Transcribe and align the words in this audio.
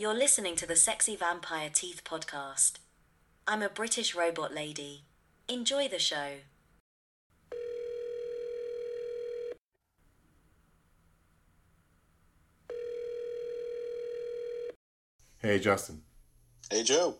You're 0.00 0.14
listening 0.14 0.54
to 0.54 0.64
the 0.64 0.76
Sexy 0.76 1.16
Vampire 1.16 1.70
Teeth 1.74 2.02
podcast. 2.04 2.74
I'm 3.48 3.62
a 3.62 3.68
British 3.68 4.14
robot 4.14 4.54
lady. 4.54 5.02
Enjoy 5.48 5.88
the 5.88 5.98
show. 5.98 6.34
Hey 15.38 15.58
Justin. 15.58 16.02
Hey 16.70 16.84
Joe. 16.84 17.16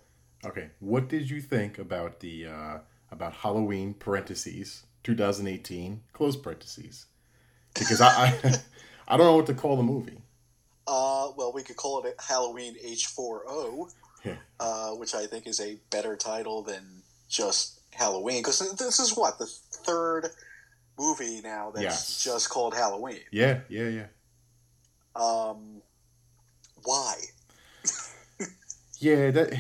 Okay, 0.46 0.70
what 0.78 1.08
did 1.08 1.28
you 1.28 1.40
think 1.40 1.80
about 1.80 2.20
the 2.20 2.46
uh, 2.46 2.78
about 3.10 3.32
Halloween 3.32 3.92
parentheses 3.92 4.84
2018 5.02 6.00
close 6.12 6.36
parentheses? 6.36 7.06
Because 7.74 8.00
I 8.00 8.06
I, 8.08 8.54
I 9.08 9.16
don't 9.16 9.26
know 9.26 9.34
what 9.34 9.46
to 9.46 9.54
call 9.54 9.76
the 9.76 9.82
movie. 9.82 10.22
Uh, 10.88 11.32
well, 11.36 11.52
we 11.52 11.62
could 11.62 11.76
call 11.76 12.02
it 12.04 12.14
Halloween 12.18 12.74
H4O, 12.82 13.90
Yeah. 14.24 14.36
uh, 14.58 14.90
which 14.92 15.14
I 15.14 15.26
think 15.26 15.46
is 15.46 15.60
a 15.60 15.76
better 15.90 16.16
title 16.16 16.62
than 16.62 17.02
just 17.28 17.80
Halloween. 17.92 18.40
Because 18.40 18.58
this 18.76 18.98
is 18.98 19.14
what 19.16 19.38
the 19.38 19.46
third 19.46 20.30
movie 20.98 21.42
now 21.42 21.70
that's 21.70 21.82
Yes. 21.82 22.22
just 22.24 22.48
called 22.48 22.74
Halloween. 22.74 23.20
Yeah, 23.30 23.60
yeah, 23.68 23.88
yeah. 23.88 24.06
Um, 25.14 25.82
why? 26.84 27.14
Yeah, 29.00 29.30
that. 29.30 29.52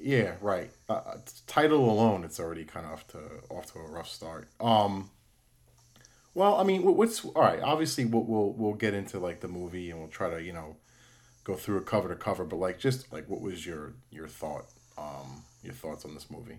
Yeah, 0.00 0.34
right. 0.40 0.70
Uh, 0.88 0.92
uh, 0.92 1.18
title 1.46 1.90
alone, 1.90 2.24
it's 2.24 2.38
already 2.38 2.64
kind 2.64 2.84
of 2.86 2.92
off 2.92 3.06
to 3.08 3.18
off 3.50 3.72
to 3.72 3.78
a 3.78 3.90
rough 3.90 4.08
start. 4.08 4.48
Um. 4.60 5.10
Well, 6.34 6.56
I 6.56 6.64
mean, 6.64 6.82
what's 6.82 7.24
all 7.24 7.42
right? 7.42 7.60
Obviously, 7.60 8.04
we'll 8.04 8.24
we'll 8.24 8.52
we'll 8.52 8.74
get 8.74 8.94
into 8.94 9.18
like 9.18 9.40
the 9.40 9.48
movie 9.48 9.90
and 9.90 10.00
we'll 10.00 10.08
try 10.08 10.30
to 10.30 10.42
you 10.42 10.52
know 10.52 10.76
go 11.44 11.54
through 11.54 11.78
it 11.78 11.86
cover 11.86 12.08
to 12.08 12.16
cover. 12.16 12.44
But 12.44 12.56
like, 12.56 12.78
just 12.78 13.12
like, 13.12 13.28
what 13.28 13.40
was 13.40 13.66
your 13.66 13.94
your 14.10 14.28
thought? 14.28 14.66
Um, 14.96 15.42
your 15.62 15.74
thoughts 15.74 16.04
on 16.04 16.14
this 16.14 16.30
movie? 16.30 16.58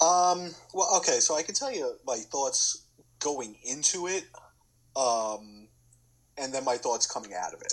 Um, 0.00 0.50
well, 0.72 0.96
okay, 0.96 1.20
so 1.20 1.36
I 1.36 1.42
can 1.42 1.54
tell 1.54 1.72
you 1.72 1.94
my 2.06 2.16
thoughts 2.16 2.82
going 3.20 3.56
into 3.64 4.06
it, 4.06 4.24
um, 4.96 5.68
and 6.36 6.52
then 6.52 6.64
my 6.64 6.76
thoughts 6.76 7.06
coming 7.06 7.32
out 7.34 7.54
of 7.54 7.60
it. 7.60 7.72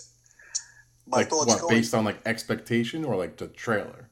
My 1.08 1.20
like 1.20 1.30
thoughts 1.30 1.48
what 1.48 1.62
going 1.62 1.76
based 1.76 1.94
on 1.94 2.06
like 2.06 2.20
expectation 2.26 3.04
or 3.04 3.16
like 3.16 3.38
the 3.38 3.48
trailer? 3.48 4.08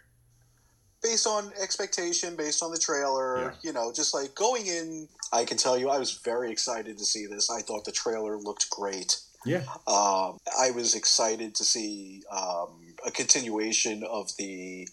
Based 1.01 1.25
on 1.27 1.51
expectation, 1.61 2.35
based 2.35 2.61
on 2.61 2.71
the 2.71 2.77
trailer, 2.77 3.41
Yeah. 3.41 3.51
you 3.61 3.73
know, 3.73 3.91
just 3.93 4.13
like 4.13 4.35
going 4.35 4.65
in, 4.67 5.07
I 5.31 5.45
can 5.45 5.57
tell 5.57 5.77
you 5.77 5.89
I 5.89 5.97
was 5.97 6.11
very 6.13 6.51
excited 6.51 6.97
to 6.97 7.05
see 7.05 7.25
this. 7.25 7.49
I 7.49 7.61
thought 7.61 7.85
the 7.85 7.91
trailer 7.91 8.37
looked 8.37 8.69
great. 8.69 9.17
Yeah, 9.45 9.63
Um, 9.87 10.37
I 10.59 10.71
was 10.75 10.95
excited 10.95 11.55
to 11.55 11.63
see 11.63 12.23
um, 12.29 12.93
a 13.05 13.11
continuation 13.11 14.03
of 14.03 14.35
the 14.37 14.89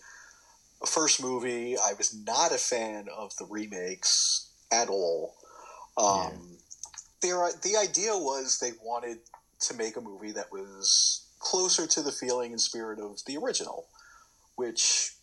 first 0.86 1.20
movie. 1.20 1.76
I 1.76 1.94
was 1.94 2.14
not 2.14 2.52
a 2.52 2.58
fan 2.58 3.08
of 3.14 3.36
the 3.38 3.44
remakes 3.46 4.50
at 4.70 4.88
all. 4.88 5.34
Um, 5.98 6.58
their, 7.22 7.50
the 7.62 7.76
idea 7.76 8.12
was 8.16 8.58
they 8.60 8.72
wanted 8.84 9.18
to 9.60 9.74
make 9.74 9.96
a 9.96 10.00
movie 10.00 10.30
that 10.32 10.52
was 10.52 11.26
closer 11.40 11.86
to 11.88 12.02
the 12.02 12.12
feeling 12.12 12.52
and 12.52 12.60
spirit 12.60 13.00
of 13.00 13.24
the 13.26 13.36
original, 13.38 13.88
which, 14.54 15.15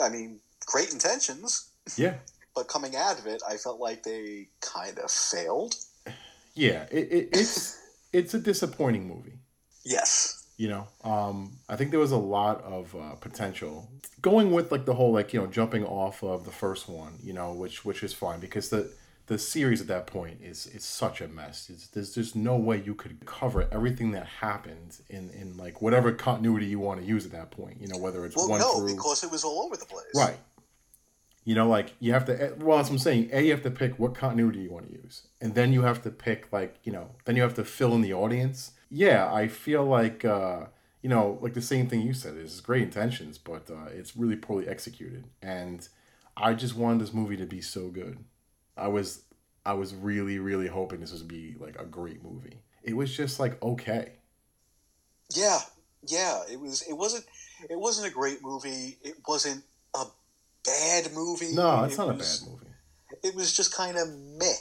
I 0.00 0.08
mean, 0.08 0.40
great 0.66 0.92
intentions, 0.92 1.70
yeah, 1.96 2.14
but 2.54 2.68
coming 2.68 2.96
out 2.96 3.18
of 3.18 3.26
it, 3.26 3.42
I 3.48 3.56
felt 3.56 3.80
like 3.80 4.02
they 4.02 4.48
kind 4.60 4.98
of 4.98 5.10
failed. 5.10 5.74
yeah. 6.54 6.86
It, 6.90 7.12
it 7.12 7.28
it's 7.32 7.78
it's 8.12 8.34
a 8.34 8.38
disappointing 8.38 9.06
movie. 9.08 9.38
Yes. 9.84 10.46
you 10.56 10.68
know 10.68 10.86
um 11.02 11.52
i 11.68 11.74
think 11.76 11.90
there 11.90 12.00
was 12.00 12.12
a 12.12 12.16
lot 12.16 12.62
of 12.62 12.94
uh, 12.94 13.14
potential 13.16 13.90
going 14.22 14.52
with 14.52 14.70
like 14.72 14.84
the 14.86 14.94
whole 14.94 15.12
like 15.12 15.34
you 15.34 15.40
know 15.40 15.46
jumping 15.48 15.84
off 15.84 16.22
of 16.22 16.44
the 16.44 16.50
first 16.50 16.88
one 16.88 17.18
you 17.22 17.32
know 17.32 17.52
which 17.52 17.84
which 17.84 18.02
is 18.02 18.14
fine 18.14 18.40
because 18.40 18.70
the 18.70 18.88
the 19.26 19.38
series 19.38 19.80
at 19.80 19.86
that 19.86 20.06
point 20.06 20.40
is 20.42 20.66
is 20.66 20.84
such 20.84 21.20
a 21.20 21.28
mess. 21.28 21.70
It's, 21.70 21.86
there's 21.88 22.14
just 22.14 22.36
no 22.36 22.56
way 22.56 22.82
you 22.84 22.94
could 22.94 23.24
cover 23.24 23.66
everything 23.72 24.10
that 24.12 24.26
happened 24.26 24.98
in 25.08 25.30
in 25.30 25.56
like 25.56 25.80
whatever 25.80 26.12
continuity 26.12 26.66
you 26.66 26.78
want 26.78 27.00
to 27.00 27.06
use 27.06 27.24
at 27.24 27.32
that 27.32 27.50
point 27.50 27.80
you 27.80 27.88
know 27.88 27.98
whether 27.98 28.24
it's 28.26 28.36
Well, 28.36 28.48
one 28.48 28.60
no, 28.60 28.78
through 28.78 28.94
because 28.96 29.24
it 29.24 29.30
was 29.30 29.42
all 29.44 29.62
over 29.64 29.76
the 29.76 29.86
place. 29.86 30.04
right. 30.14 30.36
You 31.46 31.54
know 31.54 31.68
like 31.68 31.92
you 32.00 32.12
have 32.14 32.24
to 32.26 32.42
eh, 32.42 32.50
well 32.58 32.78
as 32.78 32.88
i'm 32.88 32.98
saying 32.98 33.28
a 33.32 33.42
you 33.42 33.50
have 33.50 33.62
to 33.62 33.70
pick 33.70 33.98
what 33.98 34.14
continuity 34.14 34.60
you 34.60 34.70
want 34.70 34.86
to 34.88 34.94
use 34.94 35.26
and 35.42 35.54
then 35.54 35.74
you 35.74 35.82
have 35.82 36.00
to 36.02 36.10
pick 36.10 36.50
like 36.52 36.76
you 36.84 36.92
know 36.92 37.10
then 37.26 37.36
you 37.36 37.42
have 37.42 37.54
to 37.54 37.64
fill 37.64 37.94
in 37.94 38.00
the 38.00 38.14
audience. 38.14 38.72
Yeah 38.90 39.30
i 39.32 39.48
feel 39.48 39.84
like 39.84 40.24
uh 40.24 40.66
you 41.02 41.10
know 41.10 41.38
like 41.42 41.52
the 41.52 41.60
same 41.60 41.86
thing 41.86 42.00
you 42.00 42.14
said 42.14 42.36
is 42.38 42.62
great 42.62 42.82
intentions 42.82 43.36
but 43.36 43.70
uh 43.70 43.88
it's 43.92 44.16
really 44.16 44.36
poorly 44.36 44.66
executed 44.66 45.24
and 45.42 45.88
i 46.34 46.54
just 46.54 46.74
wanted 46.76 47.00
this 47.02 47.12
movie 47.12 47.36
to 47.36 47.44
be 47.46 47.60
so 47.60 47.88
good 47.88 48.16
i 48.76 48.88
was 48.88 49.22
i 49.64 49.72
was 49.72 49.94
really 49.94 50.38
really 50.38 50.68
hoping 50.68 51.00
this 51.00 51.12
would 51.12 51.28
be 51.28 51.54
like 51.58 51.76
a 51.78 51.84
great 51.84 52.22
movie 52.22 52.62
it 52.82 52.94
was 52.94 53.14
just 53.14 53.40
like 53.40 53.60
okay 53.62 54.12
Yeah, 55.34 55.60
yeah. 56.06 56.42
It 56.50 56.60
was. 56.60 56.82
It 56.82 56.94
wasn't. 56.94 57.24
It 57.70 57.78
wasn't 57.78 58.08
a 58.08 58.10
great 58.14 58.42
movie. 58.42 58.98
It 59.02 59.14
wasn't 59.26 59.64
a 59.94 60.04
bad 60.64 61.12
movie. 61.12 61.54
no 61.54 61.84
it's 61.84 61.94
It 61.94 61.98
not 61.98 62.10
a 62.10 62.14
bad 62.14 62.38
movie 62.46 62.66
It 63.22 63.34
was 63.34 63.54
just 63.54 63.74
kind 63.74 63.96
of 63.96 64.08
meh. 64.38 64.52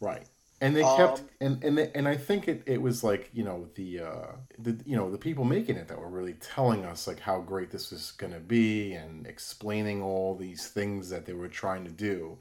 Right. 0.00 0.26
And 0.60 0.76
they 0.76 0.82
kept 0.82 1.20
Um, 1.20 1.28
and 1.40 1.64
and 1.64 1.76
they, 1.78 1.90
and 1.92 2.06
I 2.06 2.16
think 2.16 2.46
it, 2.46 2.62
it 2.66 2.80
was 2.80 3.02
like 3.02 3.30
you 3.32 3.42
know 3.42 3.68
the 3.74 4.00
uh 4.00 4.26
the 4.58 4.78
you 4.86 4.96
know 4.96 5.10
the 5.10 5.18
people 5.18 5.44
making 5.44 5.76
it 5.76 5.88
that 5.88 5.98
were 5.98 6.08
really 6.08 6.34
telling 6.34 6.84
us 6.84 7.06
like 7.08 7.18
how 7.20 7.40
great 7.40 7.70
this 7.70 7.90
was 7.90 8.12
gonna 8.12 8.38
be 8.40 8.92
and 8.94 9.26
explaining 9.26 10.02
all 10.02 10.36
these 10.36 10.68
things 10.68 11.10
that 11.10 11.26
they 11.26 11.32
were 11.32 11.48
trying 11.48 11.84
to 11.84 11.90
do, 11.90 12.38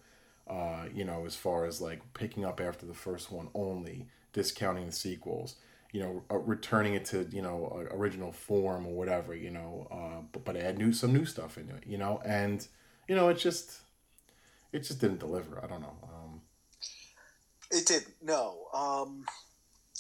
uh 0.52 0.86
you 0.94 1.06
know 1.06 1.26
as 1.26 1.36
far 1.36 1.66
as 1.66 1.82
like 1.82 2.02
picking 2.14 2.46
up 2.46 2.60
after 2.62 2.86
the 2.86 2.94
first 2.94 3.32
one 3.32 3.48
only, 3.54 4.08
discounting 4.34 4.86
the 4.88 4.92
sequels, 4.92 5.56
you 5.94 6.02
know 6.02 6.24
uh, 6.32 6.38
returning 6.38 6.94
it 6.94 7.06
to 7.06 7.28
you 7.32 7.42
know 7.42 7.58
uh, 7.76 7.96
original 7.96 8.32
form 8.32 8.86
or 8.86 8.94
whatever 8.94 9.36
you 9.36 9.52
know, 9.52 9.88
uh 9.92 10.22
but, 10.32 10.44
but 10.46 10.56
add 10.58 10.78
new 10.78 10.92
some 10.94 11.14
new 11.14 11.26
stuff 11.26 11.58
into 11.58 11.76
it 11.76 11.84
you 11.88 11.98
know 11.98 12.22
and 12.26 12.68
you 13.08 13.16
know 13.16 13.30
it 13.30 13.38
just 13.38 13.82
it 14.74 14.80
just 14.84 15.00
didn't 15.02 15.20
deliver 15.20 15.64
I 15.64 15.68
don't 15.68 15.82
know 15.82 15.98
um 16.04 16.42
It 17.72 17.86
didn't. 17.88 18.16
No. 18.22 18.68
Um, 18.74 19.26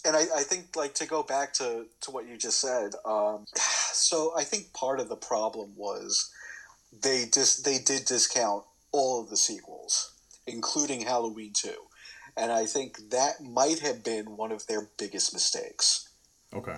and 0.05 0.15
I, 0.15 0.25
I 0.37 0.43
think 0.43 0.75
like 0.75 0.93
to 0.95 1.07
go 1.07 1.23
back 1.23 1.53
to 1.53 1.85
to 2.01 2.11
what 2.11 2.27
you 2.27 2.37
just 2.37 2.59
said. 2.59 2.93
Um, 3.05 3.45
so 3.55 4.33
I 4.37 4.43
think 4.43 4.73
part 4.73 4.99
of 4.99 5.09
the 5.09 5.15
problem 5.15 5.73
was 5.77 6.31
they 7.01 7.25
dis 7.31 7.57
they 7.57 7.77
did 7.79 8.05
discount 8.05 8.63
all 8.91 9.21
of 9.21 9.29
the 9.29 9.37
sequels, 9.37 10.10
including 10.51 11.01
Halloween 11.01 11.53
two, 11.53 11.87
and 12.35 12.51
I 12.51 12.65
think 12.65 13.09
that 13.09 13.41
might 13.41 13.79
have 13.79 14.03
been 14.03 14.37
one 14.37 14.51
of 14.51 14.67
their 14.67 14.89
biggest 14.97 15.33
mistakes. 15.33 16.09
okay. 16.53 16.77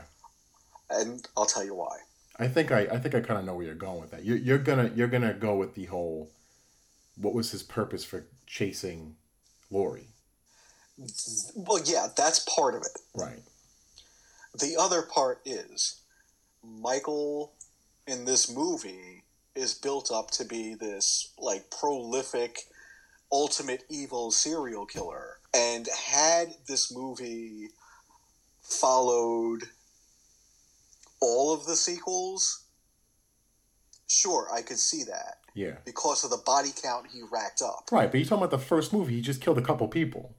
And 0.89 1.27
I'll 1.35 1.45
tell 1.45 1.63
you 1.65 1.73
why. 1.73 1.97
I 2.37 2.47
think 2.47 2.71
I, 2.71 2.81
I 2.81 2.99
think 2.99 3.15
I 3.15 3.21
kind 3.21 3.39
of 3.39 3.45
know 3.45 3.55
where 3.55 3.65
you're 3.65 3.75
going 3.75 4.01
with 4.01 4.11
that. 4.11 4.25
You're, 4.25 4.37
you're 4.37 4.57
gonna 4.57 4.91
you're 4.95 5.07
gonna 5.07 5.33
go 5.33 5.55
with 5.55 5.75
the 5.75 5.85
whole, 5.85 6.29
what 7.15 7.33
was 7.33 7.51
his 7.51 7.63
purpose 7.63 8.03
for 8.03 8.25
chasing, 8.45 9.15
Laurie? 9.71 10.07
Well, 11.55 11.81
yeah, 11.83 12.07
that's 12.15 12.39
part 12.39 12.75
of 12.75 12.81
it. 12.81 12.99
Right. 13.15 13.39
The 14.59 14.75
other 14.79 15.01
part 15.01 15.41
is 15.45 16.01
Michael 16.63 17.53
in 18.07 18.25
this 18.25 18.53
movie 18.53 19.23
is 19.55 19.73
built 19.73 20.11
up 20.11 20.31
to 20.31 20.45
be 20.45 20.75
this 20.75 21.31
like 21.37 21.71
prolific 21.71 22.67
ultimate 23.33 23.83
evil 23.89 24.31
serial 24.31 24.85
killer. 24.85 25.39
And 25.53 25.87
had 26.05 26.53
this 26.67 26.95
movie 26.95 27.69
followed 28.61 29.63
all 31.19 31.53
of 31.53 31.65
the 31.65 31.75
sequels, 31.75 32.63
sure, 34.07 34.47
I 34.53 34.61
could 34.61 34.77
see 34.79 35.03
that 35.03 35.37
Yeah. 35.55 35.77
because 35.85 36.23
of 36.23 36.29
the 36.29 36.37
body 36.45 36.69
count 36.81 37.07
he 37.11 37.21
racked 37.31 37.61
up. 37.61 37.89
Right, 37.91 38.09
but 38.11 38.19
you're 38.19 38.25
talking 38.27 38.43
about 38.43 38.51
the 38.51 38.63
first 38.63 38.93
movie. 38.93 39.15
He 39.15 39.21
just 39.21 39.41
killed 39.41 39.57
a 39.57 39.61
couple 39.61 39.87
people. 39.87 40.35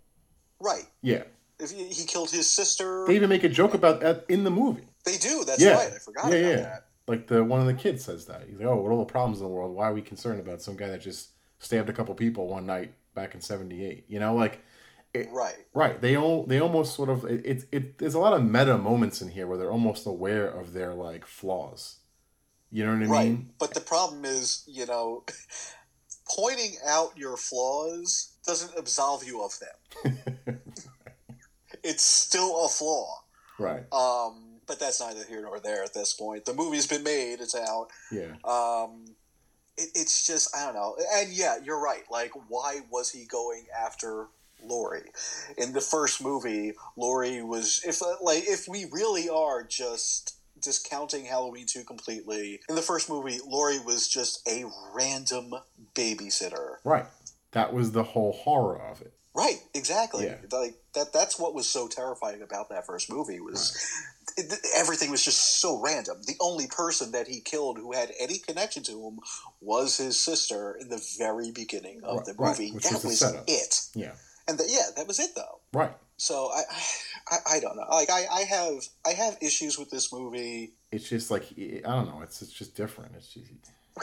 Right. 0.60 0.86
Yeah. 1.02 1.24
If 1.58 1.70
he, 1.70 1.84
he 1.88 2.04
killed 2.04 2.30
his 2.30 2.50
sister, 2.50 3.04
They 3.06 3.14
even 3.16 3.28
make 3.28 3.44
a 3.44 3.48
joke 3.48 3.74
about 3.74 4.00
that 4.00 4.24
in 4.28 4.44
the 4.44 4.50
movie. 4.50 4.88
they 5.04 5.16
do. 5.16 5.44
That's 5.44 5.60
yeah. 5.62 5.74
right. 5.76 5.92
I 5.94 5.98
forgot 5.98 6.32
yeah, 6.32 6.38
about 6.38 6.48
yeah. 6.50 6.56
that. 6.56 6.86
Like 7.06 7.26
the 7.26 7.44
one 7.44 7.60
of 7.60 7.66
the 7.66 7.74
kids 7.74 8.02
says 8.02 8.24
that. 8.26 8.42
He's 8.48 8.58
like, 8.58 8.66
"Oh, 8.66 8.80
with 8.80 8.90
all 8.90 8.98
the 8.98 9.04
problems 9.04 9.38
in 9.38 9.44
the 9.44 9.50
world, 9.52 9.74
why 9.76 9.88
are 9.88 9.92
we 9.94 10.00
concerned 10.00 10.40
about 10.40 10.62
some 10.62 10.74
guy 10.74 10.88
that 10.88 11.02
just 11.02 11.28
stabbed 11.64 11.88
a 11.88 11.92
couple 11.92 12.14
people 12.14 12.46
one 12.48 12.66
night 12.66 12.92
back 13.14 13.34
in 13.34 13.40
'78?" 13.40 14.04
You 14.08 14.20
know, 14.20 14.34
like 14.34 14.62
Right. 15.30 15.54
Right. 15.72 16.00
They 16.00 16.16
all 16.16 16.44
they 16.44 16.60
almost 16.60 16.94
sort 16.96 17.08
of 17.08 17.24
it, 17.24 17.46
it 17.46 17.64
it 17.70 17.98
there's 17.98 18.14
a 18.14 18.18
lot 18.18 18.32
of 18.32 18.42
meta 18.44 18.76
moments 18.76 19.22
in 19.22 19.28
here 19.28 19.46
where 19.46 19.56
they're 19.56 19.70
almost 19.70 20.06
aware 20.06 20.48
of 20.48 20.72
their 20.72 20.92
like 20.92 21.24
flaws. 21.24 21.98
You 22.72 22.84
know 22.84 22.94
what 22.94 23.02
I 23.02 23.06
Right. 23.06 23.28
mean? 23.28 23.50
But 23.60 23.74
the 23.74 23.80
problem 23.80 24.24
is, 24.24 24.64
you 24.66 24.86
know, 24.86 25.24
pointing 26.36 26.72
out 26.84 27.16
your 27.16 27.36
flaws 27.36 28.32
doesn't 28.44 28.76
absolve 28.76 29.24
you 29.24 29.44
of 29.44 29.52
them. 29.60 30.18
it's 31.84 32.02
still 32.02 32.64
a 32.64 32.68
flaw. 32.68 33.22
right. 33.60 33.84
Um, 33.92 34.60
but 34.66 34.80
that's 34.80 35.00
neither 35.00 35.24
here 35.24 35.42
nor 35.42 35.60
there 35.60 35.84
at 35.84 35.94
this 35.94 36.12
point. 36.14 36.44
The 36.46 36.54
movie's 36.54 36.88
been 36.88 37.04
made; 37.04 37.40
it's 37.40 37.54
out. 37.54 37.88
Yeah. 38.10 38.32
Um, 38.42 39.04
it, 39.76 39.90
it's 39.94 40.26
just 40.26 40.54
I 40.56 40.64
don't 40.66 40.74
know. 40.74 40.96
And 41.14 41.32
yeah, 41.32 41.56
you're 41.62 41.80
right. 41.80 42.02
Like, 42.10 42.32
why 42.48 42.80
was 42.90 43.10
he 43.10 43.24
going 43.26 43.66
after 43.76 44.28
Laurie? 44.62 45.10
In 45.58 45.72
the 45.72 45.80
first 45.80 46.22
movie, 46.22 46.72
Laurie 46.96 47.42
was 47.42 47.82
if 47.86 48.02
uh, 48.02 48.16
like 48.22 48.44
if 48.46 48.66
we 48.68 48.86
really 48.90 49.28
are 49.28 49.62
just 49.62 50.36
discounting 50.60 51.26
Halloween 51.26 51.66
2 51.66 51.84
completely. 51.84 52.60
In 52.68 52.74
the 52.74 52.82
first 52.82 53.10
movie, 53.10 53.38
Laurie 53.46 53.80
was 53.80 54.08
just 54.08 54.46
a 54.48 54.64
random 54.94 55.52
babysitter. 55.94 56.76
Right. 56.84 57.06
That 57.52 57.72
was 57.72 57.92
the 57.92 58.02
whole 58.02 58.32
horror 58.32 58.80
of 58.80 59.00
it. 59.02 59.12
Right, 59.36 59.58
exactly. 59.74 60.26
Yeah. 60.26 60.36
Like 60.52 60.76
that 60.94 61.12
that's 61.12 61.38
what 61.38 61.54
was 61.54 61.68
so 61.68 61.88
terrifying 61.88 62.40
about 62.40 62.68
that 62.70 62.86
first 62.86 63.10
movie 63.10 63.40
was 63.40 63.76
it, 64.36 64.52
everything 64.76 65.10
was 65.10 65.24
just 65.24 65.60
so 65.60 65.80
random. 65.80 66.18
The 66.26 66.36
only 66.40 66.66
person 66.66 67.12
that 67.12 67.28
he 67.28 67.40
killed 67.40 67.78
who 67.78 67.92
had 67.92 68.12
any 68.20 68.38
connection 68.38 68.82
to 68.84 68.92
him 69.06 69.20
was 69.60 69.96
his 69.98 70.20
sister 70.20 70.76
in 70.80 70.88
the 70.88 71.02
very 71.18 71.50
beginning 71.52 72.02
of 72.04 72.18
Right, 72.18 72.26
the 72.26 72.34
movie. 72.38 72.70
which 72.72 72.84
that 72.84 72.94
was 72.94 73.04
was 73.04 73.34
it. 73.46 73.80
Yeah. 73.94 74.12
And 74.48 74.58
the, 74.58 74.64
yeah, 74.68 74.90
that 74.96 75.06
was 75.06 75.18
it 75.20 75.30
though. 75.34 75.60
Right. 75.72 75.92
So 76.16 76.50
I, 76.54 76.62
I, 77.30 77.36
I 77.56 77.60
don't 77.60 77.76
know. 77.76 77.86
Like 77.90 78.10
I, 78.10 78.26
I 78.30 78.40
have, 78.42 78.82
I 79.06 79.10
have 79.10 79.36
issues 79.40 79.78
with 79.78 79.90
this 79.90 80.12
movie. 80.12 80.74
It's 80.92 81.08
just 81.08 81.30
like 81.30 81.44
I 81.58 81.80
don't 81.82 82.06
know. 82.06 82.20
It's 82.22 82.40
it's 82.42 82.52
just 82.52 82.76
different. 82.76 83.12
It's 83.16 83.28
just 83.34 83.46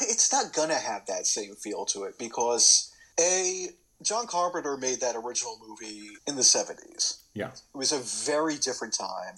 It's 0.02 0.32
not 0.32 0.54
gonna 0.54 0.76
have 0.80 1.06
that 1.08 1.26
same 1.28 1.56
feel 1.56 1.86
to 1.86 2.04
it 2.04 2.18
because 2.18 2.92
a 3.20 3.68
John 4.02 4.26
Carpenter 4.28 4.78
made 4.78 5.00
that 5.02 5.16
original 5.16 5.60
movie 5.66 6.10
in 6.28 6.36
the 6.36 6.44
seventies. 6.44 7.20
yeah. 7.34 7.50
It 7.52 7.78
was 7.78 7.92
a 7.92 8.00
very 8.00 8.58
different 8.58 8.94
time. 8.98 9.36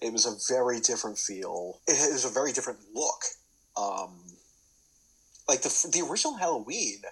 It 0.00 0.12
was 0.12 0.26
a 0.26 0.52
very 0.54 0.80
different 0.80 1.18
feel. 1.18 1.80
It 1.86 2.12
was 2.12 2.24
a 2.24 2.30
very 2.30 2.52
different 2.52 2.80
look. 2.94 3.22
Um, 3.76 4.18
like 5.48 5.62
the 5.62 5.88
the 5.92 6.06
original 6.08 6.36
Halloween 6.36 7.02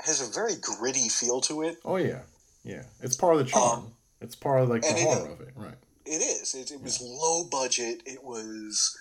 has 0.00 0.20
a 0.26 0.32
very 0.32 0.54
gritty 0.60 1.08
feel 1.08 1.40
to 1.42 1.62
it. 1.62 1.76
Oh 1.84 1.96
yeah. 1.96 2.22
Yeah. 2.64 2.84
It's 3.00 3.16
part 3.16 3.34
of 3.34 3.40
the 3.40 3.44
charm. 3.50 3.78
Um, 3.80 3.92
it's 4.20 4.34
part 4.36 4.62
of 4.62 4.68
like 4.68 4.82
the 4.82 4.88
and 4.88 4.98
it- 4.98 5.02
horror 5.04 5.30
of 5.32 5.40
it. 5.40 5.48
Right. 5.54 5.74
It 6.06 6.22
is. 6.22 6.54
It, 6.54 6.70
it 6.70 6.80
was 6.82 7.02
low 7.02 7.44
budget. 7.44 8.00
It 8.06 8.24
was, 8.24 8.96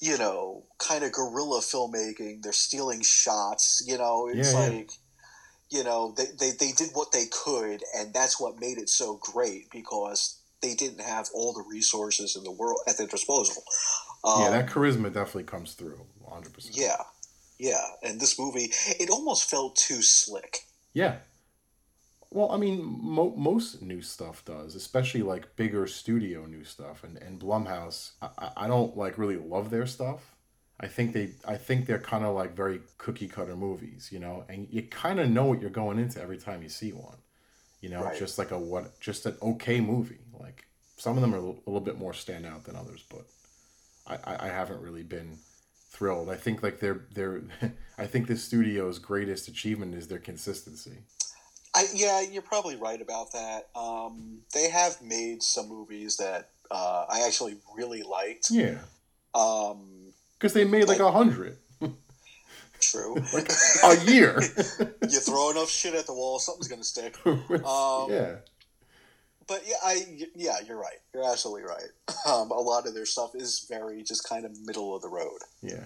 you 0.00 0.16
know, 0.16 0.62
kind 0.78 1.04
of 1.04 1.12
guerrilla 1.12 1.60
filmmaking. 1.60 2.40
They're 2.42 2.52
stealing 2.54 3.02
shots. 3.02 3.84
You 3.86 3.98
know, 3.98 4.28
it's 4.32 4.50
Yeah, 4.54 4.64
yeah. 4.66 4.70
like, 4.78 4.90
you 5.68 5.84
know, 5.84 6.14
they, 6.16 6.24
they, 6.40 6.50
they 6.52 6.72
did 6.72 6.90
what 6.94 7.12
they 7.12 7.26
could, 7.30 7.82
and 7.94 8.14
that's 8.14 8.40
what 8.40 8.58
made 8.58 8.78
it 8.78 8.88
so 8.88 9.18
great 9.20 9.70
because 9.70 10.38
they 10.62 10.74
didn't 10.74 11.00
have 11.00 11.28
all 11.34 11.52
the 11.52 11.64
resources 11.68 12.36
in 12.36 12.44
the 12.44 12.50
world 12.52 12.78
at 12.88 12.96
their 12.98 13.06
disposal. 13.08 13.62
Um, 14.24 14.42
yeah. 14.42 14.50
That 14.50 14.68
charisma 14.70 15.12
definitely 15.12 15.44
comes 15.44 15.74
through. 15.74 16.00
100. 16.20 16.52
percent 16.54 16.76
yeah, 16.76 16.96
yeah. 17.58 17.84
And 18.02 18.20
this 18.20 18.38
movie, 18.38 18.70
it 19.00 19.10
almost 19.10 19.50
felt 19.50 19.76
too 19.76 20.00
slick. 20.02 20.60
Yeah. 20.94 21.16
Well, 22.30 22.50
I 22.50 22.56
mean, 22.56 22.82
mo- 23.02 23.34
most 23.36 23.82
new 23.82 24.00
stuff 24.00 24.42
does, 24.44 24.74
especially 24.74 25.20
like 25.22 25.54
bigger 25.56 25.86
studio 25.86 26.46
new 26.46 26.64
stuff, 26.64 27.04
and 27.04 27.18
and 27.18 27.38
Blumhouse. 27.40 28.12
I, 28.22 28.28
I- 28.38 28.52
I 28.64 28.66
don't 28.68 28.96
like 28.96 29.18
really 29.18 29.36
love 29.36 29.68
their 29.70 29.86
stuff. 29.86 30.20
I 30.80 30.88
think 30.88 31.12
they, 31.12 31.32
I 31.46 31.56
think 31.56 31.86
they're 31.86 32.00
kind 32.00 32.24
of 32.24 32.34
like 32.34 32.56
very 32.56 32.80
cookie 32.98 33.28
cutter 33.28 33.54
movies, 33.54 34.08
you 34.10 34.18
know, 34.18 34.44
and 34.48 34.66
you 34.70 34.82
kind 34.82 35.20
of 35.20 35.28
know 35.30 35.44
what 35.44 35.60
you're 35.60 35.70
going 35.70 35.98
into 35.98 36.20
every 36.20 36.38
time 36.38 36.60
you 36.62 36.68
see 36.68 36.90
one, 36.92 37.18
you 37.80 37.88
know, 37.88 38.02
Right. 38.02 38.18
just 38.18 38.36
like 38.38 38.50
a 38.50 38.58
what, 38.58 38.98
just 38.98 39.24
an 39.26 39.36
okay 39.42 39.80
movie. 39.80 40.18
Like 40.42 40.66
some 40.96 41.16
of 41.16 41.22
them 41.22 41.34
are 41.34 41.38
a 41.38 41.40
little, 41.40 41.80
bit 41.80 41.98
more 41.98 42.12
standout 42.12 42.64
than 42.64 42.76
others, 42.76 43.04
but 43.08 43.26
I, 44.06 44.46
I, 44.46 44.48
haven't 44.48 44.82
really 44.82 45.02
been 45.02 45.38
thrilled. 45.90 46.28
I 46.28 46.36
think 46.36 46.62
like 46.62 46.80
their 46.80 47.06
their, 47.14 47.42
I 47.98 48.06
think 48.06 48.26
the 48.26 48.36
studio's 48.36 48.98
greatest 48.98 49.48
achievement 49.48 49.94
is 49.94 50.08
their 50.08 50.18
consistency. 50.18 50.98
I, 51.74 51.86
yeah, 51.94 52.20
you're 52.20 52.42
probably 52.42 52.76
right 52.76 53.00
about 53.00 53.32
that. 53.32 53.68
Um, 53.74 54.40
they 54.52 54.68
have 54.68 55.00
made 55.00 55.42
some 55.42 55.68
movies 55.68 56.18
that 56.18 56.50
uh, 56.70 57.06
I 57.08 57.22
actually 57.26 57.56
really 57.74 58.02
liked. 58.02 58.50
Yeah, 58.50 58.78
Um, 59.34 60.12
because 60.38 60.52
they 60.52 60.64
made 60.64 60.88
like 60.88 61.00
a 61.00 61.10
hundred 61.10 61.56
true. 62.80 63.14
like 63.34 63.48
a 63.84 64.04
year. 64.04 64.40
you 65.08 65.20
throw 65.20 65.50
enough 65.50 65.70
shit 65.70 65.94
at 65.94 66.06
the 66.06 66.12
wall, 66.12 66.38
something's 66.38 66.68
gonna 66.68 66.84
stick. 66.84 67.16
Um, 67.26 68.10
yeah, 68.10 68.36
But 69.46 69.62
yeah, 69.66 69.76
I 69.84 70.06
yeah, 70.34 70.56
you're 70.66 70.78
right. 70.78 70.98
You're 71.14 71.30
absolutely 71.30 71.64
right. 71.64 71.90
Um, 72.24 72.52
a 72.52 72.60
lot 72.60 72.86
of 72.86 72.94
their 72.94 73.06
stuff 73.06 73.34
is 73.34 73.66
very 73.68 74.04
just 74.04 74.28
kind 74.28 74.44
of 74.44 74.56
middle 74.64 74.94
of 74.94 75.02
the 75.02 75.08
road. 75.08 75.40
yeah. 75.60 75.84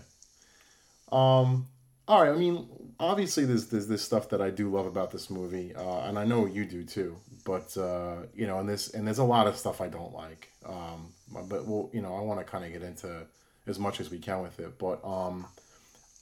Um. 1.11 1.69
All 2.09 2.23
right. 2.23 2.31
I 2.31 2.37
mean, 2.37 2.69
obviously, 3.01 3.47
there's 3.47 3.67
there's 3.69 3.89
this 3.89 4.03
stuff 4.03 4.29
that 4.31 4.43
I 4.43 4.51
do 4.51 4.71
love 4.71 4.85
about 4.87 5.11
this 5.13 5.31
movie, 5.31 5.75
uh, 5.75 6.01
and 6.01 6.19
I 6.19 6.25
know 6.25 6.45
you 6.45 6.67
do 6.67 6.85
too. 6.85 7.17
But 7.45 7.77
uh, 7.77 8.27
you 8.35 8.47
know, 8.47 8.59
and 8.59 8.69
this 8.69 8.93
and 8.93 9.07
there's 9.07 9.19
a 9.19 9.25
lot 9.25 9.47
of 9.47 9.57
stuff 9.57 9.81
I 9.81 9.89
don't 9.89 10.13
like. 10.13 10.51
Um. 10.67 11.13
But 11.33 11.67
we'll, 11.67 11.91
you 11.93 12.03
know, 12.03 12.15
I 12.15 12.21
want 12.21 12.39
to 12.41 12.45
kind 12.45 12.65
of 12.65 12.73
get 12.73 12.83
into 12.83 13.27
as 13.67 13.79
much 13.79 14.01
as 14.01 14.11
we 14.11 14.19
can 14.19 14.43
with 14.43 14.61
it. 14.61 14.79
But 14.79 15.05
um, 15.05 15.47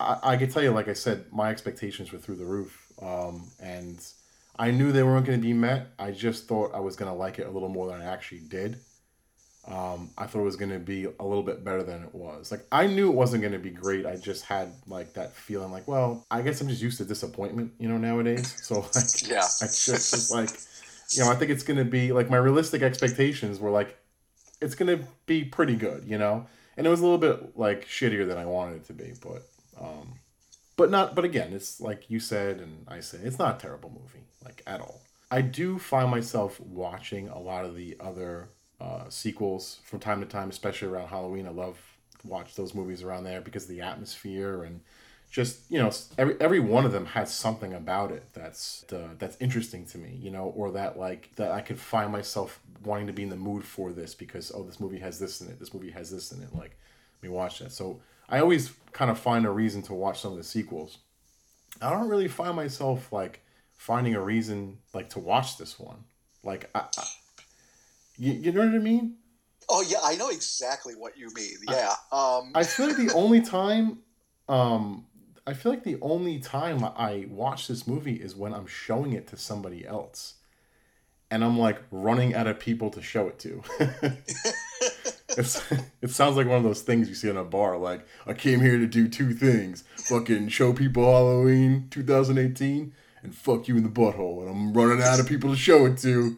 I, 0.01 0.19
I 0.23 0.37
can 0.37 0.51
tell 0.51 0.63
you, 0.63 0.71
like 0.71 0.89
I 0.89 0.95
said, 0.95 1.27
my 1.33 1.51
expectations 1.51 2.13
were 2.13 2.19
through 2.19 2.37
the 2.37 2.45
roof. 2.47 2.81
Um, 3.03 3.51
and 3.61 3.99
I 4.57 4.71
knew 4.71 4.93
they 4.93 5.03
weren't 5.03 5.27
going 5.27 5.41
to 5.41 5.43
be 5.47 5.53
met. 5.53 5.89
I 5.99 6.11
just 6.13 6.47
thought 6.47 6.75
I 6.75 6.81
was 6.81 6.97
going 6.97 7.11
to 7.11 7.17
like 7.17 7.39
it 7.39 7.47
a 7.47 7.51
little 7.51 7.69
more 7.69 7.89
than 7.89 8.01
I 8.01 8.05
actually 8.05 8.41
did. 8.41 8.79
Um, 9.67 10.11
I 10.19 10.27
thought 10.27 10.41
it 10.41 10.45
was 10.45 10.57
going 10.57 10.73
to 10.73 10.79
be 10.79 11.05
a 11.05 11.25
little 11.25 11.43
bit 11.43 11.65
better 11.65 11.83
than 11.83 12.03
it 12.03 12.15
was. 12.15 12.51
Like 12.51 12.67
I 12.71 12.87
knew 12.87 13.09
it 13.11 13.15
wasn't 13.15 13.41
going 13.41 13.55
to 13.55 13.59
be 13.59 13.71
great. 13.71 14.05
I 14.05 14.17
just 14.17 14.45
had 14.45 14.73
like 14.87 15.15
that 15.15 15.33
feeling, 15.35 15.73
like, 15.73 15.89
well, 15.89 16.27
I 16.31 16.43
guess 16.43 16.61
I'm 16.61 16.69
just 16.69 16.83
used 16.83 16.99
to 16.99 17.05
disappointment, 17.05 17.73
you 17.79 17.89
know, 17.89 17.97
nowadays. 17.99 18.55
So 18.63 18.81
like, 18.81 19.29
Yeah. 19.29 19.39
I 19.63 19.67
just 19.67 20.13
was 20.13 20.31
like, 20.31 20.51
you 21.13 21.25
know, 21.25 21.31
I 21.31 21.35
think 21.37 21.51
it's 21.51 21.63
going 21.63 21.79
to 21.79 21.85
be 21.85 22.13
like 22.13 22.29
my 22.31 22.37
realistic 22.37 22.83
expectations 22.83 23.59
were 23.59 23.71
like, 23.71 23.97
it's 24.61 24.75
going 24.75 24.99
to 24.99 25.05
be 25.27 25.45
pretty 25.45 25.77
good, 25.77 26.05
you 26.07 26.19
know, 26.19 26.47
and 26.77 26.87
it 26.87 26.91
was 26.91 27.01
a 27.01 27.03
little 27.03 27.19
bit 27.19 27.57
like 27.57 27.87
shittier 27.87 28.27
than 28.29 28.37
I 28.37 28.45
wanted 28.47 28.77
it 28.77 28.85
to 28.87 28.93
be, 28.93 29.13
but, 29.23 29.43
um, 29.81 30.15
but 30.77 30.91
not, 30.91 31.15
but 31.15 31.25
again, 31.25 31.53
it's 31.53 31.81
like 31.81 32.11
you 32.11 32.21
said, 32.21 32.59
and 32.59 32.85
I 32.89 33.01
say, 33.01 33.19
it's 33.23 33.39
not 33.39 33.57
a 33.57 33.59
terrible 33.59 33.91
movie, 33.91 34.25
like 34.45 34.63
at 34.67 34.81
all. 34.81 35.01
I 35.31 35.41
do 35.41 35.79
find 35.79 36.11
myself 36.11 36.61
watching 36.61 37.29
a 37.29 37.39
lot 37.39 37.65
of 37.65 37.75
the 37.75 37.97
other 38.01 38.49
uh, 38.81 39.09
sequels 39.09 39.81
from 39.85 39.99
time 39.99 40.21
to 40.21 40.27
time, 40.27 40.51
especially 40.51 40.89
around 40.89 41.09
Halloween. 41.09 41.47
I 41.47 41.51
love 41.51 41.79
watch 42.25 42.55
those 42.55 42.75
movies 42.75 43.03
around 43.03 43.25
there 43.25 43.41
because 43.41 43.67
the 43.67 43.83
atmosphere 43.83 44.65
and 44.65 44.81
just 45.31 45.61
you 45.69 45.79
know 45.79 45.91
every 46.17 46.37
every 46.41 46.61
one 46.61 46.87
of 46.87 46.93
them 46.93 47.07
has 47.07 47.35
something 47.35 47.75
about 47.75 48.13
it 48.13 48.23
that's 48.35 48.85
uh, 48.93 49.09
that's 49.19 49.37
interesting 49.41 49.85
to 49.87 49.99
me, 49.99 50.17
you 50.21 50.31
know, 50.31 50.53
or 50.57 50.71
that 50.73 50.99
like 50.99 51.31
that 51.37 51.51
I 51.51 51.61
could 51.61 51.79
find 51.79 52.13
myself 52.13 52.61
wanting 52.85 53.09
to 53.09 53.13
be 53.13 53.25
in 53.25 53.31
the 53.31 53.37
mood 53.37 53.65
for 53.65 53.93
this 53.93 54.15
because 54.15 54.53
oh 54.55 54.63
this 54.63 54.79
movie 54.79 54.99
has 54.99 55.19
this 55.19 55.41
in 55.41 55.49
it, 55.49 55.59
this 55.59 55.75
movie 55.75 55.91
has 55.91 56.11
this 56.11 56.31
in 56.31 56.41
it. 56.43 56.55
Like 56.55 56.77
let 57.21 57.23
me 57.23 57.29
watch 57.29 57.59
that. 57.59 57.73
So 57.73 58.01
I 58.29 58.41
always 58.41 58.73
kind 58.93 59.11
of 59.11 59.19
find 59.19 59.45
a 59.45 59.51
reason 59.51 59.83
to 59.83 59.95
watch 59.95 60.21
some 60.21 60.33
of 60.33 60.39
the 60.39 60.45
sequels. 60.45 60.99
I 61.83 61.91
don't 61.91 62.09
really 62.09 62.29
find 62.29 62.57
myself 62.57 63.13
like 63.13 63.45
finding 63.77 64.15
a 64.15 64.21
reason 64.21 64.79
like 64.95 65.11
to 65.11 65.19
watch 65.19 65.59
this 65.59 65.79
one. 65.79 66.05
Like 66.43 66.71
I, 66.75 66.81
I 66.97 67.05
you, 68.17 68.33
you 68.33 68.53
know 68.53 68.65
what 68.65 68.75
I 68.75 68.79
mean? 68.79 69.17
Oh 69.69 69.83
yeah, 69.87 69.99
I 70.03 70.17
know 70.17 70.29
exactly 70.29 70.95
what 70.95 71.19
you 71.19 71.29
mean. 71.35 71.57
Yeah. 71.69 71.95
Um, 72.13 72.53
I 72.55 72.65
feel 72.65 72.87
like 72.87 72.97
the 72.97 73.13
only 73.15 73.41
time, 73.41 73.99
um, 74.49 75.07
I 75.47 75.55
feel 75.55 75.73
like 75.73 75.85
the 75.85 75.99
only 76.01 76.39
time 76.39 76.85
I 76.85 77.27
watch 77.31 77.67
this 77.67 77.87
movie 77.87 78.15
is 78.15 78.37
when 78.37 78.55
I'm 78.55 78.67
showing 78.67 79.13
it 79.13 79.27
to 79.29 79.37
somebody 79.37 79.87
else, 79.87 80.35
and 81.31 81.45
I'm 81.45 81.59
like 81.59 81.83
running 81.91 82.35
out 82.35 82.47
of 82.47 82.59
people 82.59 82.91
to 82.91 83.03
show 83.03 83.29
it 83.29 83.39
to. 83.41 83.63
it's, 85.37 85.73
it 86.03 86.11
sounds 86.11 86.37
like 86.37 86.47
one 86.47 86.59
of 86.59 86.65
those 86.65 86.83
things 86.83 87.09
you 87.09 87.15
see 87.15 87.29
in 87.29 87.37
a 87.37 87.45
bar. 87.45 87.77
Like 87.77 88.07
I 88.27 88.33
came 88.33 88.61
here 88.61 88.79
to 88.79 88.87
do 88.87 89.09
two 89.09 89.33
things: 89.35 89.85
fucking 89.97 90.49
show 90.49 90.73
people 90.73 91.05
Halloween 91.05 91.89
2018, 91.91 92.93
and 93.23 93.35
fuck 93.35 93.69
you 93.69 93.77
in 93.77 93.83
the 93.83 93.89
butthole. 93.89 94.41
And 94.43 94.51
I'm 94.51 94.73
running 94.73 95.03
out 95.03 95.21
of 95.21 95.27
people 95.27 95.51
to 95.51 95.57
show 95.57 95.87
it 95.87 95.99
to. 95.99 96.37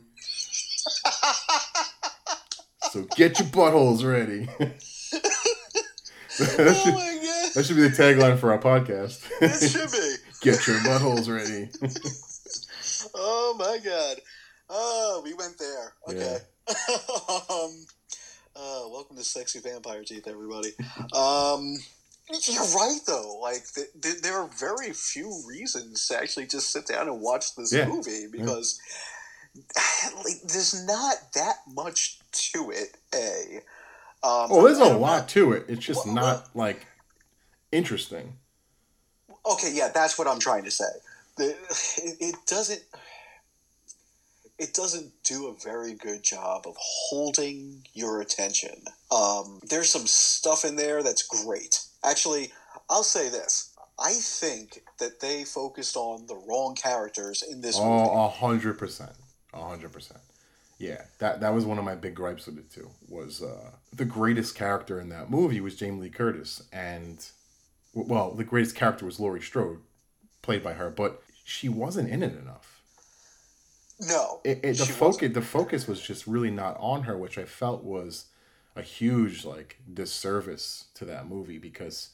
So 2.93 3.03
get 3.17 3.39
your 3.39 3.49
buttholes 3.49 4.11
ready. 4.11 4.47
that, 6.39 6.57
oh 6.59 6.83
should, 6.85 6.95
my 6.95 7.19
god, 7.23 7.55
that 7.55 7.65
should 7.67 7.77
be 7.77 7.83
the 7.83 7.89
tagline 7.89 8.39
for 8.39 8.53
our 8.53 8.59
podcast. 8.59 9.23
it 9.43 9.71
should 9.71 9.91
be. 9.91 10.15
get 10.41 10.67
your 10.67 10.77
buttholes 10.79 11.29
ready. 11.29 11.69
Oh 13.15 13.55
my 13.59 13.79
god. 13.85 14.17
Oh, 14.69 15.21
we 15.25 15.35
went 15.35 15.59
there. 15.59 15.93
Okay. 16.09 16.39
um, 17.51 17.87
uh, 18.57 18.89
welcome 18.89 19.17
to 19.17 19.25
Sexy 19.25 19.61
Vampire 19.61 20.03
Teeth, 20.05 20.27
everybody. 20.27 20.71
Um, 21.13 21.77
you're 22.49 22.63
right, 22.75 22.99
though. 23.07 23.39
Like, 23.41 23.63
th- 23.75 23.89
th- 24.03 24.23
there 24.23 24.39
are 24.39 24.49
very 24.59 24.93
few 24.93 25.43
reasons 25.47 26.07
to 26.09 26.19
actually 26.19 26.47
just 26.47 26.71
sit 26.71 26.87
down 26.87 27.09
and 27.09 27.21
watch 27.21 27.55
this 27.55 27.73
Yeah. 27.73 27.87
movie 27.87 28.27
because 28.31 28.81
like, 30.25 30.41
there's 30.49 30.85
not 30.87 31.15
that 31.35 31.57
much 31.69 32.19
to 32.53 32.71
it. 32.71 32.97
A, 33.15 33.59
Um, 34.27 34.49
Oh, 34.51 34.65
there's 34.67 34.79
a 34.79 34.97
lot 34.97 35.23
know. 35.23 35.27
to 35.29 35.53
it. 35.53 35.67
It's 35.69 35.85
just 35.85 36.07
Well, 36.07 36.15
not 36.15 36.57
like 36.57 36.87
interesting. 37.73 38.39
Okay, 39.45 39.73
yeah, 39.73 39.89
that's 39.95 40.19
what 40.19 40.27
I'm 40.27 40.41
trying 40.41 40.65
to 40.65 40.71
say. 40.71 40.85
The, 41.37 41.51
it, 41.99 42.17
it 42.21 42.37
doesn't. 42.47 42.83
It 44.59 44.73
doesn't 44.73 45.13
do 45.23 45.49
a 45.49 45.55
very 45.63 45.95
good 45.95 46.23
job 46.23 46.67
of 46.67 46.77
holding 46.79 47.87
your 47.93 48.21
attention. 48.21 48.85
Um, 49.11 49.61
there's 49.69 49.91
some 49.91 50.07
stuff 50.07 50.65
in 50.65 50.77
there 50.77 51.03
that's 51.03 51.23
great. 51.23 51.81
Actually, 52.03 52.53
I'll 52.89 53.03
say 53.03 53.29
this: 53.29 53.75
I 53.99 54.13
think 54.15 54.83
that 54.99 55.21
they 55.21 55.45
focused 55.45 55.97
on 55.97 56.27
the 56.27 56.37
wrong 56.37 56.75
characters 56.75 57.43
in 57.43 57.61
this 57.61 57.79
movie. 57.79 57.91
Oh, 57.91 58.25
a 58.25 58.29
hundred 58.29 58.79
percent, 58.79 59.13
a 59.53 59.63
hundred 59.63 59.93
percent. 59.93 60.21
Yeah, 60.79 61.03
that 61.19 61.41
that 61.41 61.55
was 61.55 61.65
one 61.65 61.79
of 61.79 61.85
my 61.85 61.95
big 61.95 62.15
gripes 62.15 62.47
with 62.47 62.59
it 62.59 62.71
too. 62.71 62.91
Was 63.09 63.43
uh, 63.43 63.71
the 63.93 64.05
greatest 64.05 64.55
character 64.55 65.01
in 65.01 65.09
that 65.11 65.31
movie 65.31 65.61
was 65.61 65.77
Jamie 65.77 66.01
Lee 66.03 66.11
Curtis, 66.11 66.63
and 66.73 67.25
well, 67.95 68.33
the 68.33 68.45
greatest 68.45 68.77
character 68.77 69.07
was 69.07 69.19
Laurie 69.19 69.41
Strode, 69.41 69.81
played 70.43 70.63
by 70.63 70.75
her, 70.75 70.91
but 70.91 71.23
she 71.45 71.69
wasn't 71.69 72.11
in 72.11 72.23
it 72.23 72.37
enough. 72.37 72.66
No, 73.99 74.43
It, 74.45 74.61
it, 74.65 74.79
the 74.79 74.87
focus 74.87 75.33
wasn't. 75.33 75.35
the 75.35 75.43
focus 75.43 75.89
was 75.89 76.01
just 76.01 76.27
really 76.27 76.51
not 76.51 76.77
on 76.79 77.03
her, 77.03 77.17
which 77.19 77.37
I 77.39 77.45
felt 77.45 77.83
was 77.83 78.27
a 78.77 78.83
huge 78.83 79.45
like 79.45 79.79
disservice 79.93 80.87
to 80.95 81.05
that 81.07 81.27
movie 81.29 81.59
because 81.59 82.11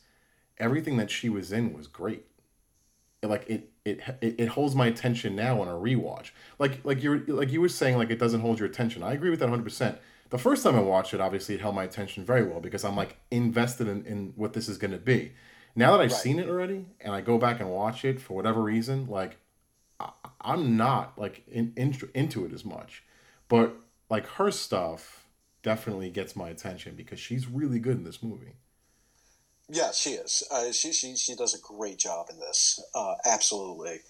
everything 0.58 0.96
that 0.98 1.10
she 1.10 1.28
was 1.28 1.52
in 1.52 1.74
was 1.74 1.88
great. 1.88 2.26
It, 3.22 3.28
like 3.28 3.44
it, 3.48 3.70
it 3.84 4.00
it 4.20 4.36
it 4.40 4.48
holds 4.48 4.74
my 4.74 4.86
attention 4.88 5.36
now 5.36 5.60
on 5.60 5.68
a 5.68 5.72
rewatch. 5.72 6.30
Like 6.58 6.84
like 6.84 7.02
you're 7.02 7.20
like 7.28 7.52
you 7.52 7.60
were 7.60 7.68
saying 7.68 7.98
like 7.98 8.10
it 8.10 8.18
doesn't 8.18 8.40
hold 8.40 8.58
your 8.60 8.68
attention. 8.68 9.02
I 9.02 9.12
agree 9.14 9.30
with 9.30 9.40
that 9.40 9.46
100%. 9.46 9.98
The 10.30 10.38
first 10.38 10.64
time 10.64 10.76
I 10.76 10.80
watched 10.80 11.14
it 11.14 11.20
obviously 11.20 11.54
it 11.56 11.60
held 11.62 11.74
my 11.76 11.84
attention 11.84 12.24
very 12.24 12.44
well 12.44 12.60
because 12.60 12.84
I'm 12.84 12.96
like 12.96 13.18
invested 13.30 13.88
in, 13.88 14.04
in 14.06 14.32
what 14.36 14.54
this 14.54 14.68
is 14.68 14.78
going 14.78 14.92
to 14.92 14.98
be. 14.98 15.32
Now 15.76 15.92
that 15.92 16.02
I've 16.02 16.12
Right. 16.12 16.14
seen 16.14 16.38
it 16.38 16.48
already 16.48 16.86
and 17.00 17.14
I 17.14 17.20
go 17.22 17.38
back 17.38 17.60
and 17.60 17.70
watch 17.70 18.04
it 18.04 18.20
for 18.20 18.34
whatever 18.34 18.62
reason 18.62 19.06
like 19.06 19.38
I'm 20.42 20.76
not 20.76 21.18
like 21.18 21.42
in, 21.48 21.72
in, 21.76 21.96
into 22.14 22.44
it 22.44 22.52
as 22.52 22.64
much. 22.64 23.02
But 23.48 23.74
like 24.08 24.26
her 24.26 24.50
stuff 24.50 25.26
definitely 25.62 26.10
gets 26.10 26.34
my 26.34 26.48
attention 26.48 26.94
because 26.96 27.20
she's 27.20 27.46
really 27.46 27.78
good 27.78 27.98
in 27.98 28.04
this 28.04 28.22
movie. 28.22 28.54
Yeah, 29.68 29.92
she 29.92 30.10
is. 30.10 30.42
Uh, 30.50 30.72
she 30.72 30.92
she 30.92 31.16
she 31.16 31.34
does 31.34 31.54
a 31.54 31.58
great 31.58 31.98
job 31.98 32.26
in 32.30 32.38
this. 32.38 32.82
Uh, 32.94 33.14
absolutely. 33.24 34.00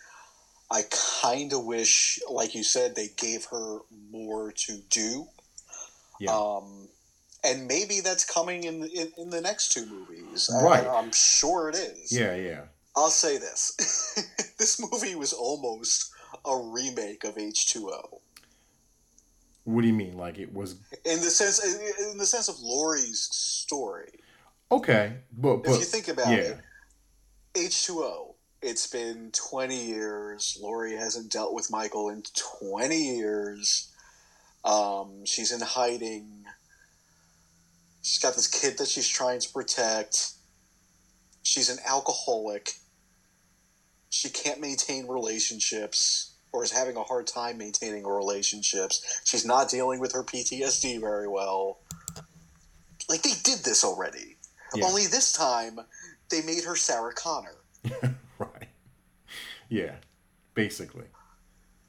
I 0.70 0.82
kind 1.22 1.52
of 1.52 1.64
wish, 1.64 2.18
like 2.30 2.54
you 2.54 2.64
said, 2.64 2.96
they 2.96 3.08
gave 3.16 3.44
her 3.46 3.80
more 4.10 4.52
to 4.52 4.78
do. 4.88 5.26
Yeah. 6.18 6.34
Um, 6.34 6.88
and 7.44 7.66
maybe 7.66 8.00
that's 8.00 8.24
coming 8.24 8.64
in 8.64 8.84
in, 8.84 9.12
in 9.18 9.30
the 9.30 9.40
next 9.40 9.72
two 9.72 9.86
movies. 9.86 10.50
Right. 10.62 10.86
I, 10.86 10.98
am 10.98 11.12
sure 11.12 11.68
it 11.68 11.76
is. 11.76 12.10
Yeah, 12.10 12.34
yeah. 12.34 12.62
I'll 12.96 13.10
say 13.10 13.38
this: 13.38 13.76
this 14.58 14.80
movie 14.80 15.14
was 15.14 15.32
almost 15.32 16.12
a 16.44 16.56
remake 16.56 17.24
of 17.24 17.38
H 17.38 17.66
two 17.66 17.90
O. 17.90 18.20
What 19.64 19.82
do 19.82 19.86
you 19.86 19.94
mean? 19.94 20.16
Like 20.16 20.38
it 20.38 20.52
was 20.52 20.74
In 21.04 21.20
the 21.20 21.30
sense, 21.30 21.62
in 22.12 22.18
the 22.18 22.26
sense 22.26 22.48
of 22.48 22.56
Laurie's 22.60 23.28
story. 23.30 24.20
okay, 24.70 25.14
but 25.32 25.58
but 25.58 25.72
if 25.74 25.78
you 25.78 25.84
think 25.84 26.08
about 26.08 26.28
yeah. 26.28 26.36
it, 26.38 26.58
H2O, 27.54 28.34
it's 28.60 28.86
been 28.86 29.30
20 29.32 29.86
years. 29.86 30.58
Laurie 30.60 30.96
hasn't 30.96 31.30
dealt 31.30 31.52
with 31.54 31.70
Michael 31.70 32.08
in 32.08 32.22
20 32.60 32.96
years. 32.96 33.92
Um, 34.64 35.24
she's 35.26 35.52
in 35.52 35.60
hiding. 35.60 36.44
She's 38.02 38.18
got 38.18 38.34
this 38.34 38.48
kid 38.48 38.78
that 38.78 38.88
she's 38.88 39.06
trying 39.08 39.40
to 39.40 39.52
protect. 39.52 40.32
She's 41.42 41.68
an 41.68 41.78
alcoholic. 41.86 42.72
She 44.10 44.28
can't 44.28 44.60
maintain 44.60 45.06
relationships 45.06 46.31
or 46.52 46.62
is 46.64 46.70
having 46.70 46.96
a 46.96 47.02
hard 47.02 47.26
time 47.26 47.58
maintaining 47.58 48.04
relationships. 48.06 49.20
She's 49.24 49.44
not 49.46 49.68
dealing 49.70 50.00
with 50.00 50.12
her 50.12 50.22
PTSD 50.22 51.00
very 51.00 51.28
well. 51.28 51.78
Like, 53.08 53.22
they 53.22 53.32
did 53.42 53.60
this 53.64 53.84
already. 53.84 54.36
Yeah. 54.74 54.86
Only 54.86 55.06
this 55.06 55.32
time, 55.32 55.80
they 56.30 56.42
made 56.42 56.64
her 56.64 56.76
Sarah 56.76 57.12
Connor, 57.14 57.56
right. 58.38 58.68
Yeah, 59.68 59.96
basically. 60.54 61.04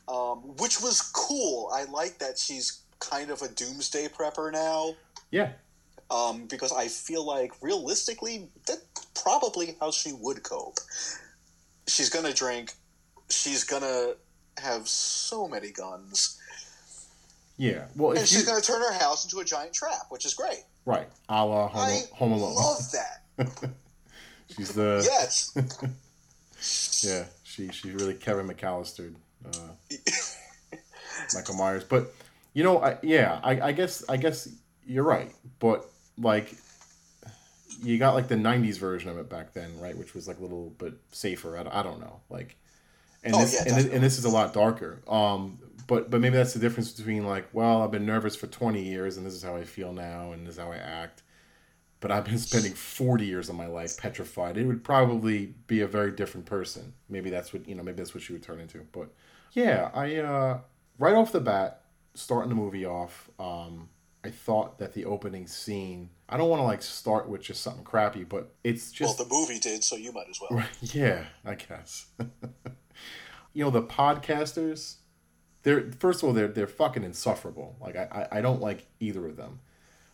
um, 0.10 0.40
which 0.58 0.82
was 0.82 1.02
cool. 1.14 1.70
I 1.74 1.86
like 1.86 2.20
that 2.20 2.38
she's 2.38 2.82
kind 3.00 3.30
of 3.32 3.42
a 3.42 3.48
doomsday 3.48 4.08
prepper 4.10 4.52
now, 4.52 4.96
Yeah, 5.32 5.52
um, 6.12 6.46
because 6.48 6.74
I 6.74 6.88
feel 6.90 7.26
like 7.26 7.54
realistically, 7.62 8.50
that's 8.68 8.84
probably 9.22 9.78
how 9.80 9.92
she 9.92 10.12
would 10.14 10.44
cope. 10.44 10.80
She's 11.88 12.10
gonna 12.10 12.34
drink. 12.34 12.74
She's 13.30 13.64
gonna 13.64 14.16
have 14.58 14.88
so 14.88 15.48
many 15.48 15.72
guns, 15.72 16.40
yeah. 17.58 17.86
Well, 17.96 18.12
and 18.18 18.28
she's 18.28 18.42
you 18.42 18.46
gonna 18.46 18.62
turn 18.62 18.82
her 18.82 18.94
house 18.94 19.24
into 19.24 19.40
a 19.40 19.46
giant 19.46 19.74
trap, 19.74 20.08
which 20.10 20.26
is 20.26 20.34
great. 20.34 20.64
right, 20.86 21.08
a 21.30 21.46
la 21.46 21.68
Home, 21.68 21.82
I 21.82 22.02
Home 22.14 22.32
Alone. 22.34 22.56
love 22.56 22.92
that. 22.92 23.74
She's 24.56 24.74
the 24.74 25.02
yes. 25.10 25.56
yeah. 27.04 27.26
She 27.44 27.70
she's 27.70 27.94
really 27.94 28.14
Kevin 28.14 28.48
McAllister, 28.48 29.14
uh, 29.46 29.98
Michael 31.34 31.56
Myers. 31.56 31.84
But 31.84 32.14
you 32.54 32.64
know, 32.64 32.84
I 32.84 32.98
yeah, 33.02 33.40
I, 33.44 33.62
I 33.62 33.72
guess 33.72 34.04
I 34.10 34.18
guess 34.18 34.48
you're 34.86 35.04
right. 35.04 35.32
But 35.60 35.86
like, 36.18 36.56
you 37.82 37.98
got 37.98 38.14
like 38.14 38.28
the 38.28 38.36
'90s 38.36 38.78
version 38.78 39.10
of 39.10 39.18
it 39.18 39.30
back 39.30 39.54
then, 39.54 39.80
right? 39.80 39.98
Which 39.98 40.14
was 40.14 40.28
like 40.28 40.40
a 40.40 40.42
little 40.42 40.70
bit 40.72 40.94
safer. 41.12 41.58
I, 41.58 41.80
I 41.80 41.84
don't 41.84 42.00
know, 42.00 42.20
like, 42.30 42.58
and 43.24 43.36
Oh, 43.36 43.40
this 43.40 43.54
yeah, 43.54 43.74
and, 43.74 43.78
this, 43.78 43.94
and 43.94 44.04
this 44.04 44.18
is 44.18 44.26
a 44.26 44.30
lot 44.30 44.54
darker. 44.54 45.02
Um, 45.08 45.60
but 45.88 46.10
but 46.10 46.22
maybe 46.22 46.36
that's 46.36 46.54
the 46.54 46.60
difference 46.60 46.92
between 46.92 47.26
like, 47.26 47.48
well, 47.54 47.82
I've 47.82 47.92
been 47.92 48.06
nervous 48.06 48.36
for 48.36 48.48
20 48.48 48.82
years, 48.82 49.18
and 49.18 49.26
this 49.26 49.34
is 49.34 49.44
how 49.44 49.56
I 49.56 49.64
feel 49.64 49.94
now, 49.94 50.32
and 50.32 50.46
this 50.46 50.56
is 50.56 50.60
how 50.60 50.72
I 50.72 50.78
act. 50.78 51.24
But 52.00 52.12
I've 52.12 52.26
been 52.26 52.38
spending 52.38 52.74
40 52.74 53.26
years 53.26 53.48
of 53.48 53.56
my 53.56 53.68
life 53.68 53.98
petrified. 53.98 54.58
It 54.58 54.66
would 54.66 54.84
probably 54.84 55.54
be 55.68 55.82
a 55.82 55.88
very 55.88 56.12
different 56.12 56.46
person. 56.46 56.94
Maybe 57.08 57.30
that's 57.30 57.54
what 57.54 57.68
you 57.68 57.76
know. 57.76 57.84
Maybe 57.84 57.98
that's 57.98 58.14
what 58.14 58.24
she 58.24 58.34
would 58.34 58.44
turn 58.44 58.60
into. 58.60 58.86
But 58.92 59.10
yeah, 59.54 59.90
I 59.94 60.16
uh, 60.18 60.60
right 61.00 61.16
off 61.16 61.32
the 61.32 61.40
bat, 61.40 61.82
starting 62.14 62.50
the 62.50 62.56
movie 62.56 62.86
off, 62.86 63.30
um, 63.40 63.90
I 64.24 64.30
thought 64.30 64.80
that 64.80 64.94
the 64.94 65.06
opening 65.06 65.48
scene. 65.48 66.10
I 66.30 66.38
don't 66.38 66.50
want 66.50 66.62
to 66.62 66.66
like 66.66 66.82
start 66.82 67.28
with 67.30 67.42
just 67.42 67.62
something 67.62 67.84
crappy, 67.84 68.24
but 68.24 68.54
it's 68.64 68.92
just 68.92 69.20
well, 69.20 69.28
the 69.28 69.34
movie 69.34 69.60
did, 69.60 69.84
so 69.84 69.96
you 69.96 70.12
might 70.12 70.28
as 70.30 70.40
well. 70.42 70.64
yeah, 70.82 71.26
I 71.46 71.56
guess. 71.56 72.08
you 73.54 73.64
know 73.64 73.70
the 73.70 73.84
podcasters. 73.84 74.98
They're 75.64 75.92
first 76.00 76.22
of 76.22 76.28
all 76.28 76.34
they're 76.34 76.48
they're 76.48 76.68
fucking 76.68 77.04
insufferable. 77.04 77.78
Like 77.80 77.96
I 77.96 78.28
I, 78.32 78.38
I 78.40 78.42
don't 78.42 78.62
like 78.62 78.88
either 79.00 79.26
of 79.26 79.38
them. 79.38 79.60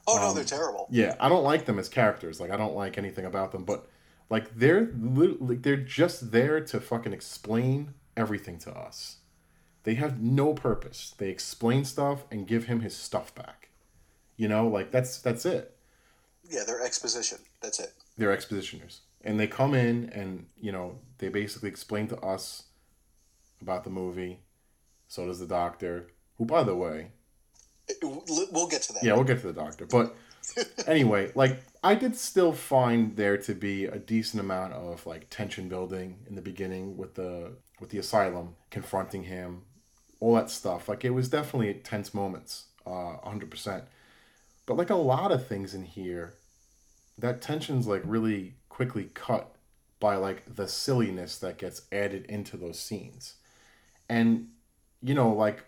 Oh 0.08 0.16
no, 0.18 0.28
Um, 0.30 0.36
they're 0.36 0.44
terrible. 0.44 0.88
Yeah, 0.90 1.16
I 1.20 1.30
don't 1.30 1.44
like 1.44 1.66
them 1.66 1.80
as 1.80 1.90
characters. 1.90 2.40
Like 2.40 2.52
I 2.52 2.58
don't 2.58 2.76
like 2.76 2.98
anything 2.98 3.26
about 3.26 3.52
them. 3.52 3.64
But 3.64 3.88
like 4.30 4.56
they're 4.56 4.92
like 4.94 5.62
they're 5.64 5.78
just 5.78 6.32
there 6.32 6.60
to 6.62 6.80
fucking 6.80 7.14
explain 7.14 7.94
everything 8.16 8.58
to 8.60 8.72
us. 8.72 9.18
They 9.84 9.96
have 9.96 10.22
no 10.22 10.54
purpose. 10.54 11.16
They 11.18 11.30
explain 11.30 11.86
stuff 11.86 12.26
and 12.30 12.48
give 12.48 12.66
him 12.66 12.82
his 12.82 12.96
stuff 12.96 13.34
back. 13.34 13.70
You 14.38 14.48
know, 14.48 14.68
like 14.68 14.92
that's 14.92 15.20
that's 15.20 15.46
it. 15.46 15.76
Yeah, 16.44 16.62
they're 16.66 16.82
exposition. 16.82 17.40
That's 17.62 17.80
it. 17.80 17.94
They're 18.18 18.36
expositioners, 18.36 19.00
and 19.24 19.40
they 19.40 19.48
come 19.48 19.74
in 19.74 20.10
and 20.10 20.48
you 20.60 20.72
know 20.72 21.00
they 21.20 21.30
basically 21.30 21.70
explain 21.70 22.08
to 22.10 22.20
us 22.20 22.64
about 23.62 23.84
the 23.84 23.90
movie. 23.90 24.40
So 25.08 25.26
does 25.26 25.40
the 25.40 25.48
doctor, 25.48 26.08
who, 26.38 26.46
by 26.46 26.64
the 26.64 26.76
way, 26.76 27.12
We'll 28.02 28.68
get 28.68 28.84
to 28.84 28.94
that. 28.94 29.04
Yeah, 29.04 29.14
we'll 29.14 29.24
get 29.24 29.42
to 29.42 29.48
the 29.48 29.54
doctor. 29.54 29.86
But 29.86 30.16
anyway, 30.88 31.32
like 31.36 31.62
I 31.84 31.96
did 31.96 32.16
still 32.16 32.54
find 32.54 33.16
there 33.16 33.38
to 33.38 33.54
be 33.54 33.86
a 33.86 33.98
decent 33.98 34.42
amount 34.42 34.74
of 34.74 35.06
like 35.06 35.30
tension 35.30 35.70
building 35.70 36.20
in 36.28 36.36
the 36.36 36.42
beginning 36.42 36.98
with 36.98 37.16
the 37.16 37.54
with 37.80 37.90
the 37.90 37.98
asylum 37.98 38.56
confronting 38.70 39.24
him, 39.24 39.64
all 40.20 40.36
that 40.36 40.50
stuff. 40.50 40.90
Like 40.90 41.04
it 41.04 41.12
was 41.12 41.30
definitely 41.30 41.74
tense 41.76 42.14
moments, 42.14 42.66
uh, 42.86 43.18
hundred 43.24 43.52
percent. 43.52 43.86
But 44.66 44.78
like 44.78 44.90
a 44.90 44.96
lot 44.96 45.32
of 45.32 45.48
things 45.48 45.74
in 45.74 45.84
here, 45.84 46.36
that 47.18 47.42
tension's 47.42 47.88
like 47.88 48.04
really 48.06 48.56
quickly 48.70 49.10
cut 49.14 49.56
by 50.00 50.16
like 50.16 50.56
the 50.56 50.68
silliness 50.68 51.38
that 51.40 51.58
gets 51.58 51.82
added 51.92 52.26
into 52.28 52.56
those 52.56 52.80
scenes, 52.80 53.36
and 54.10 54.48
you 55.02 55.14
know 55.14 55.32
like 55.34 55.64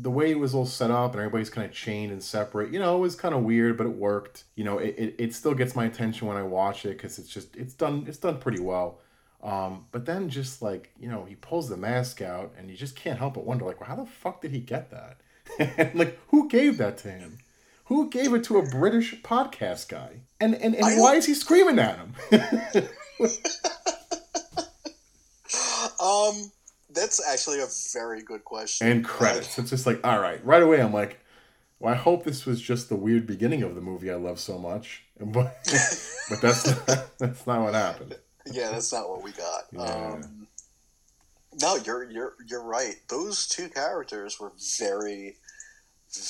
the 0.00 0.10
way 0.10 0.30
it 0.30 0.38
was 0.38 0.54
all 0.54 0.66
set 0.66 0.90
up 0.90 1.12
and 1.12 1.20
everybody's 1.20 1.50
kind 1.50 1.66
of 1.66 1.72
chained 1.72 2.12
and 2.12 2.22
separate, 2.22 2.72
you 2.72 2.78
know, 2.78 2.96
it 2.96 3.00
was 3.00 3.16
kind 3.16 3.34
of 3.34 3.42
weird, 3.42 3.76
but 3.76 3.84
it 3.84 3.96
worked. 3.96 4.44
You 4.54 4.62
know, 4.62 4.78
it, 4.78 4.94
it, 4.96 5.14
it 5.18 5.34
still 5.34 5.54
gets 5.54 5.74
my 5.74 5.86
attention 5.86 6.28
when 6.28 6.36
I 6.36 6.42
watch 6.42 6.84
it 6.84 6.90
because 6.90 7.18
it's 7.18 7.28
just 7.28 7.56
it's 7.56 7.74
done 7.74 8.04
it's 8.06 8.18
done 8.18 8.38
pretty 8.38 8.60
well. 8.60 9.00
Um, 9.42 9.86
but 9.92 10.04
then 10.04 10.28
just 10.28 10.62
like 10.62 10.92
you 10.98 11.08
know, 11.08 11.24
he 11.24 11.34
pulls 11.34 11.68
the 11.68 11.76
mask 11.76 12.22
out 12.22 12.52
and 12.56 12.70
you 12.70 12.76
just 12.76 12.96
can't 12.96 13.18
help 13.18 13.34
but 13.34 13.44
wonder 13.44 13.64
like, 13.64 13.80
well, 13.80 13.88
how 13.88 13.96
the 13.96 14.06
fuck 14.06 14.40
did 14.40 14.52
he 14.52 14.60
get 14.60 14.90
that? 14.90 15.18
and 15.58 15.94
like, 15.98 16.18
who 16.28 16.48
gave 16.48 16.78
that 16.78 16.98
to 16.98 17.10
him? 17.10 17.38
Who 17.86 18.10
gave 18.10 18.34
it 18.34 18.44
to 18.44 18.58
a 18.58 18.68
British 18.68 19.20
podcast 19.22 19.88
guy? 19.88 20.20
And 20.40 20.54
and, 20.54 20.76
and 20.76 21.00
why 21.00 21.14
is 21.14 21.26
he 21.26 21.34
screaming 21.34 21.78
at 21.78 21.98
him? 21.98 22.14
Um, 26.00 26.52
that's 26.98 27.26
actually 27.26 27.60
a 27.60 27.68
very 27.92 28.22
good 28.22 28.44
question. 28.44 28.88
and 28.88 29.04
credits. 29.04 29.58
It's 29.58 29.70
just 29.70 29.86
like, 29.86 30.04
all 30.04 30.18
right, 30.18 30.44
right 30.44 30.62
away. 30.62 30.80
I'm 30.80 30.92
like, 30.92 31.20
well, 31.78 31.94
I 31.94 31.96
hope 31.96 32.24
this 32.24 32.44
was 32.44 32.60
just 32.60 32.88
the 32.88 32.96
weird 32.96 33.26
beginning 33.26 33.62
of 33.62 33.74
the 33.74 33.80
movie 33.80 34.10
I 34.10 34.16
love 34.16 34.40
so 34.40 34.58
much, 34.58 35.04
but 35.20 35.56
but 36.28 36.40
that's 36.40 36.66
not, 36.66 37.06
that's 37.18 37.46
not 37.46 37.62
what 37.62 37.74
happened. 37.74 38.16
yeah, 38.46 38.70
that's 38.70 38.92
not 38.92 39.08
what 39.08 39.22
we 39.22 39.32
got. 39.32 39.64
Yeah. 39.72 39.80
Um, 39.80 40.46
no, 41.60 41.76
you're 41.76 42.10
you're 42.10 42.34
you're 42.46 42.62
right. 42.62 42.96
Those 43.08 43.46
two 43.48 43.68
characters 43.68 44.38
were 44.38 44.52
very, 44.78 45.36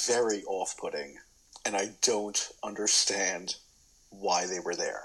very 0.07 0.43
off-putting, 0.45 1.17
and 1.65 1.77
I 1.77 1.91
don't 2.03 2.49
understand 2.63 3.57
why 4.11 4.47
they 4.47 4.61
were 4.61 4.75
there. 4.75 5.03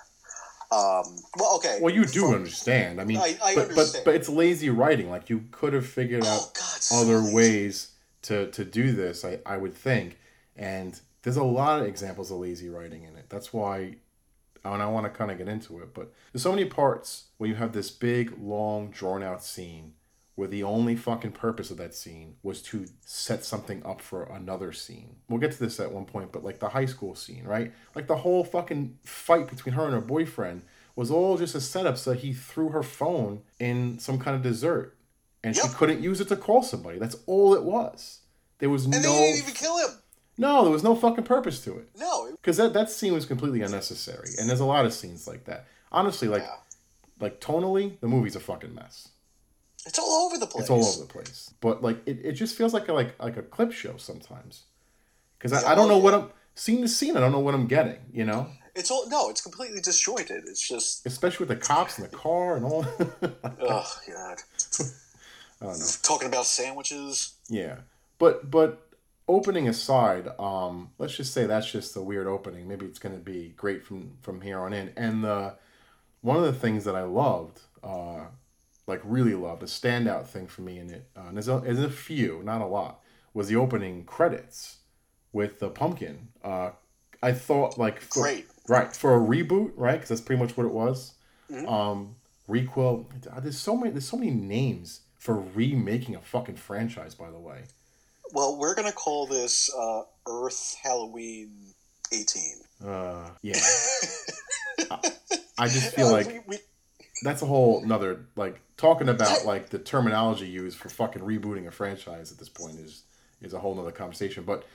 Um, 0.74 1.16
well, 1.38 1.56
okay. 1.58 1.78
Well, 1.82 1.94
you 1.94 2.06
do 2.06 2.22
from- 2.26 2.36
understand. 2.36 3.00
I 3.00 3.06
mean, 3.06 3.18
I- 3.18 3.38
I 3.44 3.56
but, 3.56 3.68
but 3.68 3.70
understand. 3.70 4.06
but 4.06 4.16
it's 4.16 4.30
lazy 4.30 4.70
writing. 4.70 5.10
Like 5.10 5.30
you 5.30 5.46
could 5.52 5.74
have 5.74 5.86
figured 5.86 6.24
Oh 6.26 6.30
out 6.30 6.54
God, 6.54 6.82
so 6.82 6.96
other 6.98 7.18
lazy. 7.20 7.36
ways 7.36 7.92
to 8.24 8.50
to 8.52 8.66
do 8.66 8.92
this. 8.92 9.24
I 9.26 9.40
I 9.46 9.58
would 9.58 9.74
think, 9.76 10.18
and 10.56 11.00
there's 11.22 11.38
a 11.38 11.44
lot 11.44 11.80
of 11.82 11.86
examples 11.88 12.32
of 12.32 12.38
lazy 12.38 12.70
writing 12.70 13.04
in 13.04 13.16
it. 13.18 13.26
That's 13.30 13.54
why. 13.54 13.96
And 14.66 14.82
I 14.82 14.86
want 14.88 15.06
to 15.06 15.10
kind 15.10 15.30
of 15.30 15.38
get 15.38 15.50
into 15.50 15.80
it, 15.82 15.94
but 15.94 16.14
there's 16.32 16.42
so 16.42 16.52
many 16.52 16.64
parts 16.64 17.26
where 17.38 17.50
you 17.50 17.56
have 17.56 17.74
this 17.74 17.92
big, 17.92 18.34
long, 18.40 18.92
drawn 18.92 19.22
out 19.22 19.44
scene 19.44 19.92
where 20.36 20.48
the 20.48 20.64
only 20.64 20.96
fucking 20.96 21.32
purpose 21.32 21.70
of 21.70 21.78
that 21.78 21.94
scene 21.94 22.36
was 22.42 22.62
to 22.62 22.88
set 23.06 23.46
something 23.46 23.86
up 23.86 24.02
for 24.02 24.24
another 24.24 24.72
scene. 24.72 25.18
We'll 25.30 25.40
get 25.40 25.52
to 25.52 25.60
this 25.60 25.80
at 25.80 25.92
one 25.92 26.06
point, 26.06 26.32
but 26.32 26.44
like 26.44 26.60
the 26.60 26.70
high 26.70 26.86
school 26.86 27.14
scene, 27.14 27.44
right? 27.44 27.72
Like 27.94 28.08
the 28.08 28.18
whole 28.18 28.44
fucking 28.44 28.98
fight 29.04 29.48
between 29.48 29.76
her 29.76 29.86
and 29.86 29.94
her 29.94 30.02
boyfriend 30.02 30.64
was 30.96 31.12
all 31.12 31.38
just 31.38 31.56
a 31.56 31.62
setup 31.62 31.98
so 31.98 32.14
he 32.14 32.34
threw 32.34 32.70
her 32.70 32.84
phone 32.84 33.42
in 33.60 34.00
some 34.00 34.20
kind 34.20 34.36
of 34.36 34.42
dessert 34.42 34.96
and 35.44 35.56
she 35.56 35.68
couldn't 35.70 36.02
use 36.02 36.22
it 36.22 36.30
to 36.30 36.36
call 36.36 36.64
somebody. 36.64 36.98
That's 36.98 37.18
all 37.26 37.54
it 37.54 37.64
was. 37.64 38.22
There 38.60 38.70
was 38.70 38.86
and 38.86 38.94
no 38.94 38.98
And 38.98 39.06
they 39.06 39.34
didn't 39.34 39.44
even 39.44 39.54
kill 39.54 39.78
him. 39.78 39.90
No, 40.38 40.64
there 40.64 40.72
was 40.72 40.84
no 40.84 40.96
fucking 40.96 41.26
purpose 41.26 41.64
to 41.66 41.78
it. 41.78 41.90
No, 41.98 42.32
Because 42.32 42.58
that, 42.58 42.74
that 42.74 42.90
scene 42.90 43.14
was 43.14 43.26
completely 43.26 43.62
unnecessary. 43.62 44.30
And 44.40 44.50
there's 44.50 44.62
a 44.62 44.66
lot 44.66 44.86
of 44.86 44.94
scenes 44.94 45.28
like 45.28 45.46
that. 45.46 45.68
Honestly, 45.92 46.28
like 46.28 46.42
yeah. 46.42 46.56
like 47.20 47.40
tonally, 47.40 48.00
the 48.00 48.08
movie's 48.08 48.36
a 48.36 48.40
fucking 48.40 48.74
mess. 48.74 49.10
It's 49.86 50.00
all 50.00 50.26
over 50.26 50.38
the 50.38 50.48
place. 50.48 50.62
It's 50.62 50.70
all 50.70 50.86
over 50.86 51.00
the 51.02 51.12
place. 51.12 51.54
But 51.62 51.84
like 51.84 52.02
it, 52.06 52.20
it 52.24 52.32
just 52.34 52.56
feels 52.56 52.74
like 52.74 52.88
a 52.88 52.94
like 52.94 53.22
like 53.22 53.38
a 53.38 53.44
clip 53.44 53.72
show 53.72 53.98
sometimes. 53.98 54.64
Because 55.38 55.64
I, 55.64 55.74
I 55.74 55.76
don't 55.76 55.88
know 55.88 55.98
what. 55.98 56.14
I'm 56.14 56.30
scene 56.56 56.82
to 56.82 56.88
scene, 56.88 57.18
I 57.18 57.20
don't 57.20 57.32
know 57.32 57.40
what 57.40 57.54
I'm 57.54 57.68
getting, 57.68 57.98
you 58.12 58.26
know? 58.26 58.48
It's 58.76 58.90
all 58.90 59.08
no. 59.10 59.30
It's 59.30 59.42
completely 59.42 59.82
disjointed. 59.82 60.44
It's 60.48 60.68
just 60.68 61.06
Especially 61.06 61.46
with 61.46 61.60
the 61.60 61.64
cops 61.64 62.00
in 62.00 62.04
the 62.04 62.10
car 62.10 62.56
and 62.56 62.66
all 62.66 62.86
oh 63.00 64.00
god. 64.08 64.38
I 65.62 65.66
don't 65.66 65.80
know. 65.80 65.86
Talking 66.02 66.28
about 66.28 66.46
sandwiches. 66.46 67.36
Yeah. 67.50 67.78
But 68.18 68.50
but 68.50 68.88
opening 69.28 69.68
aside, 69.70 70.28
um, 70.40 70.90
let's 70.98 71.16
just 71.16 71.34
say 71.34 71.46
that's 71.46 71.72
just 71.72 71.96
a 71.96 72.02
weird 72.02 72.26
opening. 72.26 72.68
Maybe 72.68 72.88
it's 72.88 73.00
gonna 73.00 73.18
be 73.18 73.54
great 73.56 73.86
from 73.86 74.14
from 74.22 74.42
here 74.42 74.60
on 74.60 74.74
in. 74.74 74.92
And 74.98 75.24
the 75.24 75.56
one 76.22 76.38
of 76.38 76.44
the 76.44 76.54
things 76.54 76.84
that 76.86 76.96
I 76.96 77.04
loved, 77.04 77.60
uh, 77.84 78.26
like 78.88 79.02
really 79.04 79.34
loved, 79.34 79.64
a 79.64 79.68
standout 79.68 80.26
thing 80.28 80.48
for 80.48 80.62
me 80.62 80.80
in 80.80 80.90
it, 80.90 81.10
uh, 81.16 81.22
and 81.28 81.38
there's 81.38 81.48
a, 81.48 81.62
there's 81.64 81.80
a 81.80 81.90
few, 81.90 82.42
not 82.44 82.62
a 82.62 82.66
lot, 82.66 83.00
was 83.34 83.48
the 83.48 83.56
opening 83.56 84.04
credits 84.06 84.78
with 85.32 85.60
the 85.60 85.70
pumpkin. 85.70 86.28
Uh, 86.44 86.72
I 87.22 87.32
thought 87.32 87.78
like 87.78 88.02
for, 88.02 88.22
Great. 88.24 88.46
right 88.68 88.94
for 88.96 89.16
a 89.16 89.20
reboot, 89.20 89.72
right? 89.76 89.94
Because 89.94 90.10
that's 90.10 90.22
pretty 90.22 90.42
much 90.42 90.58
what 90.58 90.66
it 90.66 90.74
was. 90.74 91.14
Mhm. 91.50 91.68
Um, 91.72 92.16
requel. 92.50 93.06
There's 93.42 93.58
so 93.58 93.76
many. 93.78 93.92
There's 93.92 94.08
so 94.08 94.18
many 94.18 94.32
names 94.32 95.02
for 95.18 95.40
remaking 95.56 96.16
a 96.16 96.22
fucking 96.22 96.58
franchise. 96.58 97.16
By 97.16 97.32
the 97.32 97.40
way. 97.40 97.64
Well, 98.34 98.58
we're 98.58 98.76
gonna 98.76 98.92
call 98.92 99.26
this 99.28 99.74
uh, 99.74 100.02
Earth 100.28 100.76
Halloween 100.84 101.74
18. 102.12 102.44
Uh, 102.86 103.30
yeah. 103.42 103.54
I 105.58 105.68
just 105.68 105.94
feel 105.96 106.08
Uh, 106.08 106.12
like 106.12 106.28
we, 106.28 106.40
we, 106.48 106.58
that's 107.24 107.42
a 107.42 107.46
whole 107.46 107.82
another 107.84 108.26
like 108.36 108.60
talking 108.78 109.10
about 109.10 109.46
like 109.46 109.70
the 109.70 109.80
terminology 109.80 110.48
used 110.48 110.78
for 110.78 110.90
fucking 110.90 111.22
rebooting 111.22 111.68
a 111.68 111.72
franchise 111.72 112.32
at 112.32 112.38
this 112.38 112.50
point 112.50 112.80
is 112.80 113.04
is 113.42 113.54
a 113.54 113.60
whole 113.60 113.76
nother 113.76 113.92
conversation. 113.92 114.44
But 114.44 114.66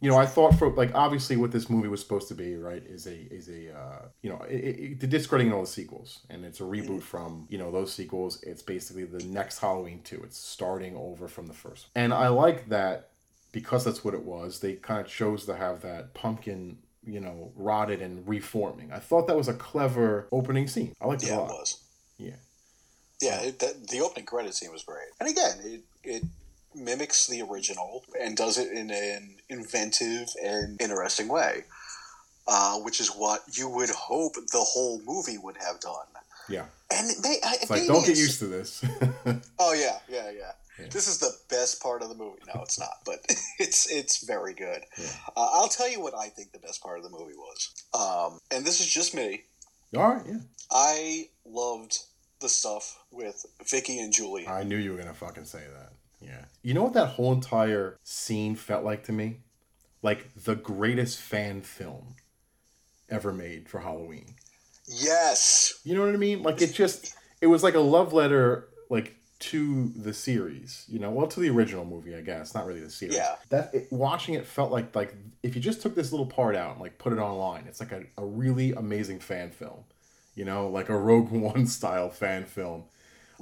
you 0.00 0.10
know, 0.10 0.16
I 0.16 0.26
thought 0.26 0.58
for 0.58 0.70
like 0.70 0.90
obviously 0.94 1.36
what 1.36 1.50
this 1.50 1.70
movie 1.70 1.88
was 1.88 2.00
supposed 2.00 2.28
to 2.28 2.34
be, 2.34 2.56
right, 2.56 2.82
is 2.84 3.06
a 3.06 3.14
is 3.32 3.48
a 3.48 3.74
uh, 3.74 4.02
you 4.22 4.30
know 4.30 4.42
it, 4.48 4.56
it, 4.56 5.00
the 5.00 5.06
discrediting 5.06 5.52
all 5.52 5.62
the 5.62 5.66
sequels, 5.66 6.20
and 6.28 6.44
it's 6.44 6.60
a 6.60 6.64
reboot 6.64 7.02
from 7.02 7.46
you 7.48 7.58
know 7.58 7.70
those 7.70 7.92
sequels. 7.92 8.42
It's 8.42 8.62
basically 8.62 9.04
the 9.04 9.24
next 9.24 9.60
Halloween 9.60 10.00
two. 10.02 10.20
It's 10.24 10.38
starting 10.38 10.96
over 10.96 11.28
from 11.28 11.46
the 11.46 11.54
first, 11.54 11.86
and 11.94 12.12
I 12.12 12.28
like 12.28 12.68
that 12.68 13.10
because 13.52 13.84
that's 13.84 14.04
what 14.04 14.14
it 14.14 14.24
was. 14.24 14.60
They 14.60 14.74
kind 14.74 15.00
of 15.00 15.06
chose 15.06 15.46
to 15.46 15.56
have 15.56 15.80
that 15.82 16.14
pumpkin. 16.14 16.78
You 17.06 17.20
know, 17.20 17.52
rotted 17.54 18.00
and 18.00 18.26
reforming. 18.26 18.90
I 18.90 18.98
thought 18.98 19.26
that 19.26 19.36
was 19.36 19.46
a 19.46 19.52
clever 19.52 20.26
opening 20.32 20.66
scene. 20.66 20.94
I 21.02 21.06
liked 21.06 21.22
it 21.22 21.28
yeah, 21.28 21.36
a 21.36 21.42
it 21.42 21.48
was. 21.48 21.84
Yeah. 22.16 22.36
Yeah, 23.24 23.40
it, 23.40 23.58
that, 23.60 23.88
the 23.88 24.00
opening 24.00 24.26
credit 24.26 24.54
scene 24.54 24.72
was 24.72 24.82
great. 24.82 25.08
And 25.20 25.28
again, 25.28 25.56
it, 25.64 25.80
it 26.04 26.22
mimics 26.74 27.26
the 27.26 27.42
original 27.42 28.04
and 28.20 28.36
does 28.36 28.58
it 28.58 28.70
in 28.72 28.90
an 28.90 29.36
inventive 29.48 30.28
and 30.42 30.80
interesting 30.80 31.28
way, 31.28 31.64
uh, 32.48 32.78
which 32.80 33.00
is 33.00 33.08
what 33.08 33.40
you 33.56 33.68
would 33.68 33.90
hope 33.90 34.34
the 34.34 34.58
whole 34.72 35.00
movie 35.04 35.38
would 35.38 35.56
have 35.58 35.80
done. 35.80 36.06
Yeah. 36.48 36.66
And 36.92 37.08
may, 37.22 37.38
I- 37.44 37.56
It's 37.62 37.70
like, 37.70 37.86
don't 37.86 38.04
get 38.06 38.16
used 38.18 38.38
to 38.40 38.46
this. 38.46 38.84
Oh 39.58 39.72
yeah, 39.72 39.98
yeah, 40.08 40.30
yeah, 40.30 40.52
Yeah. 40.78 40.88
This 40.90 41.06
is 41.08 41.18
the 41.18 41.30
best 41.48 41.80
part 41.80 42.02
of 42.02 42.08
the 42.10 42.14
movie. 42.14 42.40
No, 42.52 42.60
it's 42.62 42.78
not, 42.78 42.98
but 43.06 43.20
it's 43.58 43.90
it's 43.90 44.24
very 44.26 44.52
good. 44.52 44.82
Yeah. 44.98 45.06
Uh, 45.36 45.48
I'll 45.54 45.68
tell 45.68 45.88
you 45.88 46.00
what 46.02 46.12
I 46.14 46.28
think 46.28 46.52
the 46.52 46.58
best 46.58 46.82
part 46.82 46.98
of 46.98 47.04
the 47.04 47.10
movie 47.10 47.34
was. 47.34 47.70
Um, 47.94 48.40
and 48.50 48.64
this 48.66 48.80
is 48.80 48.86
just 48.86 49.14
me. 49.14 49.44
All 49.96 50.08
right, 50.14 50.22
yeah. 50.28 50.38
I 50.70 51.28
loved 51.46 52.00
the 52.44 52.48
stuff 52.50 53.02
with 53.10 53.46
Vicky 53.66 53.98
and 53.98 54.12
Julie. 54.12 54.46
I 54.46 54.62
knew 54.64 54.76
you 54.76 54.92
were 54.92 54.98
gonna 54.98 55.14
fucking 55.14 55.46
say 55.46 55.62
that. 55.74 55.92
Yeah. 56.20 56.44
You 56.62 56.74
know 56.74 56.84
what 56.84 56.92
that 56.92 57.06
whole 57.06 57.32
entire 57.32 57.98
scene 58.04 58.54
felt 58.54 58.84
like 58.84 59.04
to 59.04 59.12
me? 59.12 59.38
Like 60.02 60.28
the 60.36 60.54
greatest 60.54 61.20
fan 61.20 61.62
film 61.62 62.16
ever 63.08 63.32
made 63.32 63.68
for 63.68 63.80
Halloween. 63.80 64.34
Yes, 64.86 65.80
You 65.84 65.94
know 65.94 66.04
what 66.04 66.14
I 66.14 66.18
mean? 66.18 66.42
Like 66.42 66.60
it 66.60 66.74
just 66.74 67.14
it 67.40 67.46
was 67.46 67.62
like 67.62 67.74
a 67.74 67.80
love 67.80 68.12
letter 68.12 68.68
like 68.90 69.16
to 69.38 69.88
the 69.96 70.12
series, 70.12 70.84
you 70.88 70.98
know, 70.98 71.10
well 71.10 71.26
to 71.26 71.40
the 71.40 71.48
original 71.48 71.86
movie, 71.86 72.14
I 72.14 72.20
guess, 72.20 72.54
not 72.54 72.66
really 72.66 72.80
the 72.80 72.90
series. 72.90 73.16
Yeah. 73.16 73.36
That 73.48 73.74
it, 73.74 73.88
watching 73.90 74.34
it 74.34 74.46
felt 74.46 74.70
like 74.70 74.94
like 74.94 75.14
if 75.42 75.56
you 75.56 75.62
just 75.62 75.80
took 75.80 75.94
this 75.94 76.12
little 76.12 76.26
part 76.26 76.56
out 76.56 76.72
and 76.72 76.80
like 76.82 76.98
put 76.98 77.14
it 77.14 77.18
online, 77.18 77.64
it's 77.66 77.80
like 77.80 77.92
a, 77.92 78.04
a 78.18 78.24
really 78.26 78.72
amazing 78.72 79.20
fan 79.20 79.50
film. 79.50 79.84
You 80.34 80.44
know, 80.44 80.68
like 80.68 80.88
a 80.88 80.96
Rogue 80.96 81.30
One 81.30 81.66
style 81.66 82.10
fan 82.10 82.44
film. 82.44 82.84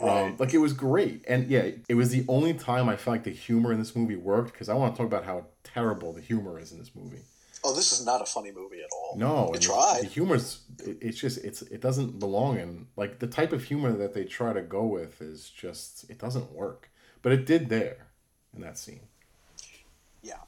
Um, 0.00 0.37
like 0.38 0.55
it 0.55 0.59
was 0.59 0.72
great, 0.72 1.22
and 1.28 1.48
yeah, 1.48 1.70
it 1.88 1.94
was 1.94 2.11
the 2.11 2.24
only 2.26 2.55
time 2.55 2.88
I 2.88 2.96
felt 2.96 3.14
like 3.14 3.24
the 3.24 3.31
humor 3.31 3.72
in 3.72 3.78
this 3.78 3.94
movie 3.94 4.16
worked 4.16 4.52
because 4.52 4.68
I 4.68 4.74
want 4.74 4.94
to 4.94 4.98
talk 4.98 5.07
about 5.07 5.24
how 5.24 5.44
terrible 5.64 6.12
the 6.12 6.20
humor 6.20 6.59
is 6.59 6.72
in 6.72 6.78
this 6.78 6.90
movie. 6.94 7.20
Oh, 7.64 7.74
this 7.74 7.92
is 7.92 8.05
not 8.05 8.20
a 8.20 8.26
funny 8.26 8.50
movie 8.50 8.81
at 8.81 8.90
all. 8.92 9.16
No, 9.16 9.52
it 9.55 9.61
tried. 9.61 10.02
The 10.02 10.07
humor's 10.07 10.62
it, 10.85 10.98
it's 11.00 11.18
just 11.18 11.44
it's 11.44 11.62
it 11.62 11.81
doesn't 11.81 12.18
belong 12.18 12.59
in 12.59 12.87
like 12.96 13.20
the 13.20 13.26
type 13.26 13.52
of 13.52 13.62
humor 13.62 13.92
that 13.92 14.14
they 14.14 14.24
try 14.24 14.52
to 14.52 14.62
go 14.62 14.85
with 14.85 15.20
is 15.22 15.48
just 15.48 16.11
it 16.11 16.18
doesn't 16.18 16.50
work. 16.52 16.90
But 17.20 17.33
it 17.33 17.46
did 17.46 17.68
there 17.68 18.09
in 18.55 18.62
that 18.62 18.78
scene. 18.78 19.02
Yeah, 20.22 20.40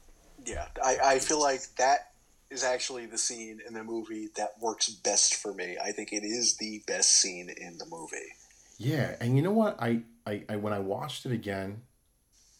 yeah. 0.45 0.67
I, 0.83 0.97
I 1.03 1.19
feel 1.19 1.39
like 1.39 1.61
that 1.77 2.11
is 2.49 2.63
actually 2.63 3.05
the 3.05 3.17
scene 3.17 3.59
in 3.67 3.73
the 3.73 3.83
movie 3.83 4.29
that 4.35 4.51
works 4.61 4.89
best 4.89 5.35
for 5.35 5.53
me. 5.53 5.77
I 5.83 5.91
think 5.91 6.13
it 6.13 6.23
is 6.23 6.57
the 6.57 6.83
best 6.87 7.11
scene 7.11 7.49
in 7.49 7.77
the 7.77 7.85
movie. 7.85 8.33
Yeah, 8.77 9.15
and 9.19 9.35
you 9.35 9.41
know 9.41 9.51
what? 9.51 9.81
I, 9.81 10.01
I, 10.25 10.43
I 10.49 10.55
when 10.57 10.73
I 10.73 10.79
watched 10.79 11.25
it 11.25 11.31
again, 11.31 11.81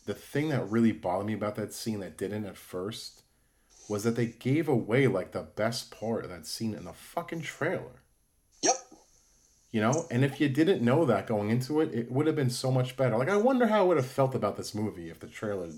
the 0.05 0.13
thing 0.13 0.49
that 0.49 0.69
really 0.69 0.91
bothered 0.91 1.27
me 1.27 1.33
about 1.33 1.55
that 1.55 1.73
scene 1.73 1.99
that 1.99 2.17
didn't 2.17 2.45
at 2.45 2.57
first 2.57 3.23
was 3.89 4.03
that 4.03 4.15
they 4.15 4.27
gave 4.27 4.67
away 4.67 5.07
like 5.07 5.31
the 5.31 5.43
best 5.43 5.91
part 5.91 6.23
of 6.23 6.29
that 6.29 6.47
scene 6.47 6.73
in 6.73 6.85
the 6.85 6.93
fucking 6.93 7.41
trailer. 7.41 8.01
Yep. 8.61 8.75
You 9.71 9.81
know, 9.81 10.07
and 10.09 10.23
if 10.23 10.39
you 10.39 10.49
didn't 10.49 10.81
know 10.81 11.05
that 11.05 11.27
going 11.27 11.49
into 11.49 11.81
it, 11.81 11.93
it 11.93 12.11
would 12.11 12.27
have 12.27 12.35
been 12.35 12.49
so 12.49 12.71
much 12.71 12.95
better. 12.97 13.17
Like 13.17 13.29
I 13.29 13.37
wonder 13.37 13.67
how 13.67 13.81
I 13.81 13.83
would 13.83 13.97
have 13.97 14.05
felt 14.05 14.33
about 14.33 14.57
this 14.57 14.73
movie 14.73 15.09
if 15.09 15.19
the 15.19 15.27
trailer 15.27 15.69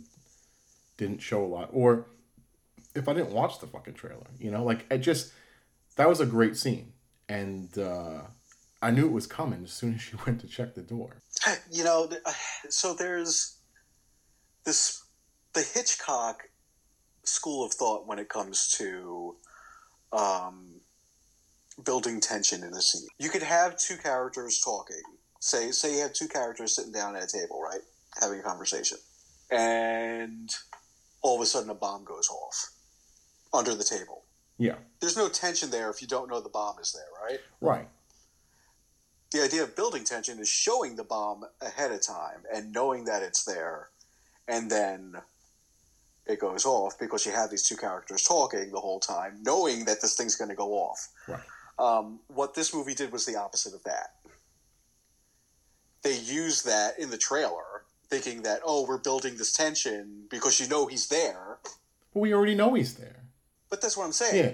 didn't 0.97 1.21
show 1.21 1.43
a 1.43 1.47
lot, 1.47 1.69
or 1.73 2.07
if 2.97 3.07
I 3.07 3.13
didn't 3.13 3.31
watch 3.31 3.59
the 3.59 3.67
fucking 3.67 3.93
trailer. 3.93 4.27
You 4.39 4.51
know, 4.51 4.63
like 4.63 4.85
it 4.89 4.99
just 4.99 5.31
that 5.95 6.09
was 6.09 6.19
a 6.19 6.25
great 6.25 6.57
scene, 6.57 6.93
and 7.29 7.75
uh, 7.77 8.21
I 8.81 8.91
knew 8.91 9.05
it 9.05 9.11
was 9.11 9.27
coming 9.27 9.63
as 9.63 9.71
soon 9.71 9.95
as 9.95 10.01
she 10.01 10.15
went 10.25 10.41
to 10.41 10.47
check 10.47 10.75
the 10.75 10.81
door. 10.81 11.17
You 11.71 11.83
know, 11.83 12.09
so 12.69 12.93
there's 12.93 13.57
this 14.65 15.03
the 15.53 15.61
Hitchcock 15.61 16.43
school 17.23 17.65
of 17.65 17.73
thought 17.73 18.07
when 18.07 18.19
it 18.19 18.29
comes 18.29 18.69
to 18.77 19.35
um, 20.11 20.81
building 21.83 22.21
tension 22.21 22.63
in 22.63 22.73
a 22.73 22.81
scene. 22.81 23.07
You 23.19 23.29
could 23.29 23.43
have 23.43 23.77
two 23.77 23.97
characters 23.97 24.61
talking. 24.63 25.01
Say, 25.39 25.71
say 25.71 25.95
you 25.95 26.01
have 26.01 26.13
two 26.13 26.27
characters 26.27 26.75
sitting 26.75 26.91
down 26.91 27.15
at 27.15 27.23
a 27.23 27.27
table, 27.27 27.61
right, 27.61 27.81
having 28.19 28.39
a 28.39 28.43
conversation, 28.43 28.97
and 29.51 30.49
all 31.21 31.35
of 31.35 31.41
a 31.41 31.45
sudden 31.45 31.69
a 31.69 31.75
bomb 31.75 32.03
goes 32.03 32.27
off 32.29 32.71
under 33.53 33.75
the 33.75 33.83
table. 33.83 34.23
Yeah. 34.57 34.75
There's 34.99 35.17
no 35.17 35.29
tension 35.29 35.69
there 35.69 35.89
if 35.89 36.01
you 36.01 36.07
don't 36.07 36.29
know 36.29 36.41
the 36.41 36.49
bomb 36.49 36.79
is 36.79 36.93
there, 36.93 37.03
right? 37.23 37.39
Right. 37.61 37.87
The 39.31 39.43
idea 39.43 39.63
of 39.63 39.75
building 39.75 40.03
tension 40.03 40.39
is 40.39 40.47
showing 40.47 40.95
the 40.95 41.03
bomb 41.03 41.43
ahead 41.61 41.91
of 41.91 42.01
time 42.01 42.43
and 42.53 42.71
knowing 42.71 43.05
that 43.05 43.23
it's 43.23 43.43
there, 43.43 43.89
and 44.47 44.71
then 44.71 45.15
it 46.25 46.39
goes 46.39 46.65
off 46.65 46.97
because 46.97 47.25
you 47.25 47.31
have 47.33 47.49
these 47.49 47.63
two 47.63 47.75
characters 47.75 48.23
talking 48.23 48.71
the 48.71 48.79
whole 48.79 48.99
time, 48.99 49.39
knowing 49.43 49.85
that 49.85 50.01
this 50.01 50.15
thing's 50.15 50.35
going 50.35 50.49
to 50.49 50.55
go 50.55 50.73
off. 50.73 51.09
Right. 51.27 51.41
Um, 51.77 52.19
what 52.27 52.53
this 52.53 52.73
movie 52.73 52.93
did 52.93 53.11
was 53.11 53.25
the 53.25 53.35
opposite 53.35 53.73
of 53.73 53.83
that. 53.83 54.15
They 56.03 56.17
used 56.17 56.65
that 56.65 56.97
in 56.97 57.09
the 57.09 57.17
trailer, 57.17 57.83
thinking 58.09 58.43
that, 58.43 58.61
oh, 58.65 58.85
we're 58.87 58.97
building 58.97 59.37
this 59.37 59.51
tension 59.51 60.23
because 60.29 60.59
you 60.59 60.67
know 60.67 60.87
he's 60.87 61.07
there. 61.07 61.57
But 62.13 62.19
we 62.21 62.33
already 62.33 62.55
know 62.55 62.73
he's 62.73 62.95
there. 62.95 63.16
But 63.69 63.81
that's 63.81 63.97
what 63.97 64.05
I'm 64.05 64.11
saying. 64.11 64.43
Yeah. 64.43 64.51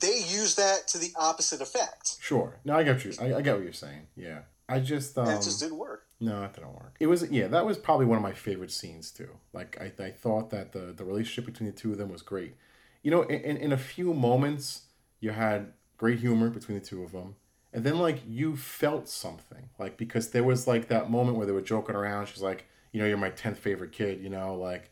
They 0.00 0.18
use 0.18 0.56
that 0.56 0.88
to 0.88 0.98
the 0.98 1.12
opposite 1.16 1.60
effect. 1.60 2.16
Sure. 2.20 2.58
No, 2.64 2.76
I 2.76 2.82
get 2.82 3.04
you. 3.04 3.12
I, 3.20 3.34
I 3.34 3.40
get 3.40 3.54
what 3.54 3.64
you're 3.64 3.72
saying. 3.72 4.08
Yeah. 4.16 4.40
I 4.68 4.80
just 4.80 5.16
um, 5.18 5.28
it 5.28 5.42
just 5.42 5.60
didn't 5.60 5.78
work. 5.78 6.06
No, 6.20 6.42
it 6.44 6.54
didn't 6.54 6.72
work. 6.72 6.96
It 7.00 7.06
was 7.06 7.28
yeah, 7.30 7.48
that 7.48 7.66
was 7.66 7.76
probably 7.76 8.06
one 8.06 8.16
of 8.16 8.22
my 8.22 8.32
favorite 8.32 8.70
scenes 8.70 9.10
too. 9.10 9.28
Like 9.52 9.78
I, 9.80 10.02
I 10.02 10.10
thought 10.10 10.50
that 10.50 10.72
the 10.72 10.92
the 10.96 11.04
relationship 11.04 11.44
between 11.44 11.70
the 11.70 11.76
two 11.76 11.92
of 11.92 11.98
them 11.98 12.10
was 12.10 12.22
great. 12.22 12.54
You 13.02 13.10
know, 13.10 13.22
in, 13.22 13.56
in 13.58 13.72
a 13.72 13.76
few 13.78 14.14
moments 14.14 14.82
you 15.20 15.30
had 15.30 15.72
great 15.96 16.18
humor 16.18 16.50
between 16.50 16.78
the 16.78 16.84
two 16.84 17.02
of 17.02 17.12
them. 17.12 17.36
And 17.72 17.84
then 17.84 17.98
like 17.98 18.20
you 18.26 18.56
felt 18.56 19.08
something. 19.08 19.68
Like 19.78 19.96
because 19.96 20.30
there 20.30 20.44
was 20.44 20.66
like 20.66 20.88
that 20.88 21.10
moment 21.10 21.36
where 21.36 21.46
they 21.46 21.52
were 21.52 21.60
joking 21.60 21.94
around. 21.94 22.26
She's 22.26 22.42
like, 22.42 22.66
you 22.92 23.00
know, 23.00 23.06
you're 23.06 23.18
my 23.18 23.30
tenth 23.30 23.58
favorite 23.58 23.92
kid, 23.92 24.22
you 24.22 24.30
know, 24.30 24.54
like 24.54 24.90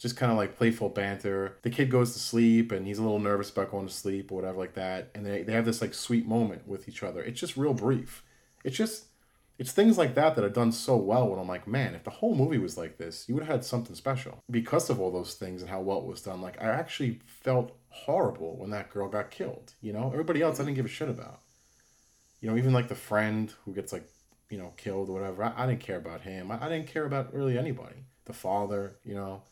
just 0.00 0.16
kind 0.16 0.32
of 0.32 0.38
like 0.38 0.56
playful 0.56 0.88
banter. 0.88 1.58
The 1.60 1.68
kid 1.68 1.90
goes 1.90 2.14
to 2.14 2.18
sleep 2.18 2.72
and 2.72 2.86
he's 2.86 2.98
a 2.98 3.02
little 3.02 3.18
nervous 3.18 3.50
about 3.50 3.70
going 3.70 3.86
to 3.86 3.92
sleep 3.92 4.32
or 4.32 4.36
whatever 4.36 4.58
like 4.58 4.74
that. 4.74 5.10
And 5.14 5.26
they, 5.26 5.42
they 5.42 5.52
have 5.52 5.66
this 5.66 5.82
like 5.82 5.92
sweet 5.92 6.26
moment 6.26 6.66
with 6.66 6.88
each 6.88 7.02
other. 7.02 7.22
It's 7.22 7.38
just 7.38 7.58
real 7.58 7.74
brief. 7.74 8.24
It's 8.64 8.76
just 8.76 9.04
it's 9.58 9.72
things 9.72 9.98
like 9.98 10.14
that 10.14 10.36
that 10.36 10.44
are 10.44 10.48
done 10.48 10.72
so 10.72 10.96
well 10.96 11.28
when 11.28 11.38
I'm 11.38 11.46
like, 11.46 11.66
man, 11.66 11.94
if 11.94 12.04
the 12.04 12.10
whole 12.10 12.34
movie 12.34 12.56
was 12.56 12.78
like 12.78 12.96
this, 12.96 13.28
you 13.28 13.34
would 13.34 13.44
have 13.44 13.56
had 13.56 13.64
something 13.64 13.94
special. 13.94 14.42
Because 14.50 14.88
of 14.88 14.98
all 14.98 15.10
those 15.10 15.34
things 15.34 15.60
and 15.60 15.70
how 15.70 15.82
well 15.82 15.98
it 15.98 16.06
was 16.06 16.22
done, 16.22 16.40
like 16.40 16.58
I 16.62 16.68
actually 16.68 17.20
felt 17.26 17.76
horrible 17.90 18.56
when 18.56 18.70
that 18.70 18.88
girl 18.88 19.06
got 19.06 19.30
killed. 19.30 19.74
You 19.82 19.92
know, 19.92 20.10
everybody 20.10 20.40
else 20.40 20.58
I 20.58 20.64
didn't 20.64 20.76
give 20.76 20.86
a 20.86 20.88
shit 20.88 21.10
about. 21.10 21.40
You 22.40 22.48
know, 22.48 22.56
even 22.56 22.72
like 22.72 22.88
the 22.88 22.94
friend 22.94 23.52
who 23.66 23.74
gets 23.74 23.92
like, 23.92 24.08
you 24.48 24.56
know, 24.56 24.72
killed 24.78 25.10
or 25.10 25.12
whatever. 25.12 25.44
I, 25.44 25.64
I 25.64 25.66
didn't 25.66 25.80
care 25.80 25.98
about 25.98 26.22
him. 26.22 26.50
I, 26.50 26.64
I 26.64 26.70
didn't 26.70 26.86
care 26.86 27.04
about 27.04 27.34
really 27.34 27.58
anybody. 27.58 28.06
The 28.24 28.32
father, 28.32 28.96
you 29.04 29.14
know. 29.14 29.42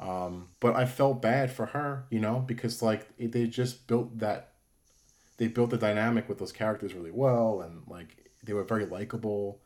Um, 0.00 0.48
but 0.60 0.74
I 0.74 0.86
felt 0.86 1.20
bad 1.20 1.52
for 1.52 1.66
her, 1.66 2.06
you 2.10 2.20
know, 2.20 2.42
because 2.46 2.80
like 2.80 3.06
it, 3.18 3.32
they 3.32 3.46
just 3.46 3.86
built 3.86 4.18
that, 4.18 4.52
they 5.36 5.46
built 5.46 5.70
the 5.70 5.76
dynamic 5.76 6.28
with 6.28 6.38
those 6.38 6.52
characters 6.52 6.94
really 6.94 7.10
well, 7.10 7.60
and 7.60 7.82
like 7.86 8.30
they 8.42 8.54
were 8.54 8.64
very 8.64 8.86
likable. 8.86 9.60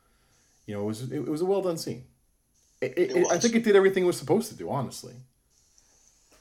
You 0.66 0.74
know, 0.74 0.82
it 0.82 0.86
was 0.86 1.02
it, 1.02 1.12
it 1.12 1.28
was 1.28 1.40
a 1.40 1.44
well 1.44 1.62
done 1.62 1.78
scene. 1.78 2.04
It, 2.80 2.98
it, 2.98 3.26
I 3.30 3.38
think 3.38 3.54
it 3.54 3.64
did 3.64 3.76
everything 3.76 4.02
it 4.02 4.06
was 4.06 4.18
supposed 4.18 4.50
to 4.50 4.56
do. 4.56 4.68
Honestly, 4.68 5.14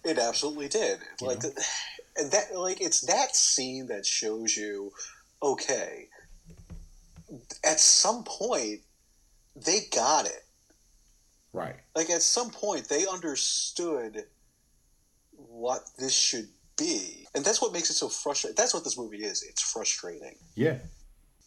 It 0.03 0.17
absolutely 0.17 0.67
did. 0.67 0.99
You 1.21 1.27
Like, 1.27 1.39
the, 1.39 1.65
and 2.17 2.32
that, 2.32 2.56
like, 2.56 2.82
it's 2.82 3.01
that 3.01 3.36
scene 3.36 3.88
that 3.88 4.06
shows 4.06 4.58
you, 4.58 4.91
okay, 5.41 6.10
at 7.63 7.79
some 7.79 8.23
point, 8.23 8.82
they 9.56 9.82
got 9.91 10.25
it. 10.25 10.43
Right? 11.54 11.76
Like, 11.96 12.10
at 12.10 12.22
some 12.22 12.50
point, 12.50 12.89
they 12.89 13.08
understood 13.08 14.26
what 15.38 15.82
this 15.98 16.13
should 16.13 16.50
be. 16.78 17.28
And 17.36 17.44
that's 17.44 17.62
what 17.62 17.74
makes 17.74 17.89
it 17.89 17.94
so 17.94 18.10
frustrating. 18.10 18.56
That's 18.56 18.74
what 18.74 18.84
this 18.84 18.98
movie 18.98 19.24
is. 19.24 19.44
It's 19.44 19.62
frustrating. 19.62 20.36
Yeah. 20.56 20.78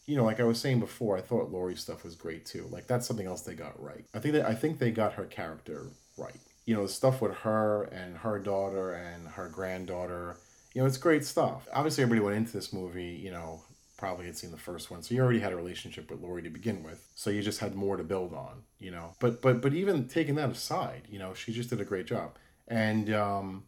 You 0.06 0.16
know, 0.16 0.24
like 0.24 0.40
I 0.40 0.44
was 0.44 0.60
saying 0.60 0.80
before, 0.80 1.16
I 1.16 1.20
thought 1.20 1.50
Laurie's 1.50 1.80
stuff 1.80 2.04
was 2.04 2.14
great 2.14 2.46
too. 2.46 2.68
Like 2.70 2.86
that's 2.86 3.06
something 3.06 3.26
else 3.26 3.42
they 3.42 3.54
got 3.54 3.80
right. 3.82 4.04
I 4.14 4.20
think 4.20 4.34
that 4.34 4.46
I 4.46 4.54
think 4.54 4.78
they 4.78 4.92
got 4.92 5.14
her 5.14 5.24
character 5.24 5.88
right. 6.16 6.36
You 6.64 6.76
know, 6.76 6.82
the 6.82 6.88
stuff 6.88 7.20
with 7.20 7.34
her 7.38 7.84
and 7.84 8.16
her 8.18 8.38
daughter 8.38 8.92
and 8.92 9.26
her 9.28 9.48
granddaughter. 9.48 10.36
You 10.74 10.82
know, 10.82 10.86
it's 10.86 10.96
great 10.96 11.24
stuff. 11.24 11.66
Obviously, 11.72 12.02
everybody 12.02 12.24
went 12.24 12.36
into 12.36 12.52
this 12.52 12.72
movie. 12.72 13.20
You 13.20 13.32
know, 13.32 13.62
probably 13.96 14.26
had 14.26 14.36
seen 14.36 14.50
the 14.50 14.56
first 14.58 14.90
one, 14.90 15.02
so 15.02 15.14
you 15.14 15.22
already 15.22 15.40
had 15.40 15.52
a 15.52 15.56
relationship 15.56 16.10
with 16.10 16.20
Laurie 16.20 16.42
to 16.42 16.50
begin 16.50 16.82
with. 16.82 17.06
So 17.14 17.30
you 17.30 17.42
just 17.42 17.60
had 17.60 17.74
more 17.74 17.96
to 17.96 18.04
build 18.04 18.32
on. 18.34 18.62
You 18.78 18.90
know, 18.90 19.14
but 19.20 19.40
but 19.42 19.60
but 19.62 19.72
even 19.74 20.06
taking 20.08 20.34
that 20.36 20.50
aside, 20.50 21.02
you 21.10 21.18
know, 21.18 21.34
she 21.34 21.52
just 21.52 21.70
did 21.70 21.80
a 21.80 21.84
great 21.84 22.06
job. 22.06 22.36
And 22.68 23.12
um, 23.14 23.64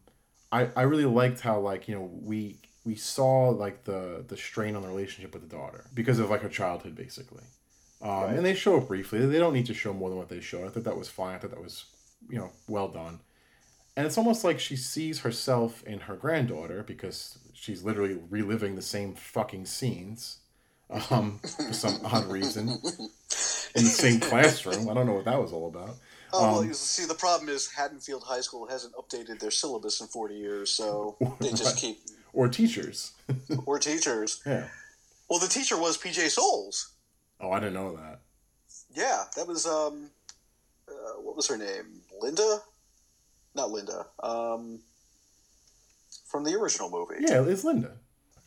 I 0.51 0.69
I 0.75 0.81
really 0.83 1.05
liked 1.05 1.39
how 1.41 1.59
like 1.59 1.87
you 1.87 1.95
know 1.95 2.09
we 2.21 2.57
we 2.85 2.95
saw 2.95 3.49
like 3.49 3.83
the 3.85 4.23
the 4.27 4.37
strain 4.37 4.75
on 4.75 4.81
the 4.81 4.87
relationship 4.87 5.33
with 5.33 5.47
the 5.47 5.55
daughter 5.55 5.85
because 5.93 6.19
of 6.19 6.29
like 6.29 6.41
her 6.41 6.49
childhood 6.49 6.95
basically 6.95 7.43
um, 8.01 8.09
Right. 8.09 8.35
and 8.35 8.45
they 8.45 8.55
show 8.55 8.77
it 8.77 8.87
briefly 8.87 9.25
they 9.25 9.37
don't 9.37 9.53
need 9.53 9.65
to 9.67 9.73
show 9.73 9.93
more 9.93 10.09
than 10.09 10.17
what 10.17 10.29
they 10.29 10.39
showed 10.39 10.65
i 10.65 10.69
thought 10.69 10.85
that 10.85 10.97
was 10.97 11.09
fine 11.09 11.35
i 11.35 11.37
thought 11.39 11.51
that 11.51 11.61
was 11.61 11.85
you 12.29 12.39
know 12.39 12.51
well 12.69 12.87
done 12.87 13.19
and 13.99 14.05
it's 14.07 14.17
almost 14.17 14.45
like 14.45 14.61
she 14.61 14.77
sees 14.77 15.19
herself 15.19 15.83
in 15.83 15.99
her 15.99 16.15
granddaughter 16.15 16.83
because 16.83 17.37
she's 17.53 17.83
literally 17.83 18.17
reliving 18.29 18.77
the 18.77 18.81
same 18.81 19.13
fucking 19.13 19.65
scenes 19.65 20.37
um, 21.11 21.41
for 21.57 21.73
some 21.73 21.99
odd 22.05 22.25
reason 22.31 22.69
in 22.69 22.79
the 23.73 23.81
same 23.81 24.21
classroom 24.21 24.87
i 24.89 24.93
don't 24.93 25.05
know 25.05 25.11
what 25.15 25.25
that 25.25 25.41
was 25.41 25.51
all 25.51 25.67
about 25.67 25.97
Oh, 26.31 26.41
well, 26.43 26.61
Um, 26.61 26.67
you 26.67 26.73
see, 26.75 27.05
the 27.05 27.15
problem 27.15 27.49
is 27.49 27.71
Haddonfield 27.71 28.21
High 28.23 28.41
School 28.41 28.67
hasn't 28.67 28.93
updated 28.93 29.39
their 29.39 29.49
syllabus 29.49 29.99
in 29.99 30.05
40 30.07 30.35
years, 30.35 30.69
so 30.71 31.17
they 31.41 31.49
just 31.49 31.65
Right. 31.65 31.75
keep. 31.75 31.97
or 32.33 32.47
teachers 32.47 33.13
Or 33.65 33.79
teachers. 33.79 34.41
yeah 34.45 34.67
Well, 35.29 35.39
the 35.39 35.47
teacher 35.47 35.75
was 35.77 35.97
PJ 35.97 36.29
Soles. 36.29 36.93
oh 37.41 37.51
i 37.51 37.59
didn't 37.59 37.73
know 37.73 37.97
that 37.97 38.21
Yeah, 38.93 39.23
that 39.35 39.45
was 39.47 39.65
um, 39.65 40.11
uh, 40.87 41.19
what 41.21 41.35
was 41.35 41.47
her 41.47 41.57
name? 41.57 42.01
Linda, 42.21 42.61
not 43.55 43.71
Linda. 43.71 44.05
Um, 44.21 44.81
from 46.25 46.43
the 46.43 46.53
original 46.55 46.89
movie. 46.89 47.25
Yeah, 47.27 47.43
it's 47.43 47.63
Linda. 47.63 47.97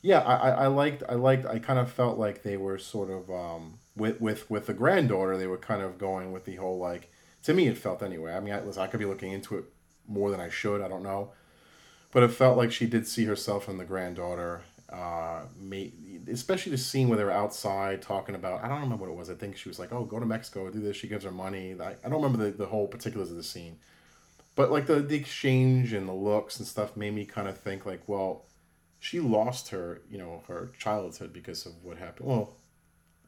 Yeah, 0.03 0.19
I, 0.19 0.51
I, 0.51 0.67
liked 0.67 1.05
I 1.09 1.15
liked 1.15 1.47
I 1.47 1.61
kind 1.61 1.79
of 1.79 1.91
felt 1.91 2.19
like 2.19 2.43
they 2.43 2.57
were 2.57 2.77
sort 2.77 3.09
of 3.09 3.31
um 3.31 3.79
with 3.95 4.21
with 4.21 4.51
with 4.51 4.67
the 4.67 4.75
granddaughter 4.75 5.37
they 5.37 5.47
were 5.47 5.59
kind 5.59 5.81
of 5.81 5.97
going 5.97 6.33
with 6.33 6.45
the 6.45 6.57
whole 6.57 6.79
like 6.79 7.11
to 7.45 7.55
me 7.55 7.69
it 7.69 7.79
felt 7.79 8.03
anyway. 8.03 8.33
I 8.33 8.41
mean, 8.41 8.53
I, 8.53 8.61
listen, 8.61 8.83
I 8.83 8.89
could 8.89 9.01
be 9.01 9.07
looking 9.07 9.33
into 9.33 9.59
it 9.59 9.65
more 10.09 10.31
than 10.31 10.41
I 10.41 10.49
should. 10.49 10.81
I 10.81 10.89
don't 10.89 11.05
know, 11.05 11.33
but 12.11 12.23
it 12.25 12.29
felt 12.29 12.57
like 12.57 12.73
she 12.73 12.87
did 12.87 13.07
see 13.07 13.25
herself 13.25 13.69
in 13.69 13.79
the 13.79 13.85
granddaughter. 13.85 14.63
Uh, 14.93 15.47
may, 15.59 15.91
especially 16.31 16.71
the 16.71 16.79
scene 16.79 17.09
where 17.09 17.17
they 17.17 17.25
were 17.25 17.31
outside 17.31 18.03
talking 18.03 18.35
about 18.35 18.63
I 18.63 18.69
don't 18.69 18.83
remember 18.83 19.07
what 19.07 19.13
it 19.13 19.17
was. 19.17 19.31
I 19.31 19.35
think 19.35 19.57
she 19.57 19.69
was 19.69 19.79
like, 19.79 19.93
"Oh, 19.93 20.05
go 20.05 20.19
to 20.19 20.27
Mexico, 20.27 20.69
do 20.69 20.81
this." 20.81 20.97
She 20.97 21.09
gives 21.09 21.25
her 21.25 21.31
money. 21.31 21.75
I, 21.81 21.95
I 22.05 22.09
don't 22.09 22.23
remember 22.23 22.45
the, 22.45 22.51
the 22.51 22.67
whole 22.67 22.89
particulars 22.89 23.31
of 23.31 23.37
the 23.37 23.43
scene, 23.43 23.79
but 24.55 24.71
like 24.71 24.87
the 24.87 24.97
the 25.01 25.17
exchange 25.17 25.93
and 25.93 26.09
the 26.09 26.13
looks 26.13 26.59
and 26.59 26.67
stuff 26.67 26.97
made 26.97 27.15
me 27.15 27.25
kind 27.25 27.49
of 27.49 27.59
think 27.59 27.87
like, 27.87 28.09
well, 28.09 28.45
she 29.01 29.19
lost 29.21 29.69
her, 29.71 30.03
you 30.11 30.19
know, 30.19 30.43
her 30.49 30.71
childhood 30.79 31.33
because 31.33 31.67
of 31.67 31.73
what 31.83 31.99
happened. 31.99 32.29
Well, 32.29 32.57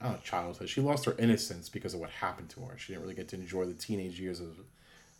not 0.02 0.22
childhood. 0.22 0.68
She 0.68 0.80
lost 0.80 1.04
her 1.06 1.14
innocence 1.18 1.68
because 1.68 1.94
of 1.94 2.00
what 2.00 2.10
happened 2.10 2.50
to 2.50 2.60
her. 2.60 2.76
She 2.76 2.92
didn't 2.92 3.02
really 3.02 3.14
get 3.14 3.28
to 3.28 3.36
enjoy 3.36 3.64
the 3.64 3.74
teenage 3.74 4.20
years 4.20 4.40
of. 4.40 4.58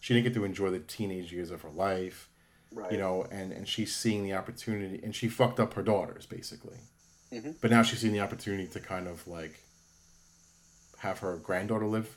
She 0.00 0.12
didn't 0.12 0.24
get 0.24 0.34
to 0.34 0.44
enjoy 0.44 0.70
the 0.70 0.80
teenage 0.80 1.32
years 1.32 1.50
of 1.50 1.62
her 1.62 1.70
life, 1.70 2.28
Right. 2.70 2.92
you 2.92 2.98
know, 2.98 3.26
and 3.30 3.52
and 3.52 3.66
she's 3.66 3.94
seeing 3.96 4.24
the 4.24 4.34
opportunity, 4.34 5.00
and 5.02 5.14
she 5.14 5.28
fucked 5.28 5.58
up 5.58 5.74
her 5.74 5.82
daughters 5.82 6.26
basically. 6.26 6.78
Mhm. 7.32 7.56
But 7.60 7.70
now 7.70 7.82
she's 7.82 8.00
seeing 8.00 8.12
the 8.12 8.20
opportunity 8.20 8.66
to 8.68 8.80
kind 8.80 9.08
of 9.08 9.26
like 9.26 9.60
have 10.98 11.18
her 11.20 11.36
granddaughter 11.36 11.86
live 11.86 12.16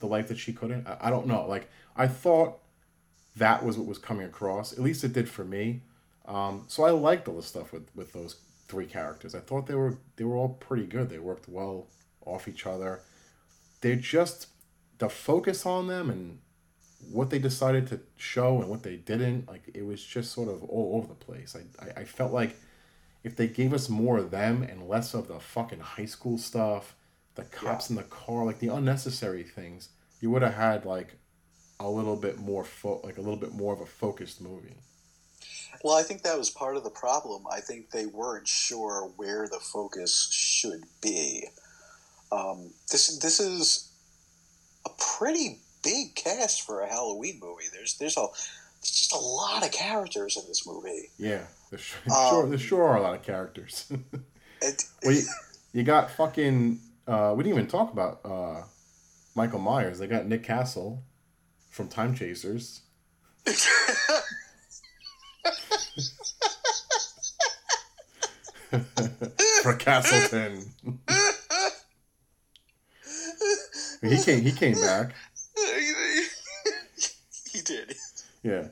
the 0.00 0.06
life 0.06 0.28
that 0.28 0.38
she 0.38 0.52
couldn't. 0.52 0.86
I, 0.86 0.96
I 1.02 1.10
don't 1.10 1.26
know. 1.26 1.46
Like 1.46 1.70
I 1.96 2.06
thought 2.06 2.58
that 3.36 3.64
was 3.64 3.76
what 3.78 3.86
was 3.86 3.98
coming 3.98 4.26
across. 4.26 4.72
At 4.72 4.80
least 4.80 5.04
it 5.04 5.12
did 5.12 5.28
for 5.28 5.44
me. 5.44 5.82
Um, 6.26 6.64
so 6.66 6.84
I 6.84 6.90
liked 6.90 7.26
all 7.28 7.36
the 7.36 7.42
stuff 7.42 7.72
with, 7.72 7.88
with 7.94 8.12
those 8.12 8.36
three 8.68 8.86
characters. 8.86 9.34
I 9.34 9.40
thought 9.40 9.66
they 9.66 9.74
were 9.74 9.96
they 10.16 10.24
were 10.24 10.36
all 10.36 10.50
pretty 10.50 10.86
good. 10.86 11.08
They 11.08 11.18
worked 11.18 11.48
well 11.48 11.86
off 12.24 12.48
each 12.48 12.66
other. 12.66 13.00
They're 13.80 13.96
just 13.96 14.48
the 14.98 15.08
focus 15.08 15.64
on 15.64 15.86
them 15.86 16.10
and 16.10 16.38
what 17.12 17.30
they 17.30 17.38
decided 17.38 17.86
to 17.86 18.00
show 18.16 18.60
and 18.60 18.68
what 18.68 18.82
they 18.82 18.96
didn't. 18.96 19.48
Like 19.48 19.62
it 19.72 19.86
was 19.86 20.04
just 20.04 20.32
sort 20.32 20.48
of 20.48 20.62
all 20.64 20.96
over 20.96 21.08
the 21.08 21.14
place. 21.14 21.56
I, 21.56 21.84
I, 21.84 22.00
I 22.00 22.04
felt 22.04 22.32
like 22.32 22.56
if 23.24 23.36
they 23.36 23.48
gave 23.48 23.72
us 23.72 23.88
more 23.88 24.18
of 24.18 24.30
them 24.30 24.62
and 24.62 24.88
less 24.88 25.14
of 25.14 25.28
the 25.28 25.40
fucking 25.40 25.80
high 25.80 26.06
school 26.06 26.38
stuff, 26.38 26.94
the 27.38 27.44
cops 27.44 27.88
in 27.88 27.94
the 27.96 28.02
car, 28.02 28.44
like 28.44 28.58
the 28.58 28.68
unnecessary 28.68 29.44
things, 29.44 29.90
you 30.20 30.28
would 30.30 30.42
have 30.42 30.54
had 30.54 30.84
like 30.84 31.14
a 31.78 31.88
little 31.88 32.16
bit 32.16 32.38
more 32.38 32.64
fo- 32.64 33.00
like 33.04 33.16
a 33.16 33.20
little 33.20 33.38
bit 33.38 33.52
more 33.52 33.72
of 33.72 33.80
a 33.80 33.86
focused 33.86 34.40
movie. 34.40 34.74
Well, 35.84 35.96
I 35.96 36.02
think 36.02 36.22
that 36.22 36.36
was 36.36 36.50
part 36.50 36.76
of 36.76 36.82
the 36.82 36.90
problem. 36.90 37.44
I 37.50 37.60
think 37.60 37.90
they 37.90 38.06
weren't 38.06 38.48
sure 38.48 39.12
where 39.16 39.46
the 39.48 39.60
focus 39.60 40.28
should 40.32 40.82
be. 41.00 41.46
Um, 42.32 42.70
this 42.90 43.16
this 43.18 43.38
is 43.38 43.92
a 44.84 44.90
pretty 44.98 45.60
big 45.84 46.16
cast 46.16 46.62
for 46.66 46.80
a 46.80 46.88
Halloween 46.88 47.38
movie. 47.40 47.66
There's 47.72 47.96
there's 47.98 48.16
a 48.16 48.26
there's 48.80 48.90
just 48.90 49.12
a 49.12 49.18
lot 49.18 49.64
of 49.64 49.70
characters 49.70 50.36
in 50.36 50.42
this 50.48 50.66
movie. 50.66 51.10
Yeah, 51.18 51.42
there 51.70 51.78
sure, 51.78 52.00
Um, 52.10 52.30
sure, 52.30 52.46
there 52.48 52.58
sure 52.58 52.82
are 52.82 52.96
a 52.96 53.02
lot 53.02 53.14
of 53.14 53.22
characters. 53.22 53.90
It, 54.60 54.86
well, 55.04 55.14
you, 55.14 55.22
you 55.72 55.82
got 55.84 56.10
fucking. 56.10 56.80
Uh, 57.08 57.32
we 57.34 57.42
didn't 57.42 57.58
even 57.58 57.70
talk 57.70 57.90
about 57.90 58.20
uh, 58.22 58.62
Michael 59.34 59.60
Myers. 59.60 59.98
They 59.98 60.06
got 60.06 60.26
Nick 60.26 60.42
Castle 60.42 61.02
from 61.70 61.88
Time 61.88 62.14
Chasers. 62.14 62.82
for 69.62 69.74
Castleton. 69.76 70.74
he 74.02 74.22
came. 74.22 74.42
He 74.42 74.52
came 74.52 74.74
back. 74.74 75.14
he 77.52 77.62
did. 77.62 77.94
Yeah. 78.42 78.68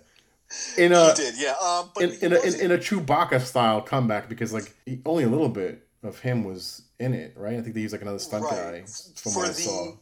In 0.76 0.92
a 0.92 1.08
he 1.08 1.14
did. 1.14 1.34
Yeah. 1.38 1.54
Um, 1.64 1.90
but 1.94 2.04
in, 2.04 2.10
in, 2.20 2.32
a, 2.34 2.40
in, 2.40 2.54
in 2.60 2.70
a 2.72 2.76
Chewbacca 2.76 3.40
style 3.40 3.80
comeback 3.80 4.28
because 4.28 4.52
like 4.52 4.74
he, 4.84 5.00
only 5.06 5.24
a 5.24 5.28
little 5.28 5.48
bit 5.48 5.85
of 6.02 6.18
him 6.20 6.44
was 6.44 6.82
in 6.98 7.14
it, 7.14 7.34
right? 7.36 7.54
I 7.58 7.62
think 7.62 7.74
they 7.74 7.80
used 7.80 7.92
like 7.92 8.02
another 8.02 8.18
stunt 8.18 8.44
Right. 8.44 8.82
guy 8.82 8.86
from 8.86 9.32
for 9.32 9.40
what 9.40 9.48
I 9.50 9.52
saw. 9.52 9.92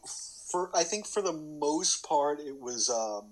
for 0.51 0.71
I 0.75 0.83
think 0.83 1.05
for 1.07 1.21
the 1.21 1.33
most 1.33 2.05
part 2.07 2.39
it 2.39 2.59
was 2.59 2.89
um, 2.89 3.29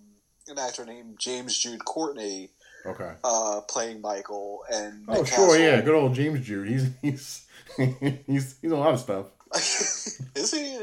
an 0.47 0.57
actor 0.59 0.85
named 0.85 1.19
James 1.19 1.57
Jude 1.57 1.83
Courtney 1.85 2.51
Okay. 2.85 3.13
uh, 3.23 3.61
playing 3.69 4.01
Michael 4.01 4.63
and 4.71 5.05
Oh 5.07 5.23
sure, 5.23 5.57
yeah, 5.57 5.79
good 5.81 5.95
old 5.95 6.13
James 6.15 6.45
Jude. 6.45 6.67
He's 6.67 6.89
he's 7.01 7.45
he's 8.27 8.55
he's 8.61 8.71
a 8.71 8.75
lot 8.75 8.93
of 8.93 8.99
stuff. 8.99 9.27
Is 10.35 10.51
he? 10.51 10.77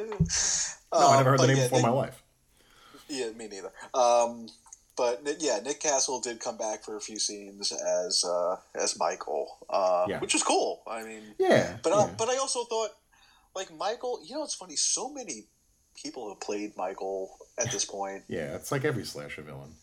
No, 0.92 1.08
I 1.08 1.16
never 1.18 1.30
heard 1.30 1.40
the 1.40 1.46
name 1.48 1.56
yeah, 1.56 1.64
before 1.64 1.78
in 1.80 1.82
my 1.84 1.90
life. 1.90 2.22
Yeah, 3.08 3.30
me 3.30 3.48
neither. 3.48 3.72
Um, 3.92 4.46
but 4.96 5.22
yeah, 5.40 5.60
Nick 5.64 5.80
Castle 5.80 6.20
did 6.20 6.40
come 6.40 6.56
back 6.56 6.84
for 6.84 6.96
a 6.96 7.00
few 7.00 7.18
scenes 7.18 7.72
as 7.72 8.24
uh, 8.24 8.56
as 8.74 8.98
Michael, 8.98 9.58
uh, 9.70 10.06
Yeah. 10.08 10.20
which 10.20 10.34
was 10.34 10.42
cool. 10.42 10.82
I 10.86 11.02
mean, 11.02 11.34
Yeah. 11.38 11.78
but 11.82 11.90
yeah. 11.90 11.98
uh, 12.00 12.08
but 12.18 12.28
I 12.28 12.36
also 12.36 12.64
thought 12.64 12.90
like 13.54 13.72
Michael. 13.74 14.20
You 14.24 14.34
know, 14.36 14.44
it's 14.44 14.54
funny. 14.54 14.76
So 14.76 15.08
many 15.12 15.46
people 16.02 16.28
have 16.28 16.40
played 16.40 16.76
Michael 16.76 17.36
at 17.58 17.70
this 17.70 17.84
point. 17.96 18.24
yeah, 18.28 18.54
it's 18.56 18.70
like 18.72 18.84
every 18.84 19.04
slasher 19.04 19.42
villain. 19.42 19.74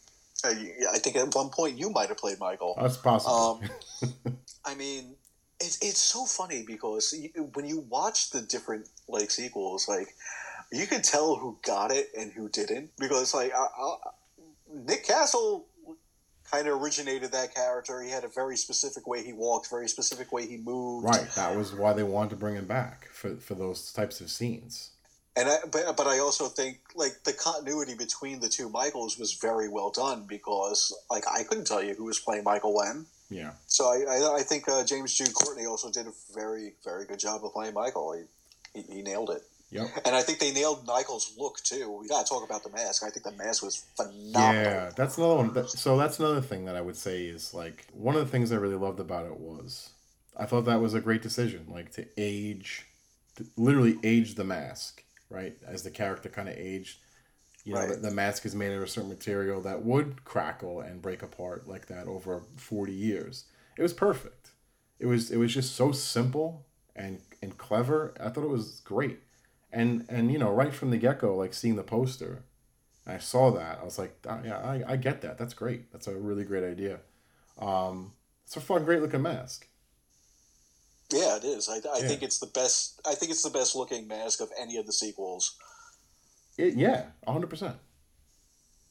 Uh, 0.44 0.50
I 0.94 1.00
think 1.00 1.16
at 1.16 1.34
one 1.34 1.50
point 1.50 1.78
you 1.80 1.90
might 1.90 2.10
have 2.10 2.18
played 2.18 2.40
Michael. 2.40 2.76
That's 2.80 2.98
possible. 2.98 3.60
Um, 4.04 4.38
I 4.66 4.76
mean, 4.76 5.16
it's 5.60 5.80
it's 5.82 6.00
so 6.00 6.26
funny 6.26 6.64
because 6.68 7.12
you, 7.14 7.50
when 7.56 7.66
you 7.66 7.80
watch 7.90 8.30
the 8.30 8.42
different 8.42 8.88
like 9.08 9.32
sequels, 9.32 9.88
like 9.88 10.10
you 10.72 10.86
can 10.86 11.02
tell 11.02 11.36
who 11.38 11.58
got 11.66 11.90
it 11.92 12.10
and 12.16 12.32
who 12.34 12.50
didn't 12.50 12.92
because 13.00 13.34
like 13.34 13.52
I, 13.52 13.66
I, 13.66 13.96
Nick 14.74 15.06
Castle 15.06 15.68
kind 16.50 16.68
of 16.68 16.82
originated 16.82 17.32
that 17.32 17.54
character. 17.54 18.02
He 18.02 18.10
had 18.10 18.24
a 18.24 18.30
very 18.30 18.58
specific 18.58 19.08
way 19.08 19.24
he 19.24 19.34
walked, 19.34 19.70
very 19.70 19.88
specific 19.88 20.32
way 20.32 20.48
he 20.48 20.58
moved. 20.58 21.06
right. 21.06 21.28
That 21.36 21.56
was 21.56 21.74
why 21.74 21.94
they 21.94 22.04
wanted 22.04 22.32
to 22.32 22.36
bring 22.36 22.56
him 22.56 22.66
back 22.66 23.08
for 23.12 23.36
for 23.36 23.56
those 23.56 23.92
types 23.92 24.22
of 24.22 24.30
scenes. 24.30 24.92
And 25.36 25.50
I, 25.50 25.58
but 25.72 25.96
but 25.96 26.08
I 26.08 26.20
also 26.20 26.48
think 26.48 26.80
like 26.96 27.24
the 27.24 27.34
continuity 27.34 27.96
between 27.96 28.40
the 28.40 28.50
two 28.50 28.70
Michaels 28.70 29.20
was 29.20 29.34
very 29.34 29.70
well 29.70 29.92
done 29.92 30.26
because 30.28 30.96
like 31.12 31.24
I 31.28 31.44
couldn't 31.44 31.68
tell 31.68 31.84
you 31.84 31.94
who 31.94 32.06
was 32.06 32.20
playing 32.20 32.44
Michael 32.44 32.76
when. 32.76 33.06
Yeah. 33.30 33.52
So 33.68 33.86
I, 33.86 34.06
I, 34.10 34.36
I 34.38 34.42
think 34.42 34.68
uh, 34.70 34.84
James 34.84 35.14
Jude 35.14 35.34
Courtney 35.34 35.66
also 35.66 35.92
did 35.92 36.08
a 36.08 36.14
very, 36.34 36.74
very 36.84 37.06
good 37.06 37.20
job 37.20 37.44
of 37.44 37.52
playing 37.52 37.74
Michael. 37.74 38.16
He, 38.74 38.82
he, 38.82 38.94
he 38.96 39.02
nailed 39.02 39.30
it. 39.30 39.42
Yep. 39.72 39.88
And 40.06 40.16
I 40.16 40.22
think 40.22 40.40
they 40.40 40.52
nailed 40.54 40.86
Michael's 40.88 41.34
look 41.38 41.58
too. 41.64 41.92
We 41.92 42.08
got 42.08 42.26
to 42.26 42.30
talk 42.30 42.44
about 42.44 42.64
the 42.64 42.70
mask. 42.70 43.04
I 43.04 43.10
think 43.10 43.26
the 43.26 43.32
mask 43.44 43.64
was 43.64 43.84
phenomenal. 43.98 44.54
Yeah, 44.64 44.92
that's 44.96 45.18
another 45.18 45.36
one. 45.36 45.54
That, 45.54 45.70
so 45.70 45.98
that's 45.98 46.20
another 46.20 46.42
thing 46.42 46.66
that 46.66 46.76
I 46.76 46.82
would 46.82 46.96
say 46.96 47.26
is 47.26 47.54
like 47.54 47.86
one 47.92 48.16
of 48.16 48.22
the 48.24 48.32
things 48.32 48.52
I 48.52 48.56
really 48.56 48.76
loved 48.76 49.00
about 49.00 49.26
it 49.26 49.38
was 49.40 49.90
I 50.38 50.46
thought 50.46 50.66
that 50.66 50.80
was 50.82 50.94
a 50.94 51.02
great 51.02 51.22
decision, 51.22 51.66
like 51.70 51.92
to 51.94 52.08
age, 52.18 52.86
to 53.36 53.46
literally 53.58 54.00
age 54.04 54.36
the 54.36 54.44
mask, 54.46 55.04
right? 55.30 55.58
As 55.66 55.84
the 55.84 55.92
character 55.92 56.30
kind 56.30 56.48
of 56.48 56.56
aged, 56.58 57.00
you 57.66 57.74
know, 57.74 57.82
Right. 57.82 57.90
the, 57.90 57.96
the 57.98 58.12
mask 58.12 58.46
is 58.46 58.56
made 58.56 58.72
of 58.74 58.82
a 58.82 58.88
certain 58.88 59.10
material 59.10 59.62
that 59.62 59.84
would 59.84 60.24
crackle 60.24 60.80
and 60.82 61.02
break 61.02 61.22
apart 61.24 61.68
like 61.68 61.88
that 61.88 62.08
over 62.08 62.44
forty 62.56 62.94
years. 62.94 63.46
It 63.78 63.82
was 63.82 63.94
perfect. 63.94 64.52
It 65.00 65.06
was 65.08 65.32
it 65.32 65.38
was 65.38 65.54
just 65.54 65.76
so 65.76 65.92
simple 65.92 66.66
and 66.96 67.22
and 67.42 67.58
clever. 67.58 68.14
I 68.20 68.30
thought 68.30 68.44
it 68.46 68.50
was 68.50 68.82
great. 68.82 69.20
And 69.78 70.06
and 70.10 70.32
you 70.32 70.40
know, 70.40 70.50
right 70.52 70.74
from 70.74 70.90
the 70.92 70.98
get 70.98 71.20
go, 71.20 71.36
like 71.36 71.54
seeing 71.54 71.76
the 71.76 71.84
poster, 71.84 72.44
I 73.06 73.20
saw 73.20 73.52
that. 73.52 73.80
I 73.82 73.86
was 73.86 74.00
like, 74.00 74.14
"Ah, 74.28 74.40
yeah, 74.44 74.58
I, 74.60 74.94
I 74.94 74.96
get 74.98 75.22
that. 75.22 75.38
That's 75.38 75.54
great. 75.54 75.92
That's 75.92 76.08
a 76.08 76.16
really 76.16 76.44
great 76.46 76.64
idea. 76.64 77.00
Um, 77.60 78.14
it's 78.46 78.58
a 78.58 78.62
fun, 78.62 78.86
great 78.86 79.02
looking 79.02 79.22
mask. 79.22 79.68
Yeah, 81.12 81.38
it 81.38 81.44
is. 81.44 81.70
I, 81.70 81.76
I 81.76 82.00
Yeah. 82.02 82.08
think 82.08 82.24
it's 82.24 82.40
the 82.40 82.48
best. 82.48 83.00
I 83.06 83.16
think 83.16 83.32
it's 83.32 83.44
the 83.44 83.50
best 83.50 83.76
looking 83.76 84.08
mask 84.08 84.42
of 84.42 84.50
any 84.60 84.78
of 84.78 84.86
the 84.86 84.94
sequels. 84.94 85.56
It, 86.58 86.74
yeah, 86.76 87.06
hundred 87.28 87.50
percent. 87.50 87.76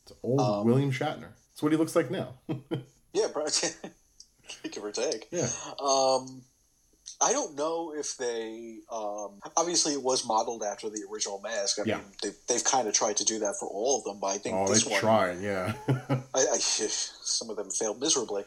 It's 0.04 0.12
old 0.22 0.40
Um, 0.40 0.64
William 0.66 0.90
Shatner. 0.92 1.32
That's 1.50 1.62
what 1.62 1.72
he 1.72 1.78
looks 1.78 1.96
like 1.96 2.10
now. 2.10 2.34
Yeah, 3.12 3.28
bro. 3.32 3.46
give 4.70 4.84
or 4.84 4.92
take. 4.92 5.28
yeah, 5.30 5.48
Um, 5.80 6.42
I 7.20 7.32
don't 7.32 7.56
know 7.56 7.94
if 7.96 8.16
they. 8.16 8.78
Um, 8.92 9.40
obviously, 9.56 9.92
it 9.94 10.02
was 10.02 10.26
modeled 10.26 10.62
after 10.62 10.88
the 10.90 11.02
original 11.10 11.40
mask. 11.40 11.78
I 11.78 11.82
Yeah. 11.84 11.96
mean, 11.96 12.04
they, 12.22 12.30
they've 12.48 12.64
kind 12.64 12.86
of 12.88 12.94
tried 12.94 13.16
to 13.18 13.24
do 13.24 13.38
that 13.40 13.54
for 13.58 13.68
all 13.68 13.98
of 13.98 14.04
them, 14.04 14.18
but 14.20 14.28
I 14.28 14.38
think 14.38 14.54
oh, 14.56 14.68
this 14.68 14.84
they 14.84 14.90
one. 14.92 15.00
tried. 15.00 15.40
Yeah, 15.40 15.72
I, 15.88 16.18
I, 16.34 16.58
some 16.58 17.48
of 17.50 17.56
them 17.56 17.70
failed 17.70 18.00
miserably, 18.00 18.44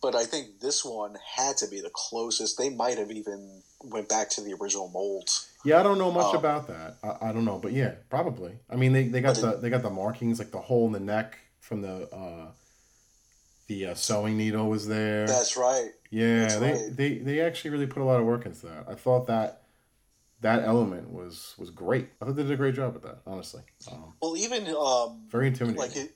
but 0.00 0.14
I 0.14 0.24
think 0.24 0.60
this 0.60 0.84
one 0.84 1.16
had 1.36 1.56
to 1.58 1.68
be 1.68 1.80
the 1.80 1.90
closest. 1.92 2.56
They 2.58 2.70
might 2.70 2.98
have 2.98 3.10
even 3.10 3.62
went 3.84 4.08
back 4.08 4.30
to 4.30 4.40
the 4.40 4.54
original 4.54 4.88
molds. 4.88 5.50
yeah. 5.64 5.78
I 5.78 5.82
don't 5.82 5.98
know 5.98 6.10
much 6.10 6.32
Um, 6.32 6.36
about 6.36 6.66
that. 6.68 6.96
I, 7.02 7.28
I 7.28 7.32
don't 7.32 7.44
know, 7.44 7.58
but 7.58 7.72
yeah, 7.72 7.92
probably. 8.08 8.52
I 8.70 8.76
mean, 8.76 8.92
they, 8.94 9.08
they 9.08 9.20
got 9.20 9.36
the 9.36 9.58
they 9.60 9.68
got 9.70 9.82
the 9.82 9.90
markings 9.90 10.38
like 10.38 10.50
the 10.50 10.60
hole 10.60 10.86
in 10.86 10.92
the 10.92 11.00
neck 11.00 11.38
from 11.60 11.82
the 11.82 12.08
uh, 12.14 12.46
the 13.66 13.86
uh, 13.86 13.94
sewing 13.94 14.36
needle 14.36 14.68
was 14.68 14.86
there. 14.86 15.26
That's 15.26 15.56
right. 15.56 15.90
Yeah, 16.10 16.40
That's 16.42 16.56
they, 16.56 16.72
right. 16.72 16.96
they 16.96 17.18
they 17.18 17.40
actually 17.40 17.70
really 17.70 17.86
put 17.86 18.00
a 18.02 18.04
lot 18.04 18.20
of 18.20 18.26
work 18.26 18.46
into 18.46 18.66
that. 18.66 18.86
I 18.88 18.94
thought 18.94 19.26
that 19.26 19.62
that 20.40 20.62
element 20.64 21.10
was 21.10 21.54
was 21.58 21.70
great. 21.70 22.08
I 22.20 22.26
thought 22.26 22.36
they 22.36 22.42
did 22.42 22.52
a 22.52 22.56
great 22.56 22.74
job 22.74 22.94
with 22.94 23.02
that, 23.02 23.18
honestly. 23.26 23.62
Um, 23.90 24.14
Well, 24.20 24.36
even 24.36 24.66
um, 24.68 25.22
very 25.28 25.48
intimidating. 25.48 25.80
like 25.80 25.96
it. 25.96 26.14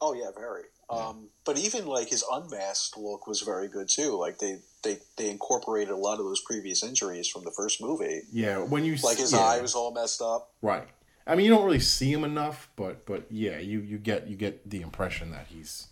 Oh 0.00 0.14
yeah, 0.14 0.30
very. 0.36 0.64
Um, 0.90 1.28
but 1.46 1.56
even 1.58 1.86
like 1.86 2.08
his 2.10 2.22
unmasked 2.30 2.98
look 2.98 3.26
was 3.26 3.40
very 3.40 3.66
good 3.68 3.88
too. 3.88 4.18
Like 4.18 4.38
they, 4.38 4.58
they 4.82 4.98
they 5.16 5.30
incorporated 5.30 5.90
a 5.90 5.96
lot 5.96 6.18
of 6.18 6.26
those 6.26 6.42
previous 6.42 6.82
injuries 6.82 7.28
from 7.28 7.44
the 7.44 7.50
first 7.52 7.80
movie. 7.80 8.22
yeah, 8.30 8.58
when 8.58 8.84
you 8.84 8.96
Like 9.02 9.16
his 9.16 9.32
yeah, 9.32 9.38
eye 9.38 9.60
was 9.60 9.74
all 9.74 9.92
messed 9.94 10.20
up. 10.20 10.50
right. 10.60 10.86
I 11.26 11.36
mean, 11.36 11.46
you 11.46 11.52
don't 11.52 11.64
really 11.64 11.78
see 11.78 12.12
him 12.12 12.24
enough, 12.24 12.68
but 12.76 13.06
but 13.06 13.26
yeah, 13.30 13.58
you 13.58 13.78
you 13.80 13.96
get 13.96 14.26
you 14.28 14.36
get 14.36 14.68
the 14.68 14.82
impression 14.82 15.30
that 15.30 15.46
he's, 15.48 15.86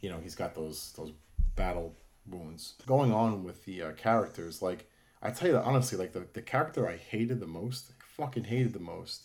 you 0.00 0.10
know, 0.10 0.18
he's 0.22 0.34
got 0.34 0.54
those 0.54 0.92
those 0.96 1.12
battle 1.56 1.94
wounds. 2.26 2.74
Going 2.86 3.12
on 3.12 3.44
with 3.44 3.64
the 3.64 3.82
uh, 3.82 3.92
characters, 3.92 4.62
like 4.62 4.88
I 5.22 5.30
tell 5.30 5.48
you 5.48 5.54
that 5.54 5.64
honestly, 5.64 5.98
like 5.98 6.12
the 6.12 6.26
the 6.32 6.42
character 6.42 6.88
I 6.88 6.96
hated 6.96 7.40
the 7.40 7.46
most, 7.46 7.92
fucking 8.16 8.44
hated 8.44 8.72
the 8.72 8.80
most. 8.80 9.24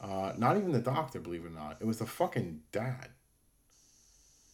Uh, 0.00 0.32
not 0.38 0.56
even 0.56 0.72
the 0.72 0.80
doctor, 0.80 1.20
believe 1.20 1.44
it 1.44 1.48
or 1.48 1.50
not. 1.50 1.76
It 1.80 1.86
was 1.86 1.98
the 1.98 2.06
fucking 2.06 2.60
dad. 2.72 3.08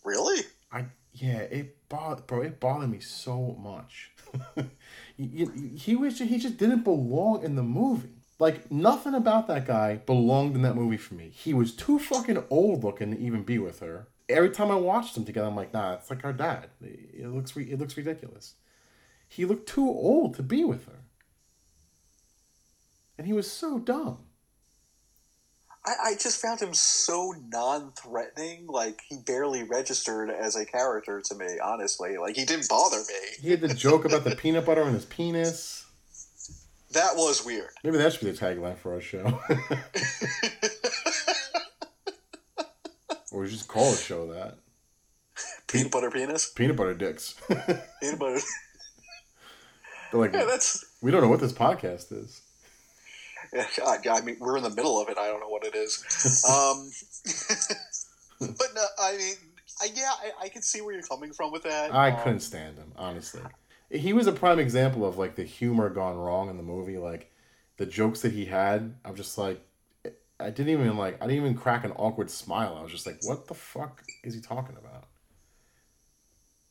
Really? 0.04 0.42
I 0.72 0.86
yeah, 1.12 1.38
it 1.38 1.88
bothered, 1.88 2.26
bro. 2.26 2.42
It 2.42 2.60
bothered 2.60 2.90
me 2.90 3.00
so 3.00 3.56
much. 3.60 4.12
You- 5.18 5.50
he 5.76 5.96
was 5.96 6.18
he 6.18 6.36
just 6.38 6.58
didn't 6.58 6.84
belong 6.84 7.42
in 7.42 7.56
the 7.56 7.62
movie. 7.62 8.10
Like 8.38 8.70
nothing 8.70 9.14
about 9.14 9.46
that 9.48 9.66
guy 9.66 9.96
belonged 9.96 10.54
in 10.54 10.60
that 10.62 10.76
movie 10.76 10.98
for 10.98 11.14
me. 11.14 11.30
He 11.34 11.54
was 11.54 11.74
too 11.74 11.98
fucking 11.98 12.44
old 12.50 12.84
looking 12.84 13.12
to 13.12 13.18
even 13.18 13.42
be 13.42 13.58
with 13.58 13.80
her. 13.80 14.08
Every 14.28 14.50
time 14.50 14.70
I 14.70 14.76
watched 14.76 15.14
them 15.14 15.24
together, 15.24 15.46
I'm 15.46 15.56
like, 15.56 15.72
nah, 15.72 15.94
it's 15.94 16.10
like 16.10 16.24
our 16.24 16.32
dad. 16.32 16.68
It 16.82 17.28
looks 17.28 17.54
re- 17.54 17.70
it 17.70 17.78
looks 17.78 17.96
ridiculous. 17.96 18.54
He 19.28 19.44
looked 19.44 19.68
too 19.68 19.88
old 19.88 20.34
to 20.36 20.42
be 20.42 20.64
with 20.64 20.86
her, 20.86 21.00
and 23.16 23.26
he 23.26 23.32
was 23.32 23.50
so 23.50 23.78
dumb. 23.78 24.18
I, 25.84 25.94
I 26.04 26.14
just 26.14 26.42
found 26.42 26.60
him 26.60 26.74
so 26.74 27.34
non-threatening. 27.48 28.66
Like 28.66 29.00
he 29.08 29.18
barely 29.18 29.62
registered 29.62 30.30
as 30.30 30.56
a 30.56 30.66
character 30.66 31.22
to 31.24 31.34
me. 31.36 31.58
Honestly, 31.62 32.16
like 32.16 32.36
he 32.36 32.44
didn't 32.44 32.68
bother 32.68 32.98
me. 32.98 33.36
He 33.40 33.50
had 33.50 33.60
the 33.60 33.72
joke 33.74 34.04
about 34.04 34.24
the 34.24 34.34
peanut 34.34 34.66
butter 34.66 34.82
on 34.82 34.94
his 34.94 35.04
penis. 35.04 35.84
That 36.92 37.16
was 37.16 37.44
weird. 37.44 37.70
Maybe 37.84 37.98
that 37.98 38.12
should 38.12 38.24
be 38.24 38.30
the 38.30 38.38
tagline 38.38 38.76
for 38.76 38.94
our 38.94 39.00
show. 39.00 39.40
call 43.68 43.90
the 43.90 43.96
show 43.96 44.32
that. 44.32 44.58
Peanut 45.68 45.90
butter 45.92 46.10
penis. 46.10 46.50
Peanut 46.54 46.76
butter 46.76 46.94
dicks. 46.94 47.34
Peanut 48.00 48.18
butter. 48.18 48.38
They're 50.12 50.20
like, 50.20 50.32
Yeah, 50.32 50.44
that's. 50.44 50.84
we 51.02 51.10
don't 51.10 51.20
know 51.22 51.28
what 51.28 51.40
this 51.40 51.52
podcast 51.52 52.12
is. 52.12 52.40
I, 53.54 53.98
I 54.10 54.20
mean, 54.22 54.36
we're 54.40 54.56
in 54.56 54.62
the 54.62 54.70
middle 54.70 55.00
of 55.00 55.08
it. 55.08 55.18
I 55.18 55.26
don't 55.28 55.40
know 55.40 55.48
what 55.48 55.64
it 55.64 55.74
is. 55.74 56.44
Um, 56.48 56.90
but 58.56 58.66
no, 58.74 58.84
I 58.98 59.16
mean, 59.16 59.34
I, 59.80 59.88
yeah, 59.94 60.10
I, 60.40 60.44
I 60.46 60.48
can 60.48 60.62
see 60.62 60.80
where 60.80 60.92
you're 60.94 61.02
coming 61.02 61.32
from 61.32 61.52
with 61.52 61.62
that. 61.62 61.94
I 61.94 62.10
Um, 62.10 62.22
couldn't 62.22 62.40
stand 62.40 62.76
him, 62.76 62.92
honestly. 62.96 63.42
He 63.90 64.12
was 64.12 64.26
a 64.26 64.32
prime 64.32 64.58
example 64.58 65.06
of 65.06 65.16
like 65.16 65.36
the 65.36 65.44
humor 65.44 65.88
gone 65.90 66.16
wrong 66.16 66.50
in 66.50 66.56
the 66.56 66.62
movie. 66.62 66.98
Like 66.98 67.30
the 67.76 67.86
jokes 67.86 68.20
that 68.22 68.32
he 68.32 68.46
had, 68.46 68.94
I'm 69.04 69.14
just 69.14 69.38
like, 69.38 69.60
I 70.38 70.50
didn't 70.50 70.68
even 70.68 70.96
like, 70.96 71.16
I 71.22 71.26
didn't 71.26 71.44
even 71.44 71.54
crack 71.56 71.84
an 71.84 71.92
awkward 71.92 72.30
smile. 72.30 72.76
I 72.78 72.82
was 72.82 72.92
just 72.92 73.06
like, 73.06 73.18
what 73.22 73.46
the 73.48 73.54
fuck 73.54 74.02
is 74.22 74.34
he 74.34 74.40
talking 74.40 74.76
about? 74.76 75.04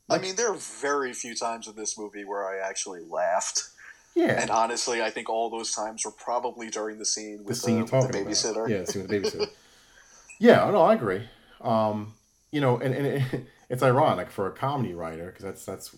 I 0.08 0.20
mean, 0.20 0.36
there 0.36 0.52
are 0.52 0.58
very 0.58 1.14
few 1.14 1.36
times 1.36 1.68
in 1.68 1.76
this 1.76 1.98
movie 1.98 2.24
where 2.26 2.48
I 2.48 2.60
actually 2.68 3.02
laughed. 3.02 3.70
Yeah, 4.16 4.40
And 4.40 4.50
honestly, 4.50 5.02
I 5.02 5.10
think 5.10 5.30
all 5.30 5.50
those 5.50 5.72
times 5.74 6.06
were 6.06 6.12
probably 6.12 6.70
during 6.70 7.00
the 7.00 7.06
scene 7.06 7.38
the 7.38 7.44
with 7.44 7.58
scene 7.58 7.86
the, 7.86 7.86
the 7.86 8.08
babysitter. 8.08 8.56
about. 8.58 8.70
Yeah, 8.70 8.80
the 8.82 8.88
scene 8.88 9.02
with 9.02 9.12
the 9.12 9.20
babysitter. 9.20 9.50
yeah, 10.40 10.70
no, 10.72 10.82
I 10.84 10.94
agree. 10.94 11.28
Um, 11.60 12.14
you 12.52 12.62
know, 12.62 12.78
and, 12.78 12.94
and 12.94 13.06
it, 13.06 13.46
it's 13.70 13.84
ironic 13.84 14.32
for 14.32 14.48
a 14.48 14.52
comedy 14.52 14.94
writer 14.94 15.26
because 15.26 15.44
that's 15.44 15.66
that's 15.66 15.98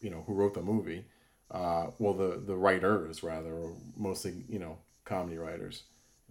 you 0.00 0.10
know 0.10 0.24
who 0.26 0.34
wrote 0.34 0.54
the 0.54 0.62
movie. 0.62 1.04
Uh, 1.50 1.88
well, 1.98 2.14
the 2.14 2.42
the 2.44 2.56
writers 2.56 3.22
rather, 3.22 3.52
or 3.52 3.74
mostly 3.96 4.44
you 4.48 4.58
know 4.58 4.78
comedy 5.04 5.36
writers. 5.38 5.84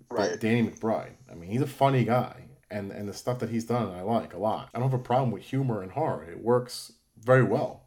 Right. 0.09 0.39
Danny 0.39 0.69
McBride. 0.69 1.13
I 1.31 1.35
mean, 1.35 1.49
he's 1.49 1.61
a 1.61 1.67
funny 1.67 2.03
guy, 2.03 2.45
and 2.69 2.91
and 2.91 3.07
the 3.07 3.13
stuff 3.13 3.39
that 3.39 3.49
he's 3.49 3.65
done, 3.65 3.91
I 3.91 4.01
like 4.01 4.33
a 4.33 4.37
lot. 4.39 4.69
I 4.73 4.79
don't 4.79 4.89
have 4.89 4.99
a 4.99 5.03
problem 5.03 5.31
with 5.31 5.43
humor 5.43 5.81
and 5.81 5.91
horror. 5.91 6.23
It 6.23 6.43
works 6.43 6.93
very 7.17 7.43
well, 7.43 7.83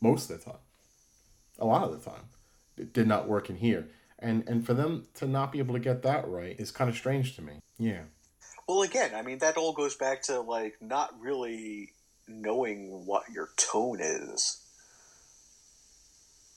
most 0.00 0.30
of 0.30 0.38
the 0.38 0.44
time. 0.44 0.60
A 1.58 1.64
lot 1.64 1.84
of 1.84 1.92
the 1.92 2.10
time, 2.10 2.24
it 2.76 2.92
did 2.92 3.06
not 3.06 3.28
work 3.28 3.50
in 3.50 3.56
here, 3.56 3.88
and 4.18 4.46
and 4.46 4.64
for 4.64 4.74
them 4.74 5.06
to 5.14 5.26
not 5.26 5.52
be 5.52 5.58
able 5.58 5.74
to 5.74 5.80
get 5.80 6.02
that 6.02 6.28
right 6.28 6.58
is 6.58 6.70
kind 6.70 6.90
of 6.90 6.96
strange 6.96 7.36
to 7.36 7.42
me. 7.42 7.60
Yeah, 7.78 8.02
Well, 8.68 8.82
again, 8.82 9.14
I 9.14 9.22
mean, 9.22 9.38
that 9.38 9.56
all 9.56 9.72
goes 9.72 9.96
back 9.96 10.22
to 10.22 10.40
like 10.40 10.76
not 10.80 11.18
really 11.20 11.92
knowing 12.28 13.04
what 13.06 13.24
your 13.32 13.50
tone 13.56 13.98
is. 14.00 14.62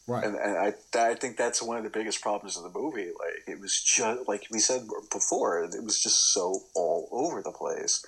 Right. 0.09 0.23
and, 0.23 0.35
and 0.35 0.57
I, 0.57 0.73
I 0.95 1.15
think 1.15 1.37
that's 1.37 1.61
one 1.61 1.77
of 1.77 1.83
the 1.83 1.89
biggest 1.89 2.21
problems 2.21 2.57
of 2.57 2.63
the 2.63 2.77
movie. 2.77 3.05
Like 3.07 3.43
it 3.47 3.59
was 3.59 3.81
just 3.81 4.27
like 4.27 4.47
we 4.51 4.59
said 4.59 4.87
before, 5.11 5.63
it 5.63 5.83
was 5.83 6.01
just 6.01 6.33
so 6.33 6.61
all 6.75 7.07
over 7.11 7.41
the 7.41 7.51
place. 7.51 8.05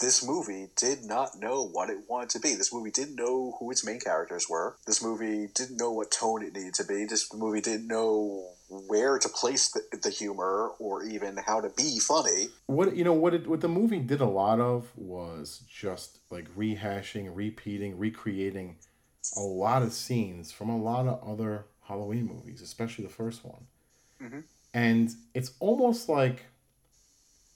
This 0.00 0.26
movie 0.26 0.68
did 0.74 1.04
not 1.04 1.38
know 1.38 1.64
what 1.64 1.90
it 1.90 1.98
wanted 2.08 2.30
to 2.30 2.40
be. 2.40 2.54
This 2.54 2.72
movie 2.72 2.90
didn't 2.90 3.14
know 3.14 3.56
who 3.58 3.70
its 3.70 3.84
main 3.84 4.00
characters 4.00 4.48
were. 4.48 4.76
This 4.86 5.02
movie 5.02 5.48
didn't 5.54 5.76
know 5.76 5.92
what 5.92 6.10
tone 6.10 6.42
it 6.42 6.54
needed 6.54 6.74
to 6.74 6.84
be. 6.84 7.04
This 7.04 7.32
movie 7.32 7.60
didn't 7.60 7.86
know 7.86 8.52
where 8.68 9.18
to 9.18 9.28
place 9.28 9.70
the, 9.70 9.82
the 10.02 10.08
humor 10.08 10.70
or 10.78 11.04
even 11.04 11.36
how 11.36 11.60
to 11.60 11.68
be 11.76 11.98
funny. 11.98 12.48
what 12.66 12.96
you 12.96 13.04
know 13.04 13.12
what 13.12 13.34
it, 13.34 13.46
what 13.46 13.60
the 13.60 13.68
movie 13.68 13.98
did 13.98 14.20
a 14.20 14.26
lot 14.26 14.60
of 14.60 14.90
was 14.96 15.62
just 15.68 16.20
like 16.30 16.48
rehashing, 16.56 17.30
repeating, 17.32 17.98
recreating 17.98 18.76
a 19.36 19.40
lot 19.40 19.82
of 19.82 19.92
scenes 19.92 20.52
from 20.52 20.68
a 20.68 20.76
lot 20.78 21.06
of 21.06 21.22
other 21.28 21.66
Halloween 21.82 22.26
movies, 22.26 22.60
especially 22.62 23.04
the 23.04 23.10
first 23.12 23.44
one. 23.44 23.66
Mhm. 24.20 24.44
And 24.74 25.14
it's 25.34 25.52
almost 25.60 26.08
like 26.08 26.46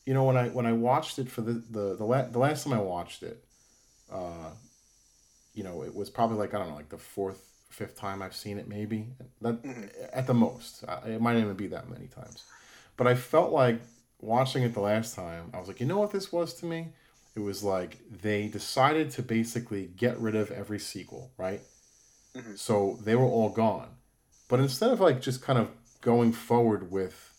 you 0.05 0.15
know 0.15 0.25
when 0.25 0.37
I 0.37 0.49
when 0.49 0.67
I 0.67 0.73
watched 0.73 1.19
it 1.19 1.29
for 1.29 1.43
the 1.43 1.55
the 1.71 1.97
the, 1.97 2.05
la- 2.05 2.29
the 2.29 2.39
last 2.39 2.65
time 2.65 2.73
I 2.73 2.81
watched 2.81 3.23
it, 3.23 3.45
uh, 4.11 4.51
you 5.55 5.65
know 5.65 5.83
it 5.83 5.95
was 5.95 6.11
probably 6.11 6.37
like 6.37 6.55
I 6.55 6.59
don't 6.59 6.69
know 6.71 6.77
like 6.77 6.89
the 6.89 6.99
fourth 6.99 7.43
fifth 7.71 7.97
time 7.97 8.23
I've 8.23 8.35
seen 8.35 8.59
it 8.59 8.69
maybe 8.69 9.09
that 9.43 9.63
Mhm. 9.63 9.91
at 10.13 10.27
the 10.27 10.35
most 10.35 10.85
Uh, 10.87 11.01
it 11.07 11.21
might 11.21 11.37
even 11.37 11.55
be 11.55 11.67
that 11.69 11.89
many 11.91 12.07
times, 12.07 12.45
but 12.97 13.07
I 13.07 13.15
felt 13.15 13.53
like 13.53 13.81
watching 14.21 14.63
it 14.63 14.73
the 14.75 14.81
last 14.81 15.15
time 15.15 15.51
I 15.53 15.59
was 15.59 15.69
like 15.69 15.81
you 15.81 15.87
know 15.87 15.99
what 15.99 16.11
this 16.13 16.33
was 16.33 16.55
to 16.55 16.67
me 16.67 16.89
it 17.37 17.41
was 17.41 17.63
like 17.63 17.99
they 18.11 18.49
decided 18.49 19.11
to 19.13 19.23
basically 19.23 19.87
get 19.97 20.19
rid 20.19 20.35
of 20.35 20.51
every 20.51 20.79
sequel 20.79 21.31
right? 21.39 21.61
Mhm. 22.35 22.59
so 22.59 22.99
they 23.05 23.15
were 23.15 23.25
all 23.25 23.51
gone. 23.51 23.91
But 24.49 24.61
instead 24.61 24.91
of 24.91 25.01
like 25.01 25.21
just 25.21 25.43
kind 25.43 25.59
of 25.59 25.69
going 26.01 26.33
forward 26.33 26.91
with 26.91 27.33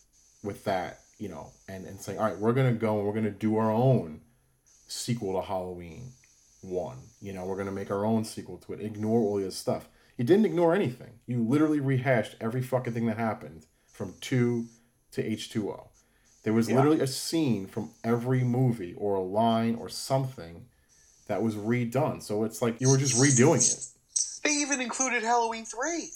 with 0.44 0.64
that 0.66 1.00
you 1.20 1.30
know 1.30 1.52
and 1.68 1.86
and 1.86 2.00
saying 2.00 2.20
all 2.20 2.26
right 2.26 2.38
we're 2.40 2.54
gonna 2.54 2.74
go 2.74 2.98
and 2.98 3.08
we're 3.08 3.14
gonna 3.14 3.32
do 3.32 3.58
our 3.58 3.72
own 3.72 4.22
sequel 4.88 5.34
to 5.34 5.42
halloween 5.48 6.12
one 6.62 6.98
you 7.22 7.34
know 7.34 7.44
we're 7.46 7.56
gonna 7.58 7.72
make 7.72 7.90
our 7.92 8.06
own 8.06 8.24
sequel 8.24 8.58
to 8.58 8.74
it 8.74 8.82
ignore 8.82 9.20
all 9.20 9.38
this 9.38 9.58
stuff. 9.58 9.90
You 10.18 10.26
didn't 10.26 10.46
ignore 10.48 10.74
anything. 10.74 11.20
You 11.28 11.44
literally 11.44 11.80
rehashed 11.80 12.36
every 12.42 12.62
fucking 12.64 12.94
thing 12.94 13.06
that 13.06 13.18
happened 13.18 13.66
from 13.88 14.16
2 14.20 14.66
to 15.12 15.24
h2o 15.24 15.88
there 16.48 16.54
was 16.54 16.70
Yeah. 16.70 16.76
literally 16.78 17.02
a 17.02 17.08
scene 17.08 17.68
from 17.68 17.90
every 18.06 18.42
movie 18.42 18.94
or 18.98 19.16
a 19.16 19.22
line 19.22 19.76
or 19.76 19.90
something 19.90 20.64
that 21.28 21.44
was 21.44 21.56
redone 21.56 22.24
so 22.24 22.46
it's 22.46 22.62
like 22.62 22.80
you 22.80 22.90
were 22.90 22.96
just 22.96 23.16
redoing 23.18 23.60
it 23.70 23.86
They 24.46 24.52
even 24.52 24.80
included 24.80 25.24
Halloween 25.24 25.66
three. 25.66 26.12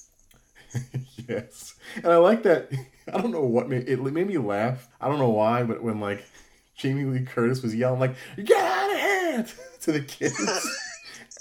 yes, 1.27 1.73
and 1.97 2.07
I 2.07 2.15
like 2.15 2.43
that. 2.43 2.71
I 3.13 3.19
don't 3.19 3.31
know 3.31 3.41
what 3.41 3.67
made 3.67 3.89
it 3.89 3.99
made 4.01 4.25
me 4.25 4.37
laugh. 4.37 4.87
I 5.01 5.09
don't 5.09 5.19
know 5.19 5.27
why, 5.31 5.63
but 5.63 5.83
when 5.83 5.99
like 5.99 6.23
Jamie 6.77 7.03
Lee 7.03 7.25
Curtis 7.25 7.61
was 7.61 7.75
yelling 7.75 7.99
like 7.99 8.15
"Get 8.41 8.57
out 8.63 8.89
of 8.89 8.97
here!" 8.97 9.45
to 9.81 9.91
the 9.91 9.99
kids, 9.99 10.39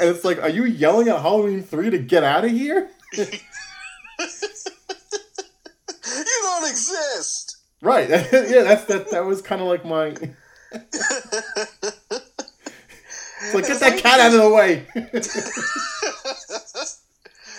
and 0.01 0.09
it's 0.09 0.25
like, 0.25 0.43
are 0.43 0.49
you 0.49 0.65
yelling 0.65 1.07
at 1.07 1.21
Halloween 1.21 1.63
three 1.63 1.91
to 1.91 1.99
get 1.99 2.25
out 2.25 2.45
of 2.45 2.51
here? 2.51 2.91
you 3.13 3.25
don't 6.43 6.69
exist. 6.69 7.59
Right? 7.83 8.09
yeah, 8.11 8.63
that's 8.63 8.85
that. 8.87 9.11
That 9.11 9.25
was 9.25 9.41
kind 9.43 9.61
of 9.63 9.69
like 9.69 9.85
my. 9.85 10.15
It's 13.43 13.55
like 13.55 13.67
get 13.67 13.81
that 13.81 13.99
cat 13.99 14.21
out 14.21 14.35
of 14.35 14.41
the 14.43 14.51
way. 14.51 14.87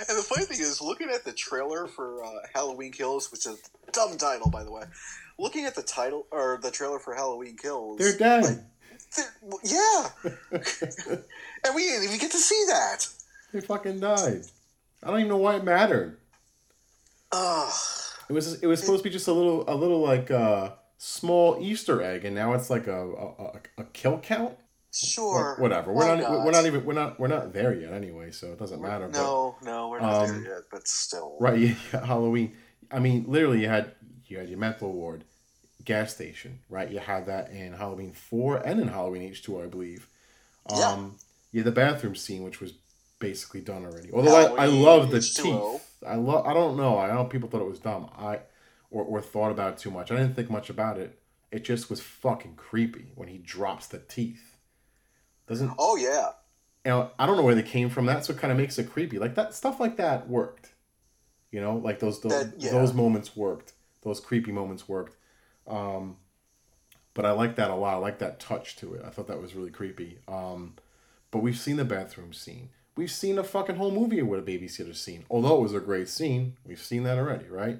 And 0.09 0.17
the 0.17 0.23
funny 0.23 0.45
thing 0.45 0.59
is, 0.59 0.81
looking 0.81 1.09
at 1.11 1.23
the 1.25 1.31
trailer 1.31 1.85
for 1.85 2.25
uh, 2.25 2.29
Halloween 2.55 2.91
Kills, 2.91 3.31
which 3.31 3.45
is 3.45 3.61
a 3.87 3.91
dumb 3.91 4.17
title, 4.17 4.49
by 4.49 4.63
the 4.63 4.71
way. 4.71 4.81
Looking 5.37 5.65
at 5.65 5.75
the 5.75 5.83
title 5.83 6.25
or 6.31 6.59
the 6.61 6.71
trailer 6.71 6.97
for 6.97 7.13
Halloween 7.13 7.55
Kills, 7.55 7.99
They're 7.99 8.17
dead. 8.17 8.43
like, 8.43 8.57
they're- 9.15 9.59
yeah, 9.63 10.09
and 11.63 11.75
we 11.75 11.83
didn't 11.83 12.05
even 12.05 12.17
get 12.17 12.31
to 12.31 12.39
see 12.39 12.61
that. 12.69 13.07
they 13.53 13.61
fucking 13.61 13.99
died. 13.99 14.41
I 15.03 15.07
don't 15.11 15.19
even 15.19 15.29
know 15.29 15.37
why 15.37 15.57
it 15.57 15.63
mattered. 15.63 16.17
Ugh. 17.31 17.73
It 18.31 18.33
was 18.33 18.63
it 18.63 18.67
was 18.67 18.79
supposed 18.79 19.03
to 19.03 19.09
be 19.09 19.13
just 19.13 19.27
a 19.27 19.33
little 19.33 19.65
a 19.67 19.75
little 19.75 19.99
like 19.99 20.31
uh 20.31 20.71
small 20.97 21.57
Easter 21.59 22.01
egg, 22.01 22.23
and 22.23 22.33
now 22.33 22.53
it's 22.53 22.69
like 22.69 22.87
a 22.87 23.01
a, 23.11 23.25
a, 23.43 23.59
a 23.79 23.83
kill 23.91 24.19
count. 24.19 24.55
sure, 24.93 25.55
Wha- 25.57 25.63
Whatever. 25.63 25.91
We're 25.91 26.07
Why 26.07 26.15
not, 26.21 26.45
we're 26.45 26.51
not 26.51 26.65
even 26.65 26.85
we're 26.85 26.93
not 26.93 27.19
we're 27.19 27.27
not 27.27 27.51
there 27.51 27.73
yet 27.73 27.91
anyway, 27.91 28.31
so 28.31 28.47
it 28.53 28.57
doesn't 28.59 28.81
matter. 28.81 29.07
but- 29.09 29.17
No, 29.17 29.55
no, 29.63 29.89
we're 29.89 29.99
not 29.99 30.29
Um, 30.29 30.43
there 30.43 30.53
yet, 30.55 30.63
but 30.71 30.87
still, 30.87 31.35
right? 31.41 31.59
Yeah, 31.59 31.75
yeah, 31.93 32.05
Halloween. 32.05 32.55
I 32.89 32.99
mean, 32.99 33.25
literally, 33.27 33.59
you 33.61 33.67
had 33.67 33.91
you 34.27 34.37
had 34.37 34.47
your 34.47 34.59
mental 34.59 34.93
ward, 34.93 35.25
gas 35.83 36.13
station, 36.13 36.59
right? 36.69 36.89
You 36.89 36.99
had 36.99 37.25
that 37.25 37.49
in 37.51 37.73
Halloween 37.73 38.13
four 38.13 38.57
and 38.65 38.79
in 38.79 38.87
Halloween 38.87 39.23
H 39.23 39.43
two, 39.43 39.61
I 39.61 39.65
believe. 39.65 40.07
Yeah. 40.69 40.91
Um, 40.91 41.17
yeah, 41.51 41.63
the 41.63 41.71
bathroom 41.71 42.15
scene, 42.15 42.43
which 42.43 42.61
was 42.61 42.71
basically 43.19 43.59
done 43.59 43.83
already. 43.85 44.09
Although 44.13 44.55
I, 44.55 44.63
I 44.63 44.65
love 44.67 45.11
the 45.11 45.17
H2O. 45.17 45.43
teeth. 45.73 45.87
I 46.07 46.15
love. 46.15 46.45
I 46.45 46.53
don't 46.53 46.77
know. 46.77 46.97
I 46.97 47.07
don't 47.07 47.15
know 47.15 47.25
people 47.25 47.49
thought 47.49 47.61
it 47.61 47.69
was 47.69 47.79
dumb. 47.79 48.09
I 48.17 48.39
or, 48.89 49.03
or 49.03 49.21
thought 49.21 49.51
about 49.51 49.73
it 49.73 49.79
too 49.79 49.91
much. 49.91 50.11
I 50.11 50.15
didn't 50.15 50.35
think 50.35 50.49
much 50.49 50.69
about 50.69 50.97
it. 50.97 51.19
It 51.51 51.63
just 51.63 51.89
was 51.89 51.99
fucking 52.01 52.55
creepy 52.55 53.11
when 53.15 53.27
he 53.27 53.37
drops 53.37 53.87
the 53.87 53.99
teeth. 53.99 54.57
Doesn't 55.47 55.71
Oh 55.77 55.95
yeah, 55.95 56.29
you 56.85 56.91
know, 56.91 57.11
I 57.19 57.25
don't 57.25 57.37
know 57.37 57.43
where 57.43 57.55
they 57.55 57.63
came 57.63 57.89
from. 57.89 58.05
That's 58.05 58.29
what 58.29 58.37
kind 58.37 58.51
of 58.51 58.57
makes 58.57 58.77
it 58.79 58.89
creepy. 58.91 59.19
Like 59.19 59.35
that 59.35 59.53
stuff 59.53 59.79
like 59.79 59.97
that 59.97 60.29
worked. 60.29 60.73
You 61.51 61.59
know, 61.61 61.75
like 61.77 61.99
those 61.99 62.21
those, 62.21 62.31
That- 62.31 62.53
yeah. 62.61 62.71
those 62.71 62.93
moments 62.93 63.35
worked. 63.35 63.73
Those 64.03 64.19
creepy 64.19 64.51
moments 64.51 64.87
worked. 64.87 65.17
Um, 65.67 66.17
but 67.13 67.25
I 67.25 67.31
like 67.31 67.57
that 67.57 67.69
a 67.69 67.75
lot. 67.75 67.95
I 67.95 67.97
like 67.97 68.19
that 68.19 68.39
touch 68.39 68.77
to 68.77 68.93
it. 68.93 69.01
I 69.05 69.09
thought 69.09 69.27
that 69.27 69.41
was 69.41 69.53
really 69.53 69.69
creepy. 69.69 70.19
Um, 70.27 70.75
but 71.29 71.39
we've 71.39 71.57
seen 71.59 71.75
the 71.75 71.85
bathroom 71.85 72.33
scene. 72.33 72.69
We've 72.95 73.11
seen 73.11 73.37
a 73.37 73.43
fucking 73.43 73.75
whole 73.77 73.91
movie 73.91 74.21
with 74.21 74.47
a 74.47 74.51
babysitter 74.51 74.95
scene. 74.95 75.25
Although 75.29 75.57
it 75.57 75.61
was 75.61 75.73
a 75.73 75.79
great 75.79 76.09
scene, 76.09 76.57
we've 76.65 76.81
seen 76.81 77.03
that 77.03 77.17
already, 77.17 77.45
right? 77.47 77.79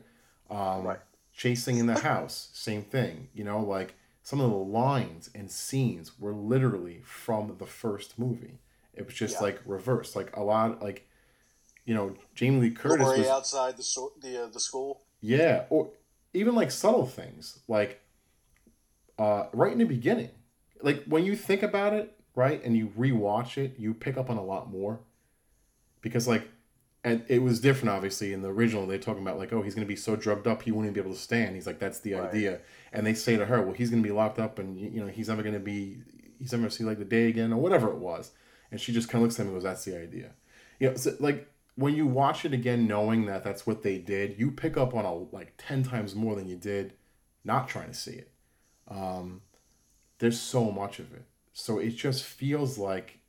Um, 0.49 0.83
Right. 0.85 0.99
Chasing 1.33 1.77
in 1.77 1.87
the 1.87 1.99
house, 1.99 2.49
same 2.53 2.83
thing. 2.83 3.29
You 3.33 3.43
know, 3.45 3.59
like 3.61 3.95
some 4.21 4.39
of 4.41 4.51
the 4.51 4.57
lines 4.57 5.29
and 5.33 5.49
scenes 5.49 6.19
were 6.19 6.33
literally 6.33 7.01
from 7.03 7.55
the 7.57 7.65
first 7.65 8.19
movie. 8.19 8.59
It 8.93 9.05
was 9.05 9.15
just 9.15 9.35
Yeah. 9.35 9.41
like 9.43 9.61
reversed, 9.65 10.15
like 10.15 10.35
a 10.35 10.43
lot, 10.43 10.81
like 10.81 11.07
you 11.85 11.95
know, 11.95 12.15
Jamie 12.35 12.59
Lee 12.61 12.71
Curtis 12.71 13.07
was 13.17 13.27
outside 13.27 13.75
the 13.77 13.81
so- 13.83 14.13
the 14.21 14.43
uh, 14.43 14.47
the 14.47 14.59
school. 14.59 15.01
yeah, 15.19 15.65
or 15.69 15.89
even 16.33 16.53
like 16.53 16.69
subtle 16.69 17.07
things, 17.07 17.59
like 17.67 18.01
uh, 19.17 19.47
right 19.53 19.71
in 19.71 19.79
the 19.79 19.85
beginning, 19.85 20.29
like 20.81 21.03
when 21.05 21.23
you 21.25 21.35
think 21.35 21.63
about 21.63 21.93
it, 21.93 22.19
right, 22.35 22.63
and 22.63 22.75
you 22.77 22.87
rewatch 22.97 23.57
it, 23.57 23.75
you 23.77 23.93
pick 23.93 24.17
up 24.17 24.29
on 24.29 24.37
a 24.37 24.43
lot 24.43 24.69
more. 24.71 24.99
Because 26.01 26.27
like, 26.27 26.47
and 27.03 27.23
it 27.27 27.41
was 27.41 27.59
different 27.59 27.89
obviously 27.89 28.31
in 28.33 28.41
the 28.41 28.49
original. 28.49 28.85
They're 28.85 28.97
talking 28.97 29.21
about 29.21 29.37
like, 29.37 29.51
oh, 29.53 29.61
he's 29.61 29.75
gonna 29.75 29.87
be 29.87 29.95
so 29.95 30.15
drugged 30.15 30.47
up 30.47 30.61
he 30.63 30.71
won't 30.71 30.85
even 30.85 30.93
be 30.93 30.99
able 30.99 31.13
to 31.13 31.19
stand. 31.19 31.55
He's 31.55 31.67
like, 31.67 31.79
that's 31.79 31.99
the 31.99 32.13
Right. 32.13 32.29
idea. 32.29 32.59
And 32.93 33.05
they 33.05 33.13
say 33.13 33.37
to 33.37 33.45
her, 33.45 33.61
well, 33.61 33.73
he's 33.73 33.89
gonna 33.89 34.01
be 34.01 34.11
locked 34.11 34.39
up, 34.39 34.59
and 34.59 34.79
you 34.79 35.01
know, 35.01 35.07
he's 35.07 35.29
never 35.29 35.43
gonna 35.43 35.59
be, 35.59 35.97
he's 36.39 36.51
never 36.51 36.61
gonna 36.63 36.71
see 36.71 36.83
like 36.83 36.99
the 36.99 37.05
day 37.05 37.27
again 37.27 37.53
or 37.53 37.61
whatever 37.61 37.89
it 37.89 37.97
was. 37.97 38.31
And 38.71 38.79
she 38.79 38.93
just 38.93 39.09
kind 39.09 39.21
of 39.21 39.27
looks 39.27 39.39
at 39.39 39.43
him 39.43 39.49
and 39.49 39.55
goes, 39.57 39.63
that's 39.63 39.83
the 39.83 39.97
idea. 39.97 40.31
You 40.79 40.89
know, 40.91 40.95
so, 40.95 41.15
like 41.19 41.47
when 41.75 41.95
you 41.95 42.07
watch 42.07 42.45
it 42.45 42.53
again, 42.53 42.87
knowing 42.87 43.25
that 43.25 43.43
that's 43.43 43.65
what 43.65 43.81
they 43.83 43.97
did, 43.97 44.39
you 44.39 44.51
pick 44.51 44.77
up 44.77 44.93
on 44.95 45.05
a 45.05 45.13
like 45.13 45.53
ten 45.57 45.83
times 45.83 46.15
more 46.15 46.35
than 46.35 46.47
you 46.47 46.55
did 46.55 46.93
not 47.43 47.67
trying 47.67 47.87
to 47.87 47.93
see 47.93 48.11
it. 48.13 48.31
Um, 48.87 49.41
there's 50.19 50.39
so 50.39 50.71
much 50.71 50.99
of 50.99 51.11
it, 51.13 51.23
so 51.53 51.79
it 51.79 51.91
just 51.91 52.23
feels 52.23 52.77
like 52.77 53.19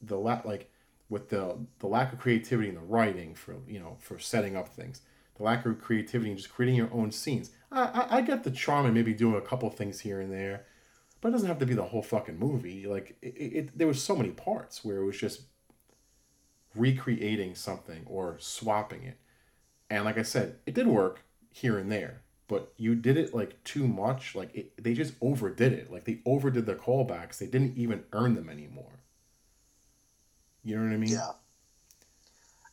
the 0.00 0.16
la- 0.16 0.42
like 0.44 0.70
with 1.08 1.28
the 1.28 1.56
the 1.78 1.86
lack 1.86 2.12
of 2.12 2.18
creativity 2.18 2.68
in 2.68 2.74
the 2.74 2.80
writing 2.80 3.34
for 3.34 3.56
you 3.66 3.78
know 3.78 3.96
for 4.00 4.18
setting 4.18 4.56
up 4.56 4.68
things, 4.68 5.02
the 5.36 5.42
lack 5.42 5.64
of 5.66 5.80
creativity 5.80 6.30
and 6.30 6.38
just 6.38 6.52
creating 6.52 6.76
your 6.76 6.92
own 6.92 7.10
scenes. 7.10 7.50
I 7.70 7.82
I, 7.82 8.16
I 8.18 8.20
get 8.22 8.44
the 8.44 8.50
charm 8.50 8.86
and 8.86 8.94
maybe 8.94 9.14
doing 9.14 9.36
a 9.36 9.40
couple 9.40 9.68
things 9.70 10.00
here 10.00 10.20
and 10.20 10.32
there, 10.32 10.66
but 11.20 11.28
it 11.28 11.32
doesn't 11.32 11.48
have 11.48 11.58
to 11.58 11.66
be 11.66 11.74
the 11.74 11.84
whole 11.84 12.02
fucking 12.02 12.38
movie. 12.38 12.86
Like 12.86 13.16
it, 13.22 13.34
it, 13.36 13.56
it 13.56 13.78
there 13.78 13.88
was 13.88 14.02
so 14.02 14.16
many 14.16 14.30
parts 14.30 14.84
where 14.84 14.98
it 14.98 15.04
was 15.04 15.18
just 15.18 15.42
recreating 16.74 17.54
something 17.54 18.02
or 18.06 18.36
swapping 18.38 19.02
it. 19.04 19.18
And 19.90 20.04
like 20.04 20.18
I 20.18 20.22
said, 20.22 20.56
it 20.66 20.74
did 20.74 20.86
work 20.86 21.24
here 21.50 21.78
and 21.78 21.92
there, 21.92 22.22
but 22.52 22.70
you 22.76 22.94
did 22.94 23.16
it 23.16 23.32
like 23.34 23.64
too 23.64 23.88
much. 23.88 24.34
Like 24.34 24.54
it, 24.54 24.72
they 24.84 24.92
just 24.92 25.14
overdid 25.22 25.72
it. 25.72 25.90
Like 25.90 26.04
they 26.04 26.20
overdid 26.26 26.66
their 26.66 26.76
callbacks. 26.76 27.38
They 27.38 27.46
didn't 27.46 27.78
even 27.78 28.04
earn 28.12 28.34
them 28.34 28.50
anymore. 28.50 29.00
You 30.62 30.76
know 30.76 30.84
what 30.84 30.92
I 30.92 30.98
mean? 30.98 31.12
Yeah. 31.12 31.30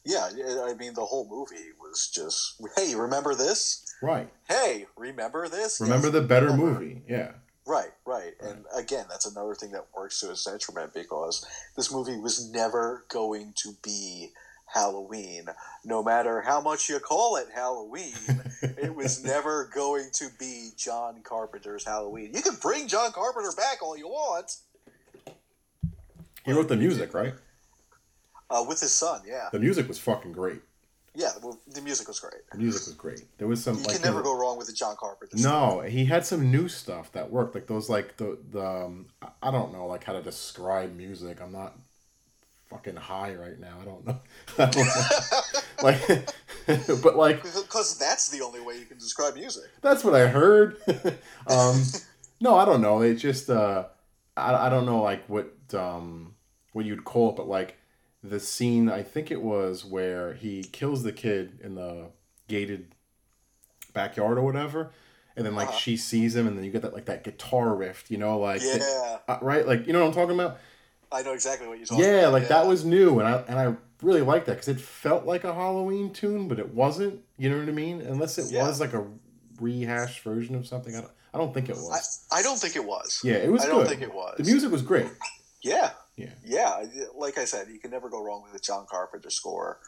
Yeah, 0.04 0.30
I 0.66 0.74
mean, 0.74 0.96
the 0.96 1.06
whole 1.06 1.30
movie 1.30 1.70
was 1.80 2.10
just, 2.14 2.62
hey, 2.76 2.94
remember 2.94 3.36
this? 3.36 3.86
Right. 4.02 4.30
Hey, 4.50 4.86
remember 4.98 5.48
this? 5.48 5.80
Remember 5.80 6.08
Yes, 6.08 6.14
the 6.14 6.22
better 6.24 6.48
remember. 6.48 6.74
movie. 6.74 7.02
Yeah. 7.08 7.32
Right, 7.66 7.92
right. 8.06 8.34
And 8.42 8.66
again, 8.76 9.06
that's 9.10 9.28
another 9.28 9.56
thing 9.56 9.72
that 9.72 9.86
works 9.96 10.20
to 10.20 10.32
its 10.32 10.44
detriment 10.44 10.94
because 10.94 11.46
this 11.78 11.90
movie 11.90 12.18
was 12.18 12.52
never 12.52 13.06
going 13.08 13.54
to 13.64 13.76
be 13.82 14.32
Halloween. 14.74 15.46
No 15.84 16.04
matter 16.04 16.42
how 16.42 16.62
much 16.62 16.90
you 16.90 17.00
call 17.00 17.36
it 17.38 17.48
Halloween, 17.54 18.14
it 18.62 18.94
was 18.96 19.24
never 19.36 19.70
going 19.74 20.10
to 20.14 20.26
be 20.40 20.70
John 20.78 21.22
Carpenter's 21.24 21.86
Halloween. 21.86 22.32
You 22.34 22.42
can 22.42 22.56
bring 22.62 22.88
John 22.88 23.12
Carpenter 23.12 23.52
back 23.58 23.82
all 23.82 23.98
you 23.98 24.08
want 24.08 24.58
He 26.46 26.52
wrote 26.54 26.68
the 26.68 26.76
music, 26.78 27.14
right? 27.14 27.34
uh, 28.50 28.66
with 28.68 28.80
his 28.80 28.92
son, 28.94 29.22
yeah. 29.28 29.50
The 29.52 29.60
music 29.60 29.88
was 29.88 30.00
fucking 30.00 30.32
great. 30.32 30.62
Yeah, 31.16 31.32
well, 31.44 31.60
the 31.68 31.82
music 31.82 32.08
was 32.08 32.20
great. 32.20 32.42
The 32.52 32.58
music 32.60 32.86
was 32.86 32.96
great. 32.96 33.24
There 33.40 33.48
was 33.48 33.64
some 33.64 33.76
You 33.78 33.84
like 33.84 33.96
can 33.96 34.02
never 34.04 34.22
go 34.22 34.38
wrong 34.40 34.58
with 34.58 34.68
the 34.68 34.74
John 34.74 34.96
Carpenter. 34.98 35.38
stuff. 35.38 35.52
No, 35.52 35.82
he 35.82 36.06
had 36.06 36.26
some 36.26 36.50
new 36.52 36.68
stuff 36.70 37.12
that 37.14 37.30
worked, 37.32 37.56
like 37.56 37.68
those, 37.68 37.90
like 37.90 38.18
the 38.18 38.38
the. 38.52 38.64
Um, 38.66 39.08
I- 39.22 39.28
I 39.42 39.52
don't 39.52 39.72
know, 39.74 39.86
like 39.88 40.04
how 40.04 40.14
to 40.14 40.22
describe 40.22 40.96
music. 40.96 41.42
I'm 41.42 41.52
not 41.52 41.76
fucking 42.70 42.96
high 42.96 43.34
right 43.36 43.60
now. 43.60 43.78
I 43.82 43.86
don't 43.86 44.06
know. 44.06 44.20
I 44.60 44.66
don't 44.66 44.86
know. 44.86 45.42
like, 45.84 47.02
but 47.04 47.16
like 47.16 47.44
Because 47.44 47.98
that's 47.98 48.30
the 48.30 48.42
only 48.42 48.62
way 48.62 48.78
you 48.78 48.86
can 48.86 48.98
describe 48.98 49.36
music. 49.36 49.64
that's 49.82 50.04
what 50.04 50.16
I 50.16 50.28
heard. 50.28 50.78
um, 51.48 51.84
no, 52.42 52.56
I 52.58 52.66
don't 52.66 52.82
know. 52.82 53.02
It 53.02 53.16
just 53.16 53.50
uh, 53.50 53.86
I 54.38 54.68
I 54.68 54.70
don't 54.70 54.86
know 54.86 55.02
like 55.02 55.26
what 55.28 55.54
um 55.74 56.36
what 56.74 56.86
you'd 56.86 57.04
call 57.06 57.30
it, 57.32 57.36
but 57.36 57.48
like 57.48 57.78
the 58.24 58.40
scene. 58.40 58.90
I 58.90 59.02
think 59.04 59.32
it 59.32 59.42
was 59.42 59.84
where 59.86 60.34
he 60.34 60.64
kills 60.64 61.04
the 61.04 61.12
kid 61.12 61.60
in 61.64 61.76
the 61.76 62.08
gated 62.48 62.94
backyard 63.94 64.38
or 64.38 64.42
whatever, 64.44 64.92
and 65.36 65.46
then 65.46 65.56
like 65.56 65.70
Uh-huh. 65.70 65.78
she 65.78 65.98
sees 65.98 66.36
him, 66.36 66.48
and 66.48 66.58
then 66.58 66.64
you 66.64 66.72
get 66.72 66.82
that 66.84 66.94
like 66.94 67.06
that 67.06 67.24
guitar 67.24 67.74
riff, 67.76 68.10
you 68.10 68.18
know, 68.18 68.38
like 68.40 68.62
Yeah, 68.62 69.18
uh, 69.28 69.38
right, 69.42 69.66
like 69.68 69.88
you 69.88 69.94
know 69.94 70.00
what 70.02 70.08
I'm 70.08 70.14
talking 70.14 70.36
about. 70.36 70.58
I 71.12 71.24
know 71.24 71.34
exactly 71.34 71.68
what 71.68 71.78
you're 71.78 71.88
talking 71.88 72.04
about. 72.04 72.12
Yeah, 72.14 72.20
about. 72.22 72.34
like 72.34 72.48
that 72.50 72.68
was 72.68 72.86
new, 72.86 73.20
and 73.20 73.28
I 73.28 73.38
and 73.48 73.60
I 73.60 73.76
really 74.04 74.22
liked 74.22 74.46
that 74.46 74.54
because 74.54 74.68
it 74.68 74.80
felt 74.80 75.26
like 75.26 75.44
a 75.44 75.54
Halloween 75.54 76.14
tune, 76.14 76.48
but 76.48 76.60
it 76.60 76.74
wasn't. 76.74 77.22
You 77.38 77.50
know 77.50 77.60
what 77.60 77.68
I 77.68 77.72
mean? 77.72 78.02
Unless 78.02 78.38
it 78.38 78.52
Yeah. 78.52 78.68
was 78.68 78.80
like 78.80 78.94
a 78.94 79.06
rehashed 79.60 80.22
version 80.24 80.56
of 80.56 80.68
something. 80.68 80.96
I 80.96 81.02
don't. 81.02 81.12
I 81.34 81.38
don't 81.38 81.54
think 81.54 81.70
it 81.70 81.76
was. 81.76 82.26
I 82.32 82.42
don't 82.42 82.58
think 82.60 82.76
it 82.76 82.84
was. 82.86 83.22
yeah, 83.24 83.36
it 83.36 83.52
was 83.52 83.64
I 83.64 83.68
don't 83.68 83.88
think 83.88 84.02
it 84.02 84.14
was. 84.14 84.36
The 84.38 84.44
music 84.44 84.72
was 84.72 84.82
great. 84.82 85.08
Yeah. 85.62 85.92
Yeah. 86.16 86.30
Yeah. 86.44 86.86
Like 87.16 87.38
I 87.38 87.46
said, 87.46 87.68
you 87.70 87.80
can 87.80 87.92
never 87.92 88.10
go 88.10 88.24
wrong 88.24 88.44
with 88.44 88.60
a 88.60 88.64
John 88.64 88.86
Carpenter 88.90 89.30
score. 89.30 89.80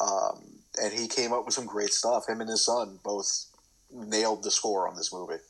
Um, 0.00 0.60
and 0.82 0.92
he 0.92 1.06
came 1.08 1.32
up 1.32 1.44
with 1.46 1.54
some 1.54 1.66
great 1.66 1.92
stuff. 1.92 2.28
Him 2.28 2.40
and 2.40 2.50
his 2.50 2.64
son 2.66 2.98
both 3.02 3.46
nailed 3.92 4.42
the 4.42 4.50
score 4.50 4.88
on 4.88 4.96
this 4.96 5.12
movie. 5.12 5.40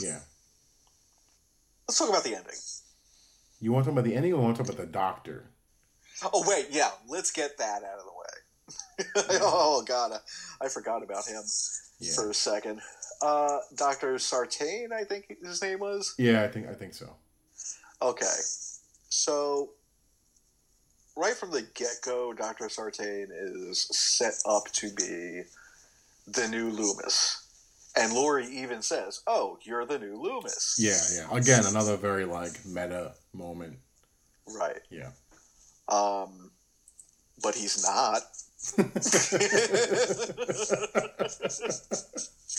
Yeah. 0.00 0.20
Let's 1.88 1.98
talk 1.98 2.08
about 2.08 2.24
the 2.24 2.36
ending. 2.36 2.54
You 3.60 3.72
want 3.72 3.84
to 3.84 3.90
talk 3.90 3.98
about 3.98 4.08
the 4.08 4.16
ending, 4.16 4.32
or 4.32 4.40
want 4.40 4.56
to 4.56 4.62
talk 4.62 4.72
about 4.72 4.84
the 4.84 4.90
doctor? 4.90 5.50
Oh, 6.22 6.44
wait. 6.46 6.66
Yeah. 6.70 6.90
Let's 7.08 7.30
get 7.30 7.58
that 7.58 7.82
out 7.82 7.98
of 7.98 8.04
the 8.04 9.24
way. 9.24 9.38
oh, 9.42 9.82
God. 9.86 10.12
I, 10.12 10.64
I 10.64 10.68
forgot 10.68 11.02
about 11.02 11.26
him 11.26 11.42
Yeah. 11.98 12.12
for 12.14 12.30
a 12.30 12.34
second. 12.34 12.80
Uh, 13.22 13.58
Dr. 13.76 14.18
Sartain, 14.18 14.90
I 14.94 15.04
think 15.04 15.36
his 15.42 15.60
name 15.62 15.80
was. 15.80 16.14
Yeah, 16.18 16.42
I 16.42 16.48
think 16.48 16.68
I 16.68 16.72
think 16.72 16.94
so. 16.94 17.14
Okay. 18.00 18.24
So, 19.10 19.70
right 21.16 21.34
from 21.34 21.50
the 21.50 21.62
get 21.74 21.96
go, 22.02 22.32
Dr. 22.32 22.70
Sartain 22.70 23.28
is 23.30 23.86
set 23.94 24.34
up 24.46 24.64
to 24.72 24.90
be 24.94 25.42
the 26.26 26.48
new 26.48 26.70
Loomis. 26.70 27.46
And 27.96 28.12
Laurie 28.12 28.46
even 28.46 28.82
says, 28.82 29.20
Oh, 29.26 29.58
you're 29.62 29.84
the 29.84 29.98
new 29.98 30.20
Loomis. 30.20 30.76
Yeah, 30.78 31.00
yeah. 31.14 31.36
Again, 31.36 31.64
another 31.66 31.96
very 31.96 32.24
like 32.24 32.64
meta 32.64 33.14
moment. 33.32 33.78
Right. 34.46 34.80
Yeah. 34.90 35.10
Um, 35.88 36.50
but 37.42 37.54
he's 37.54 37.84
not. 37.84 38.22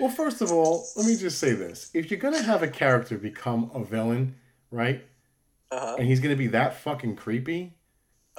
Well, 0.00 0.08
first 0.08 0.40
of 0.40 0.50
all, 0.50 0.86
let 0.96 1.04
me 1.04 1.14
just 1.14 1.38
say 1.38 1.52
this: 1.52 1.90
if 1.92 2.10
you're 2.10 2.18
gonna 2.18 2.42
have 2.42 2.62
a 2.62 2.68
character 2.68 3.18
become 3.18 3.70
a 3.74 3.84
villain, 3.84 4.34
right, 4.70 5.04
uh-huh. 5.70 5.96
and 5.98 6.08
he's 6.08 6.20
gonna 6.20 6.36
be 6.36 6.46
that 6.48 6.80
fucking 6.80 7.16
creepy, 7.16 7.74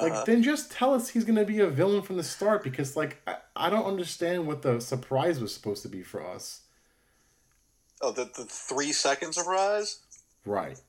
like 0.02 0.12
Uh-huh. 0.14 0.24
then 0.26 0.42
just 0.44 0.72
tell 0.72 0.94
us 0.94 1.10
he's 1.10 1.24
gonna 1.24 1.46
be 1.46 1.60
a 1.60 1.68
villain 1.68 2.02
from 2.02 2.18
the 2.18 2.24
start 2.24 2.64
because 2.64 2.96
like 2.96 3.22
I, 3.28 3.38
I 3.56 3.70
don't 3.70 3.86
understand 3.86 4.48
what 4.48 4.62
the 4.62 4.80
surprise 4.82 5.40
was 5.40 5.54
supposed 5.54 5.82
to 5.84 5.90
be 5.90 6.02
for 6.04 6.26
us. 6.26 6.62
Oh, 8.02 8.12
the, 8.12 8.26
the 8.26 8.46
three 8.46 8.92
second 8.92 9.34
surprise? 9.34 10.00
Right, 10.46 10.80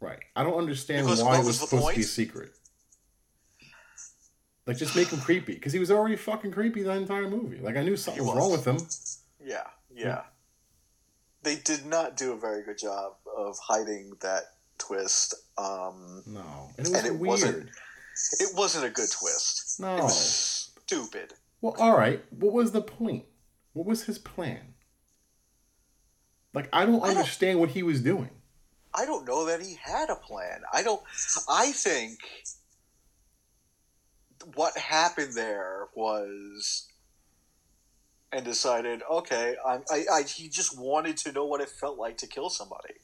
right. 0.00 0.20
I 0.34 0.42
don't 0.42 0.56
understand 0.58 1.06
Because 1.06 1.22
why 1.22 1.34
it 1.34 1.38
was 1.38 1.46
was 1.48 1.60
supposed 1.60 1.88
to 1.90 1.96
be 1.96 2.02
secret. 2.02 2.52
Like 4.66 4.76
just 4.76 4.94
make 4.96 5.08
him 5.08 5.20
creepy 5.28 5.54
because 5.54 5.72
he 5.72 5.78
was 5.78 5.90
already 5.90 6.16
fucking 6.16 6.52
creepy 6.52 6.82
the 6.82 6.92
entire 6.92 7.28
movie. 7.28 7.58
Like 7.58 7.76
I 7.76 7.82
knew 7.82 7.96
something 7.96 8.22
He 8.22 8.28
was 8.28 8.36
wrong 8.38 8.52
with 8.52 8.64
him. 8.64 8.78
Yeah, 9.44 9.66
yeah. 9.94 10.22
They 11.42 11.56
did 11.56 11.84
not 11.84 12.16
do 12.16 12.32
a 12.32 12.36
very 12.38 12.62
good 12.62 12.78
job 12.78 13.14
of 13.36 13.58
hiding 13.58 14.12
that 14.20 14.44
twist. 14.78 15.34
Um, 15.58 16.22
No, 16.24 16.70
and 16.78 16.86
it 16.86 16.90
was 16.90 16.98
And 16.98 17.06
it 17.06 17.10
weird. 17.14 17.20
wasn't- 17.28 17.68
it 18.40 18.54
wasn't 18.54 18.84
a 18.86 18.90
good 18.90 19.10
twist. 19.10 19.80
No. 19.80 19.96
It 19.96 20.02
was 20.02 20.70
stupid. 20.84 21.34
Well, 21.60 21.74
all 21.78 21.96
right. 21.96 22.22
What 22.30 22.52
was 22.52 22.72
the 22.72 22.82
point? 22.82 23.24
What 23.72 23.86
was 23.86 24.04
his 24.04 24.18
plan? 24.18 24.74
Like, 26.54 26.68
I 26.72 26.84
don't 26.84 26.96
I 27.02 27.08
don't- 27.08 27.16
understand 27.18 27.60
what 27.60 27.70
he 27.70 27.82
was 27.82 28.00
doing. 28.00 28.30
I 28.94 29.06
don't 29.06 29.26
know 29.26 29.46
that 29.46 29.62
he 29.62 29.78
had 29.80 30.10
a 30.10 30.16
plan. 30.16 30.60
I 30.70 30.82
don't. 30.82 31.00
I 31.48 31.72
think 31.72 32.18
what 34.54 34.76
happened 34.76 35.32
there 35.34 35.86
was, 35.94 36.88
and 38.32 38.44
decided, 38.44 39.00
okay, 39.10 39.56
I, 39.66 39.78
I, 39.90 40.04
I, 40.12 40.22
he 40.24 40.48
just 40.48 40.78
wanted 40.78 41.16
to 41.18 41.32
know 41.32 41.46
what 41.46 41.60
it 41.62 41.68
felt 41.70 41.96
like 41.98 42.18
to 42.18 42.26
kill 42.26 42.50
somebody. 42.50 42.94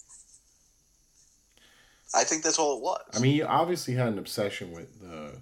I 2.15 2.25
think 2.25 2.43
that's 2.43 2.59
all 2.59 2.77
it 2.79 2.83
was. 2.83 3.03
I 3.15 3.19
mean, 3.21 3.33
he 3.33 3.43
obviously 3.43 3.95
had 3.95 4.09
an 4.09 4.19
obsession 4.19 4.73
with 4.73 5.01
the, 5.01 5.41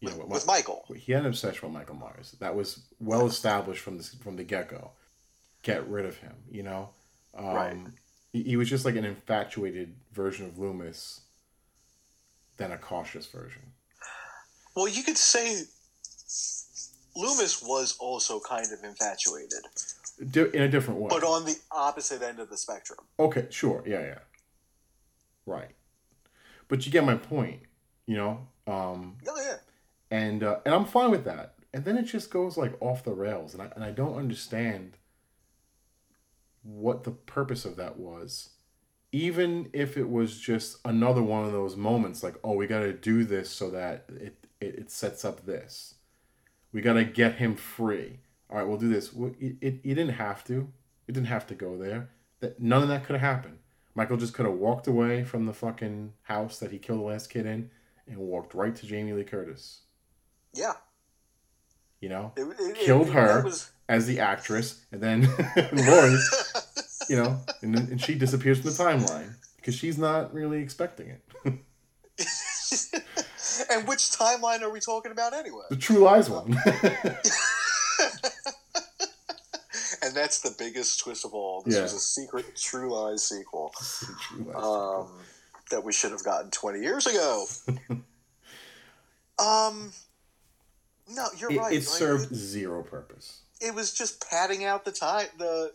you 0.00 0.08
with, 0.08 0.18
know, 0.18 0.24
with 0.26 0.46
Mi- 0.46 0.52
Michael. 0.54 0.84
He 0.96 1.12
had 1.12 1.22
an 1.22 1.28
obsession 1.28 1.68
with 1.68 1.72
Michael 1.72 1.96
Myers. 1.96 2.34
That 2.40 2.54
was 2.54 2.80
well 3.00 3.26
established 3.26 3.82
from 3.82 3.98
the 3.98 4.04
from 4.22 4.36
the 4.36 4.44
get 4.44 4.68
go. 4.68 4.92
Get 5.62 5.86
rid 5.88 6.06
of 6.06 6.16
him. 6.16 6.34
You 6.50 6.62
know, 6.62 6.88
um, 7.36 7.46
Right. 7.46 7.76
He, 8.32 8.42
he 8.42 8.56
was 8.56 8.68
just 8.68 8.84
like 8.84 8.96
an 8.96 9.04
infatuated 9.04 9.94
version 10.12 10.46
of 10.46 10.58
Loomis, 10.58 11.20
than 12.56 12.72
a 12.72 12.78
cautious 12.78 13.26
version. 13.26 13.62
Well, 14.74 14.88
you 14.88 15.02
could 15.02 15.18
say 15.18 15.62
Loomis 17.14 17.62
was 17.62 17.96
also 17.98 18.40
kind 18.40 18.66
of 18.72 18.82
infatuated, 18.84 20.54
in 20.54 20.62
a 20.62 20.68
different 20.68 21.00
way. 21.00 21.08
but 21.10 21.24
on 21.24 21.44
the 21.44 21.56
opposite 21.70 22.22
end 22.22 22.38
of 22.40 22.48
the 22.48 22.56
spectrum. 22.56 22.98
Okay, 23.18 23.46
sure. 23.50 23.82
Yeah, 23.86 24.00
yeah. 24.00 24.18
Right. 25.44 25.70
But 26.72 26.86
you 26.86 26.90
get 26.90 27.04
my 27.04 27.16
point, 27.16 27.60
you 28.06 28.16
know. 28.16 28.46
Um, 28.66 29.18
Oh 29.28 29.36
yeah. 29.46 29.56
and 30.10 30.42
uh, 30.42 30.60
and 30.64 30.74
I'm 30.74 30.86
fine 30.86 31.10
with 31.10 31.26
that. 31.26 31.56
And 31.74 31.84
then 31.84 31.98
it 31.98 32.04
just 32.04 32.30
goes 32.30 32.56
like 32.56 32.80
off 32.80 33.04
the 33.04 33.12
rails, 33.12 33.52
and 33.52 33.62
I 33.62 33.68
and 33.74 33.84
I 33.84 33.90
don't 33.90 34.16
understand 34.16 34.96
what 36.62 37.04
the 37.04 37.10
purpose 37.10 37.66
of 37.66 37.76
that 37.76 37.98
was. 37.98 38.50
Even 39.14 39.68
if 39.74 39.98
it 39.98 40.08
was 40.08 40.40
just 40.40 40.78
another 40.86 41.22
one 41.22 41.44
of 41.44 41.52
those 41.52 41.76
moments, 41.76 42.22
like 42.22 42.36
oh, 42.42 42.54
we 42.54 42.66
got 42.66 42.80
to 42.80 42.94
do 42.94 43.24
this 43.24 43.50
so 43.50 43.68
that 43.70 44.06
it, 44.08 44.46
it 44.58 44.74
it 44.78 44.90
sets 44.90 45.26
up 45.26 45.44
this. 45.44 45.96
We 46.72 46.80
got 46.80 46.94
to 46.94 47.04
get 47.04 47.34
him 47.34 47.54
free. 47.54 48.20
All 48.48 48.56
right, 48.56 48.66
we'll 48.66 48.78
do 48.78 48.88
this. 48.88 49.12
Well, 49.12 49.34
It, 49.38 49.56
it, 49.60 49.74
it 49.84 49.94
didn't 49.94 50.14
have 50.14 50.42
to. 50.44 50.72
It 51.06 51.12
didn't 51.12 51.26
have 51.26 51.46
to 51.48 51.54
go 51.54 51.76
there. 51.76 52.08
That 52.40 52.62
none 52.62 52.80
of 52.82 52.88
that 52.88 53.04
could 53.04 53.16
have 53.20 53.34
happened. 53.34 53.58
Michael 53.94 54.16
just 54.16 54.34
could 54.34 54.46
have 54.46 54.54
walked 54.54 54.86
away 54.86 55.24
from 55.24 55.46
the 55.46 55.52
fucking 55.52 56.12
house 56.22 56.58
that 56.58 56.70
he 56.70 56.78
killed 56.78 57.00
the 57.00 57.04
last 57.04 57.28
kid 57.30 57.46
in, 57.46 57.70
and 58.08 58.18
walked 58.18 58.54
right 58.54 58.74
to 58.76 58.86
Jamie 58.86 59.12
Lee 59.12 59.24
Curtis 59.24 59.80
Yeah. 60.54 60.72
you 62.00 62.08
know, 62.08 62.32
It, 62.36 62.42
it, 62.58 62.76
Killed 62.76 63.08
it- 63.08 63.12
her. 63.12 63.42
was- 63.44 63.70
as 63.88 64.06
the 64.06 64.20
actress, 64.20 64.80
and 64.90 65.02
then 65.02 65.22
Laurie, 65.72 66.16
you 67.10 67.16
know, 67.16 67.38
and, 67.60 67.76
and 67.76 68.00
she 68.00 68.14
disappears 68.14 68.60
from 68.60 68.70
the 68.70 68.76
timeline 68.76 69.34
because 69.56 69.74
she's 69.74 69.98
not 69.98 70.32
really 70.32 70.62
expecting 70.62 71.08
it. 71.08 71.20
and 71.44 71.58
which 73.86 73.98
timeline 74.12 74.62
are 74.62 74.70
we 74.70 74.80
talking 74.80 75.12
about 75.12 75.34
anyway? 75.34 75.64
the 75.68 75.76
True 75.76 75.98
Lies 75.98 76.30
one. 76.30 76.56
and 80.12 80.16
that's 80.22 80.40
the 80.40 80.54
biggest 80.58 81.00
twist 81.00 81.24
of 81.24 81.32
all. 81.32 81.62
This 81.62 81.76
Yeah. 81.76 81.82
was 81.82 81.94
a 81.94 81.98
secret 81.98 82.54
True 82.54 82.92
Lies 82.92 83.22
sequel 83.26 83.72
True 84.20 84.44
Lies. 84.44 84.56
um, 85.08 85.18
that 85.70 85.82
we 85.82 85.90
should 85.92 86.10
have 86.10 86.22
gotten 86.22 86.50
20 86.50 86.80
years 86.80 87.06
ago. 87.06 87.46
um, 89.38 89.92
no, 91.14 91.26
you're 91.38 91.50
it, 91.52 91.58
right. 91.58 91.72
it 91.72 91.76
Like, 91.76 91.82
served 91.84 92.34
zero 92.34 92.82
purpose. 92.82 93.40
It 93.60 93.74
was 93.74 93.92
just 93.92 94.22
padding 94.28 94.64
out 94.64 94.84
the 94.84 94.92
time, 94.92 95.28
the 95.38 95.72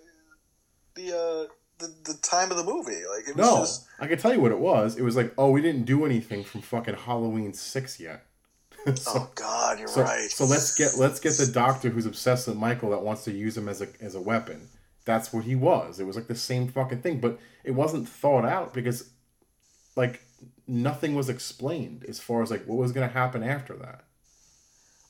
the 0.96 1.08
uh, 1.16 1.48
the, 1.80 1.94
the 2.06 2.14
time 2.22 2.52
of 2.52 2.58
the 2.58 2.64
movie. 2.64 3.04
Like 3.12 3.28
it 3.28 3.36
was 3.36 3.38
No, 3.38 3.58
just 3.60 3.86
I 4.00 4.08
can 4.08 4.18
tell 4.18 4.34
you 4.34 4.40
what 4.42 4.52
it 4.52 4.60
was. 4.60 4.98
It 4.98 5.04
was 5.04 5.16
like, 5.16 5.34
oh, 5.38 5.50
we 5.52 5.62
didn't 5.62 5.86
do 5.86 6.06
anything 6.06 6.44
from 6.44 6.62
fucking 6.62 6.96
Halloween 6.96 7.54
six 7.54 8.00
yet. 8.00 8.26
so, 8.96 9.12
oh 9.16 9.32
god, 9.36 9.80
you're 9.80 9.88
so, 9.88 10.02
right. 10.04 10.30
so 10.30 10.46
let's 10.46 10.76
get 10.76 10.98
let's 10.98 11.20
get 11.20 11.34
the 11.38 11.52
doctor 11.52 11.90
who's 11.90 12.06
obsessed 12.06 12.48
with 12.48 12.58
Michael 12.58 12.90
that 12.92 13.02
wants 13.02 13.24
to 13.26 13.32
use 13.32 13.58
him 13.58 13.68
as 13.68 13.82
a 13.82 13.88
as 14.02 14.16
a 14.16 14.22
weapon. 14.22 14.70
That's 15.06 15.32
what 15.34 15.44
he 15.46 15.56
was. 15.56 16.00
It 16.00 16.06
was 16.06 16.16
like 16.16 16.28
the 16.28 16.36
same 16.36 16.68
fucking 16.68 17.02
thing, 17.02 17.20
but 17.20 17.40
it 17.64 17.72
wasn't 17.72 18.08
thought 18.10 18.46
out 18.46 18.74
because 18.74 19.10
like 19.96 20.22
nothing 20.68 21.16
was 21.16 21.30
explained 21.30 22.06
as 22.08 22.20
far 22.20 22.42
as 22.44 22.52
like 22.52 22.66
what 22.66 22.78
was 22.78 22.92
gonna 22.92 23.08
happen 23.08 23.44
after 23.44 23.76
that. 23.78 24.04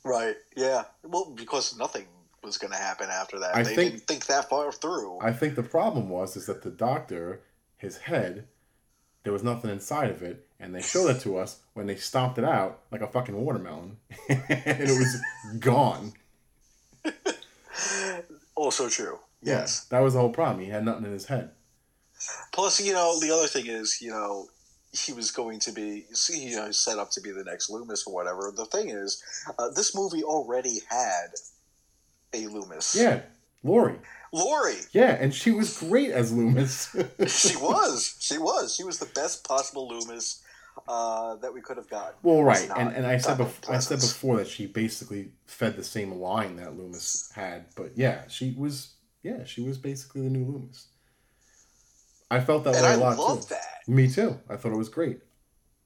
right. 0.03 0.35
Yeah. 0.55 0.83
Well, 1.03 1.33
because 1.35 1.77
nothing 1.77 2.05
was 2.43 2.57
going 2.57 2.71
to 2.71 2.77
happen 2.79 3.09
after 3.11 3.39
that. 3.39 3.55
I 3.55 3.63
they 3.63 3.75
think- 3.75 3.91
didn't 3.91 4.07
think 4.07 4.25
that 4.27 4.47
far 4.49 4.71
through. 4.71 5.19
I 5.21 5.33
think 5.33 5.55
the 5.55 5.63
problem 5.63 6.07
was 6.09 6.37
is 6.37 6.45
that 6.45 6.61
the 6.63 6.69
doctor, 6.69 7.41
his 7.75 7.97
head, 7.97 8.47
there 9.23 9.33
was 9.33 9.43
nothing 9.43 9.69
inside 9.69 10.09
of 10.11 10.23
it, 10.23 10.46
and 10.59 10.73
they 10.73 10.81
showed 10.81 11.09
it 11.09 11.21
to 11.21 11.37
us 11.37 11.59
when 11.73 11.87
they 11.87 11.95
stomped 11.95 12.37
it 12.37 12.43
out 12.43 12.79
like 12.91 13.01
a 13.01 13.07
fucking 13.07 13.35
watermelon, 13.35 13.97
and 14.29 14.43
it 14.49 14.89
was 14.89 15.21
gone. 15.59 16.13
also 18.55 18.89
true. 18.89 19.19
Yes. 19.41 19.85
that 19.85 19.99
was 19.99 20.13
the 20.13 20.19
whole 20.19 20.31
problem. 20.31 20.63
He 20.63 20.71
had 20.71 20.83
nothing 20.83 21.05
in 21.05 21.11
his 21.11 21.25
head. 21.25 21.51
Plus, 22.51 22.83
you 22.83 22.93
know, 22.93 23.19
the 23.19 23.31
other 23.31 23.47
thing 23.47 23.67
is, 23.67 24.01
you 24.01 24.09
know, 24.09 24.47
he 24.91 25.13
was 25.13 25.31
going 25.31 25.59
to 25.59 25.71
be, 25.71 26.05
see, 26.13 26.47
you 26.47 26.55
know, 26.55 26.71
set 26.71 26.97
up 26.97 27.11
to 27.11 27.21
be 27.21 27.31
the 27.31 27.43
next 27.43 27.69
Loomis 27.69 28.05
or 28.07 28.13
whatever. 28.13 28.51
The 28.55 28.65
thing 28.65 28.89
is, 28.89 29.21
uh, 29.59 29.69
this 29.75 29.95
movie 29.95 30.23
already 30.23 30.79
had 30.89 31.27
a 32.33 32.47
Loomis. 32.47 32.95
Yeah, 32.95 33.21
Laurie. 33.63 33.99
Laurie. 34.33 34.81
Yeah, 34.91 35.17
and 35.19 35.33
she 35.33 35.51
was 35.51 35.77
great 35.77 36.11
as 36.11 36.33
Loomis. 36.33 36.95
She 37.27 37.55
was. 37.57 38.15
She 38.19 38.37
was. 38.37 38.75
She 38.75 38.83
was 38.83 38.99
the 38.99 39.05
best 39.05 39.47
possible 39.47 39.87
Loomis 39.87 40.43
uh, 40.87 41.35
that 41.37 41.53
we 41.53 41.61
could 41.61 41.77
have 41.77 41.89
got. 41.89 42.15
well, 42.23 42.43
right, 42.43 42.69
and, 42.77 42.93
and 42.95 43.05
I 43.05 43.17
said 43.17 43.39
not 43.39 43.47
bef- 43.49 43.69
I 43.69 43.79
said 43.79 43.99
before 43.99 44.37
that 44.37 44.47
she 44.47 44.65
basically 44.67 45.31
fed 45.45 45.75
the 45.75 45.83
same 45.83 46.11
line 46.13 46.55
that 46.57 46.77
Loomis 46.77 47.31
had, 47.33 47.65
but 47.75 47.91
yeah, 47.95 48.27
she 48.27 48.55
was 48.57 48.93
yeah 49.23 49.43
she 49.45 49.61
was 49.61 49.77
basically 49.77 50.21
the 50.21 50.29
new 50.29 50.45
Loomis. 50.45 50.87
I 52.29 52.39
felt 52.41 52.63
that 52.65 52.75
And 52.75 52.83
way 52.83 52.89
I 52.91 52.93
a 52.93 52.97
lot 52.97 53.17
love 53.17 53.41
too. 53.41 53.45
that. 53.49 53.87
Me 53.87 54.07
too. 54.09 54.39
I 54.49 54.57
thought 54.57 54.73
it 54.73 54.77
was 54.77 54.89
great. 54.89 55.19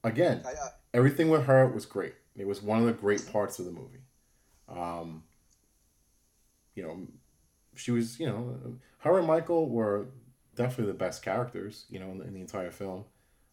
Again, 0.04 0.42
I, 0.44 0.50
I, 0.50 0.68
everything 0.92 1.28
with 1.28 1.44
her 1.44 1.66
was 1.68 1.86
great. 1.86 2.14
It 2.36 2.46
was 2.46 2.62
one 2.62 2.80
of 2.80 2.86
the 2.86 2.92
great 2.92 3.30
parts 3.30 3.58
of 3.58 3.64
the 3.66 3.70
movie. 3.70 4.00
Um, 4.68 5.22
you 6.74 6.82
know, 6.82 7.06
she 7.74 7.90
was, 7.90 8.18
you 8.18 8.26
know, 8.26 8.78
her 8.98 9.18
and 9.18 9.26
Michael 9.26 9.68
were 9.68 10.08
definitely 10.56 10.86
the 10.92 10.98
best 10.98 11.22
characters, 11.22 11.86
you 11.90 11.98
know, 12.00 12.10
in 12.10 12.18
the, 12.18 12.24
in 12.24 12.34
the 12.34 12.40
entire 12.40 12.70
film, 12.70 13.04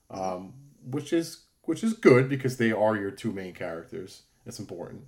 um, 0.09 0.53
which 0.83 1.13
is 1.13 1.45
which 1.63 1.83
is 1.83 1.93
good 1.93 2.29
because 2.29 2.57
they 2.57 2.71
are 2.71 2.95
your 2.95 3.11
two 3.11 3.31
main 3.31 3.53
characters. 3.53 4.23
It's 4.45 4.59
important. 4.59 5.03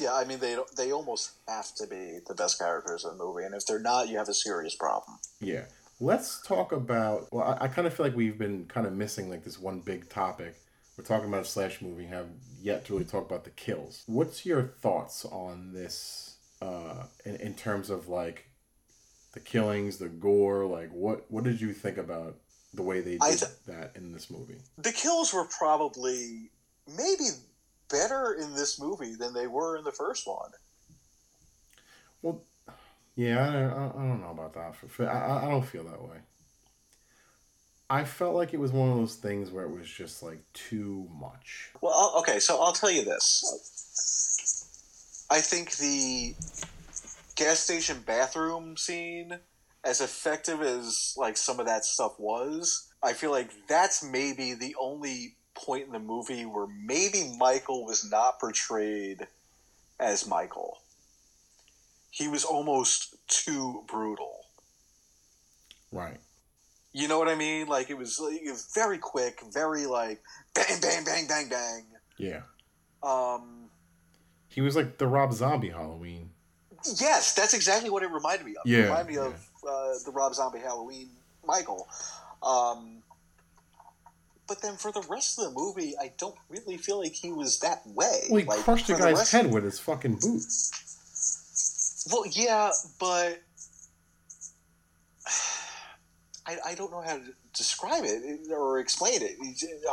yeah, 0.00 0.14
I 0.14 0.24
mean, 0.24 0.38
they 0.38 0.56
they 0.76 0.92
almost 0.92 1.32
have 1.48 1.74
to 1.76 1.86
be 1.86 2.18
the 2.26 2.34
best 2.34 2.58
characters 2.58 3.04
in 3.04 3.18
the 3.18 3.24
movie, 3.24 3.44
and 3.44 3.54
if 3.54 3.66
they're 3.66 3.80
not, 3.80 4.08
you 4.08 4.16
have 4.18 4.28
a 4.28 4.34
serious 4.34 4.74
problem. 4.74 5.18
Yeah. 5.40 5.64
Let's 6.02 6.40
talk 6.42 6.72
about. 6.72 7.28
Well, 7.30 7.44
I, 7.44 7.64
I 7.64 7.68
kind 7.68 7.86
of 7.86 7.92
feel 7.92 8.06
like 8.06 8.16
we've 8.16 8.38
been 8.38 8.64
kind 8.66 8.86
of 8.86 8.92
missing 8.94 9.28
like 9.28 9.44
this 9.44 9.58
one 9.58 9.80
big 9.80 10.08
topic. 10.08 10.54
We're 10.96 11.04
talking 11.04 11.28
about 11.28 11.42
a 11.42 11.44
slash 11.44 11.82
movie, 11.82 12.06
have 12.06 12.26
yet 12.60 12.84
to 12.86 12.94
really 12.94 13.04
talk 13.04 13.26
about 13.26 13.44
the 13.44 13.50
kills. 13.50 14.02
What's 14.06 14.46
your 14.46 14.62
thoughts 14.80 15.24
on 15.26 15.72
this 15.72 16.36
uh, 16.62 17.04
in, 17.24 17.36
in 17.36 17.54
terms 17.54 17.90
of 17.90 18.08
like 18.08 18.46
the 19.32 19.40
killings, 19.40 19.98
the 19.98 20.08
gore? 20.08 20.64
Like, 20.66 20.90
what 20.90 21.30
what 21.30 21.44
did 21.44 21.60
you 21.60 21.72
think 21.74 21.98
about 21.98 22.36
the 22.74 22.82
way 22.82 23.00
they 23.00 23.18
did 23.18 23.38
th- 23.38 23.50
that 23.66 23.92
in 23.96 24.12
this 24.12 24.30
movie? 24.30 24.58
The 24.78 24.92
kills 24.92 25.32
were 25.32 25.44
probably 25.44 26.50
maybe 26.86 27.28
better 27.90 28.36
in 28.40 28.54
this 28.54 28.80
movie 28.80 29.14
than 29.14 29.34
they 29.34 29.46
were 29.46 29.76
in 29.76 29.84
the 29.84 29.92
first 29.92 30.26
one. 30.26 30.50
Well, 32.22 32.42
yeah, 33.16 33.38
I, 33.38 33.46
I, 33.46 33.88
I 33.88 34.06
don't 34.06 34.20
know 34.20 34.30
about 34.30 34.54
that. 34.54 34.76
For, 34.76 35.08
I, 35.08 35.46
I 35.46 35.50
don't 35.50 35.64
feel 35.64 35.84
that 35.84 36.02
way. 36.02 36.18
I 37.90 38.04
felt 38.04 38.36
like 38.36 38.54
it 38.54 38.60
was 38.60 38.70
one 38.70 38.88
of 38.88 38.96
those 38.96 39.16
things 39.16 39.50
where 39.50 39.64
it 39.64 39.76
was 39.76 39.88
just 39.88 40.22
like 40.22 40.40
too 40.52 41.08
much. 41.20 41.70
Well, 41.80 41.92
I'll, 41.92 42.20
okay, 42.20 42.38
so 42.38 42.62
I'll 42.62 42.72
tell 42.72 42.90
you 42.90 43.04
this. 43.04 45.26
I 45.28 45.40
think 45.40 45.76
the 45.76 46.34
gas 47.34 47.58
station 47.58 48.04
bathroom 48.06 48.76
scene, 48.76 49.40
as 49.84 50.00
effective 50.00 50.60
as 50.60 51.14
like 51.16 51.36
some 51.36 51.60
of 51.60 51.66
that 51.66 51.84
stuff 51.84 52.18
was, 52.18 52.88
I 53.02 53.12
feel 53.12 53.30
like 53.30 53.50
that's 53.66 54.04
maybe 54.04 54.54
the 54.54 54.74
only 54.80 55.36
point 55.54 55.86
in 55.86 55.92
the 55.92 55.98
movie 55.98 56.44
where 56.44 56.66
maybe 56.66 57.34
Michael 57.38 57.84
was 57.84 58.08
not 58.10 58.38
portrayed 58.38 59.26
as 59.98 60.26
Michael. 60.26 60.78
He 62.10 62.28
was 62.28 62.44
almost 62.44 63.16
too 63.28 63.84
brutal. 63.86 64.46
Right. 65.92 66.18
You 66.92 67.08
know 67.08 67.18
what 67.18 67.28
I 67.28 67.34
mean? 67.34 67.68
Like 67.68 67.88
it 67.88 67.96
was, 67.96 68.18
like, 68.20 68.40
it 68.42 68.50
was 68.50 68.68
very 68.74 68.98
quick, 68.98 69.40
very 69.52 69.86
like 69.86 70.20
bang, 70.54 70.80
bang, 70.80 71.04
bang, 71.04 71.26
bang, 71.26 71.48
bang. 71.48 71.86
Yeah. 72.18 72.42
Um, 73.02 73.70
He 74.48 74.60
was 74.60 74.76
like 74.76 74.98
the 74.98 75.06
Rob 75.06 75.32
Zombie 75.32 75.70
Halloween. 75.70 76.30
Yes, 76.84 77.34
that's 77.34 77.54
exactly 77.54 77.90
what 77.90 78.02
it 78.02 78.10
reminded 78.10 78.46
me 78.46 78.56
of. 78.56 78.66
Yeah, 78.66 78.78
it 78.78 78.82
reminded 78.84 79.12
me 79.12 79.18
of 79.18 79.49
uh, 79.68 79.94
the 80.04 80.10
Rob 80.12 80.34
Zombie 80.34 80.60
Halloween 80.60 81.10
Michael. 81.46 81.88
Um, 82.42 83.02
but 84.48 84.62
then 84.62 84.76
for 84.76 84.90
the 84.90 85.04
rest 85.08 85.38
of 85.38 85.44
the 85.44 85.50
movie, 85.52 85.94
I 86.00 86.12
don't 86.18 86.36
really 86.48 86.76
feel 86.76 86.98
like 86.98 87.12
he 87.12 87.30
was 87.32 87.60
that 87.60 87.86
way. 87.86 88.26
Well, 88.28 88.40
he 88.40 88.46
like, 88.46 88.60
crushed 88.60 88.88
the 88.88 88.94
for 88.94 89.00
guy's 89.00 89.18
rest- 89.18 89.32
head 89.32 89.52
with 89.52 89.64
his 89.64 89.78
fucking 89.78 90.16
boot. 90.16 90.42
Well, 92.10 92.24
yeah, 92.32 92.70
but 92.98 93.42
I, 96.46 96.70
I 96.70 96.74
don't 96.74 96.90
know 96.90 97.02
how 97.02 97.16
to 97.16 97.32
describe 97.52 98.04
it 98.04 98.50
or 98.50 98.78
explain 98.80 99.20
it. 99.22 99.36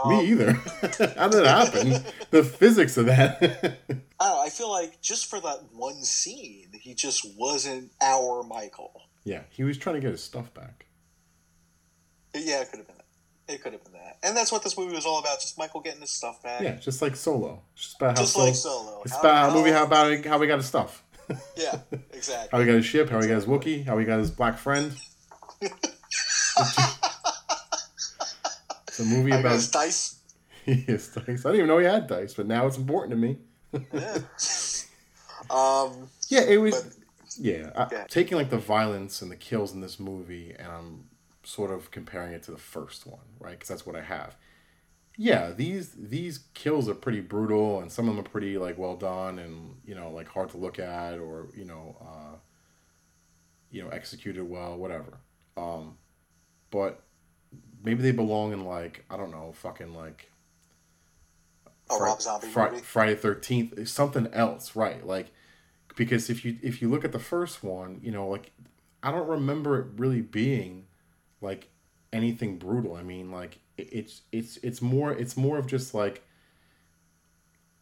Um, 0.03 0.09
Me 0.09 0.26
either. 0.32 0.53
How 1.18 1.28
did 1.28 1.41
it 1.41 1.47
happen? 1.47 2.03
the 2.32 2.43
physics 2.43 2.97
of 2.97 3.07
that. 3.07 3.38
I, 4.20 4.28
don't 4.28 4.38
know, 4.38 4.41
I 4.41 4.49
feel 4.49 4.72
like 4.72 5.01
just 5.01 5.30
for 5.30 5.39
that 5.39 5.65
one 5.74 6.03
scene, 6.03 6.70
he 6.82 6.93
just 6.93 7.28
wasn't 7.38 7.91
our 8.01 8.43
Michael. 8.43 9.07
Yeah, 9.28 9.41
he 9.49 9.63
was 9.63 9.78
trying 9.78 9.95
to 9.95 10.01
get 10.01 10.11
his 10.11 10.23
stuff 10.23 10.53
back. 10.53 10.86
Yeah, 12.34 12.61
it 12.61 12.69
could 12.69 12.78
have 12.80 12.88
been 12.88 12.95
that. 12.97 13.53
It 13.53 13.61
could 13.61 13.73
have 13.73 13.84
been 13.84 13.93
that. 13.93 14.17
And 14.23 14.36
that's 14.38 14.51
what 14.51 14.63
this 14.63 14.78
movie 14.78 14.95
was 14.95 15.05
all 15.05 15.19
about, 15.19 15.39
just 15.41 15.57
Michael 15.57 15.82
getting 15.82 16.01
his 16.01 16.11
stuff 16.11 16.41
back. 16.43 16.61
Yeah, 16.61 16.75
just 16.75 17.01
like 17.01 17.15
Solo. 17.15 17.61
Just 17.75 17.95
about 17.97 18.17
how 18.17 18.23
Just 18.23 18.34
Solo. 18.34 18.45
like 18.45 18.55
Solo. 18.55 19.01
it's 19.03 19.13
How- 19.13 19.19
about 19.19 19.49
a 19.49 19.53
movie 19.53 19.71
how- 19.71 19.80
how 19.80 19.84
about 19.86 20.25
how 20.25 20.38
we 20.38 20.47
got 20.47 20.57
his 20.57 20.65
stuff. 20.67 21.03
Yeah, 21.57 21.80
exactly. 22.13 22.49
How 22.51 22.59
we 22.59 22.65
got 22.65 22.75
his 22.75 22.86
ship, 22.86 23.09
how 23.09 23.19
we 23.19 23.28
got 23.28 23.36
his 23.36 23.45
Wookiee, 23.45 23.86
how 23.86 23.97
we 23.97 24.05
got 24.05 24.19
his 24.19 24.32
black 24.32 24.57
friend. 24.57 24.95
it's 28.88 28.99
a 28.99 29.03
movie 29.03 29.32
How 29.34 29.39
about 29.39 29.53
his 29.53 29.69
dice. 29.69 30.19
he 30.65 30.71
is 30.88 31.09
dice. 31.09 31.23
I 31.45 31.51
didn't 31.51 31.55
even 31.55 31.67
know 31.67 31.80
he 31.80 31.86
had 31.86 32.07
dice, 32.07 32.34
but 32.34 32.47
now 32.47 32.65
it's 32.67 32.78
important 32.78 33.11
to 33.11 33.17
me. 33.17 33.38
yeah. 33.93 34.17
Um, 35.49 36.07
Yeah, 36.30 36.41
it 36.41 36.57
was. 36.61 36.75
But- 36.82 36.93
yeah, 37.39 37.71
I, 37.75 37.88
Yeah. 37.91 38.05
taking 38.07 38.38
like 38.38 38.49
the 38.49 38.57
violence 38.57 39.21
and 39.21 39.31
the 39.31 39.35
kills 39.35 39.73
in 39.73 39.81
this 39.81 39.99
movie, 39.99 40.53
and 40.57 40.67
I'm 40.67 41.09
sort 41.43 41.71
of 41.71 41.91
comparing 41.91 42.33
it 42.33 42.43
to 42.43 42.51
the 42.51 42.57
first 42.57 43.05
one, 43.07 43.21
right? 43.39 43.51
Because 43.51 43.69
that's 43.69 43.85
what 43.85 43.95
I 43.95 44.01
have. 44.01 44.35
Yeah, 45.19 45.51
these 45.51 45.91
these 45.97 46.39
kills 46.53 46.88
are 46.88 46.93
pretty 46.93 47.21
brutal, 47.21 47.79
and 47.81 47.91
some 47.91 48.07
of 48.07 48.15
them 48.15 48.23
are 48.25 48.29
pretty 48.29 48.57
like 48.57 48.77
well 48.77 48.95
done, 48.95 49.39
and 49.39 49.77
you 49.85 49.95
know 49.95 50.11
like 50.11 50.27
hard 50.27 50.49
to 50.49 50.57
look 50.57 50.77
at, 50.79 51.17
or 51.19 51.47
you 51.55 51.65
know, 51.65 51.97
uh, 52.01 52.35
you 53.71 53.83
know 53.83 53.89
executed 53.89 54.43
well, 54.47 54.77
whatever. 54.77 55.17
Um, 55.55 55.97
but 56.69 57.01
maybe 57.83 58.03
they 58.03 58.11
belong 58.11 58.53
in 58.53 58.63
like 58.65 59.05
I 59.09 59.17
don't 59.17 59.31
know, 59.31 59.53
fucking 59.53 59.93
like 59.95 60.31
a 61.89 61.97
Fri- 61.97 62.05
Rob 62.05 62.21
Zombie 62.21 62.47
movie. 62.47 62.81
Friday 62.81 63.15
Thirteenth, 63.15 63.88
something 63.88 64.27
else, 64.33 64.75
right? 64.75 65.05
Like 65.05 65.31
because 65.97 66.31
if 66.31 66.45
you 66.45 66.57
if 66.63 66.81
you 66.81 66.89
look 66.89 67.05
at 67.05 67.13
the 67.13 67.19
first 67.19 67.63
one, 67.63 67.99
you 68.03 68.11
know, 68.13 68.29
like 68.29 68.53
I 69.03 69.11
don't 69.11 69.27
remember 69.29 69.79
it 69.81 69.87
really 69.97 70.21
being 70.21 70.87
like 71.41 71.69
anything 72.13 72.59
brutal. 72.59 72.95
I 72.95 73.03
mean, 73.03 73.31
like 73.31 73.59
it, 73.77 73.89
it's 73.93 74.23
it's 74.33 74.57
it's 74.63 74.81
more 74.81 75.13
it's 75.13 75.37
more 75.37 75.59
of 75.59 75.67
just 75.67 75.95
like 75.95 76.23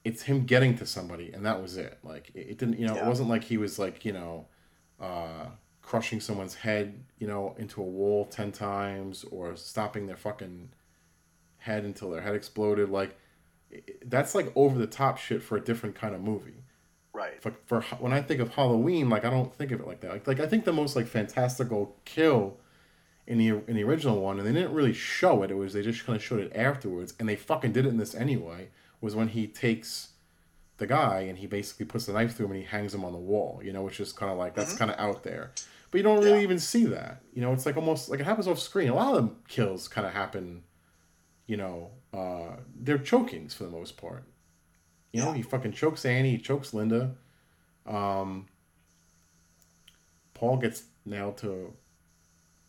it's 0.03 0.23
him 0.23 0.45
getting 0.45 0.77
to 0.77 0.85
somebody 0.85 1.31
and 1.33 1.45
that 1.45 1.61
was 1.61 1.77
it. 1.77 1.97
Like 2.03 2.31
it, 2.35 2.47
it 2.51 2.57
didn't, 2.57 2.79
you 2.79 2.87
know, 2.87 2.95
it 2.97 3.05
wasn't 3.05 3.29
like 3.29 3.43
he 3.43 3.57
was 3.57 3.79
like 3.79 4.05
you 4.05 4.13
know. 4.13 4.47
uh 4.99 5.47
crushing 5.81 6.19
someone's 6.19 6.55
head, 6.55 7.03
you 7.19 7.27
know, 7.27 7.55
into 7.59 7.79
a 7.81 7.85
wall 7.85 8.25
10 8.25 8.51
times 8.51 9.23
or 9.31 9.55
stopping 9.55 10.07
their 10.07 10.17
fucking 10.17 10.69
head 11.59 11.85
until 11.85 12.11
their 12.11 12.21
head 12.21 12.35
exploded 12.35 12.89
like 12.89 13.17
that's 14.05 14.35
like 14.35 14.51
over 14.55 14.77
the 14.79 14.87
top 14.87 15.17
shit 15.17 15.43
for 15.43 15.57
a 15.57 15.61
different 15.61 15.95
kind 15.95 16.15
of 16.15 16.21
movie. 16.21 16.64
Right. 17.15 17.41
For, 17.41 17.53
for 17.65 17.81
when 17.99 18.11
I 18.13 18.21
think 18.21 18.41
of 18.41 18.49
Halloween, 18.55 19.09
like 19.09 19.23
I 19.25 19.29
don't 19.29 19.53
think 19.55 19.71
of 19.71 19.79
it 19.79 19.87
like 19.87 20.01
that. 20.01 20.11
Like, 20.11 20.27
like 20.27 20.39
I 20.41 20.47
think 20.47 20.65
the 20.65 20.73
most 20.73 20.95
like 20.95 21.07
fantastical 21.07 21.95
kill 22.05 22.57
in 23.25 23.37
the 23.37 23.47
in 23.67 23.75
the 23.75 23.83
original 23.83 24.21
one, 24.21 24.37
and 24.37 24.47
they 24.47 24.51
didn't 24.53 24.73
really 24.73 24.93
show 24.93 25.41
it. 25.43 25.49
It 25.51 25.55
was 25.55 25.73
they 25.73 25.81
just 25.81 26.05
kind 26.05 26.15
of 26.15 26.23
showed 26.23 26.39
it 26.41 26.51
afterwards, 26.55 27.13
and 27.19 27.27
they 27.29 27.35
fucking 27.35 27.71
did 27.71 27.85
it 27.85 27.89
in 27.89 27.97
this 27.97 28.13
anyway. 28.13 28.69
Was 29.01 29.15
when 29.15 29.29
he 29.29 29.47
takes 29.47 30.09
the 30.77 30.87
guy 30.87 31.21
and 31.21 31.37
he 31.37 31.47
basically 31.47 31.85
puts 31.85 32.05
the 32.05 32.11
knife 32.13 32.35
through 32.35 32.47
him 32.47 32.51
and 32.51 32.59
he 32.61 32.65
hangs 32.67 32.93
him 32.93 33.05
on 33.05 33.13
the 33.13 33.17
wall. 33.19 33.61
You 33.63 33.71
know, 33.71 33.81
which 33.83 33.99
is 33.99 34.11
kind 34.11 34.31
of 34.31 34.37
like 34.37 34.53
that's 34.55 34.75
kind 34.75 34.91
of 34.91 34.99
out 34.99 35.23
there, 35.23 35.51
but 35.91 35.97
you 35.99 36.03
don't 36.03 36.19
really 36.23 36.37
Yeah. 36.39 36.43
even 36.43 36.59
see 36.59 36.85
that. 36.85 37.21
You 37.33 37.41
know, 37.41 37.53
it's 37.53 37.65
like 37.65 37.77
almost 37.77 38.09
like 38.09 38.19
it 38.19 38.25
happens 38.25 38.47
off 38.47 38.59
screen. 38.59 38.89
A 38.89 38.95
lot 38.95 39.15
of 39.15 39.23
the 39.23 39.31
kills 39.47 39.87
kind 39.87 40.05
of 40.05 40.13
happen. 40.13 40.63
You 41.47 41.57
know, 41.57 41.91
uh, 42.13 42.57
they're 42.75 42.97
chokings 42.97 43.53
for 43.53 43.63
the 43.65 43.69
most 43.69 43.95
part. 43.97 44.23
You 45.15 45.21
know, 45.23 45.31
he 45.31 45.41
fucking 45.41 45.71
chokes 45.71 46.05
Annie, 46.05 46.31
he 46.31 46.37
chokes 46.37 46.73
Linda. 46.73 47.15
Um, 47.85 48.47
Paul 50.33 50.57
gets 50.57 50.83
nailed 51.05 51.37
to 51.37 51.73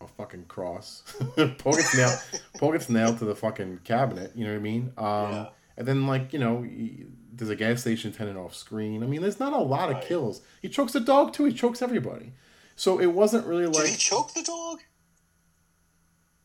a 0.00 0.06
fucking 0.06 0.44
cross. 0.44 1.02
Paul 1.58 1.72
gets 1.74 1.96
nailed. 1.96 2.18
Paul 2.58 2.72
gets 2.72 2.88
nailed 2.88 3.18
to 3.18 3.24
the 3.24 3.34
fucking 3.34 3.80
cabinet. 3.84 4.32
You 4.34 4.44
know 4.44 4.52
what 4.52 4.58
I 4.58 4.62
mean? 4.62 4.92
Um, 4.96 5.32
Yeah. 5.32 5.46
And 5.78 5.86
then 5.86 6.06
like 6.06 6.32
you 6.32 6.38
know, 6.38 6.62
he, 6.62 7.04
there's 7.32 7.50
a 7.50 7.56
gas 7.56 7.82
station 7.82 8.12
tenant 8.12 8.38
off 8.38 8.54
screen. 8.54 9.02
I 9.02 9.06
mean, 9.06 9.20
there's 9.20 9.40
not 9.40 9.52
a 9.52 9.58
lot 9.58 9.90
of 9.90 10.02
kills. 10.02 10.40
He 10.62 10.68
chokes 10.68 10.92
the 10.92 11.00
dog 11.00 11.32
too. 11.34 11.44
He 11.44 11.52
chokes 11.52 11.82
everybody. 11.82 12.32
So 12.76 12.98
it 12.98 13.06
wasn't 13.06 13.46
really 13.46 13.66
like. 13.66 13.84
Did 13.84 13.90
he 13.90 13.96
choke 13.96 14.32
the 14.32 14.42
dog? 14.42 14.78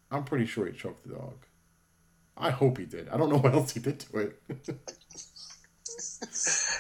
I'm 0.10 0.24
pretty 0.26 0.46
sure 0.46 0.66
he 0.66 0.74
choked 0.74 1.08
the 1.08 1.14
dog. 1.14 1.46
I 2.36 2.50
hope 2.50 2.78
he 2.78 2.86
did. 2.86 3.08
I 3.10 3.18
don't 3.18 3.30
know 3.30 3.38
what 3.46 3.54
else 3.54 3.72
he 3.74 3.80
did 3.80 4.00
to 4.02 4.18
it. 4.18 4.42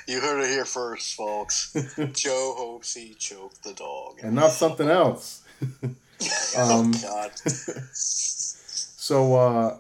You 0.08 0.20
heard 0.22 0.42
it 0.44 0.50
here 0.50 0.66
first, 0.66 1.16
folks. 1.16 1.74
Joe 2.14 2.54
hopes 2.58 2.94
he 2.94 3.14
choked 3.14 3.64
the 3.64 3.74
dog. 3.74 4.20
and 4.24 4.36
not 4.36 4.52
something 4.52 4.90
else. 4.90 5.44
um, 5.84 5.96
oh 6.58 6.92
God. 7.02 7.32
So 9.04 9.36
uh 9.36 9.78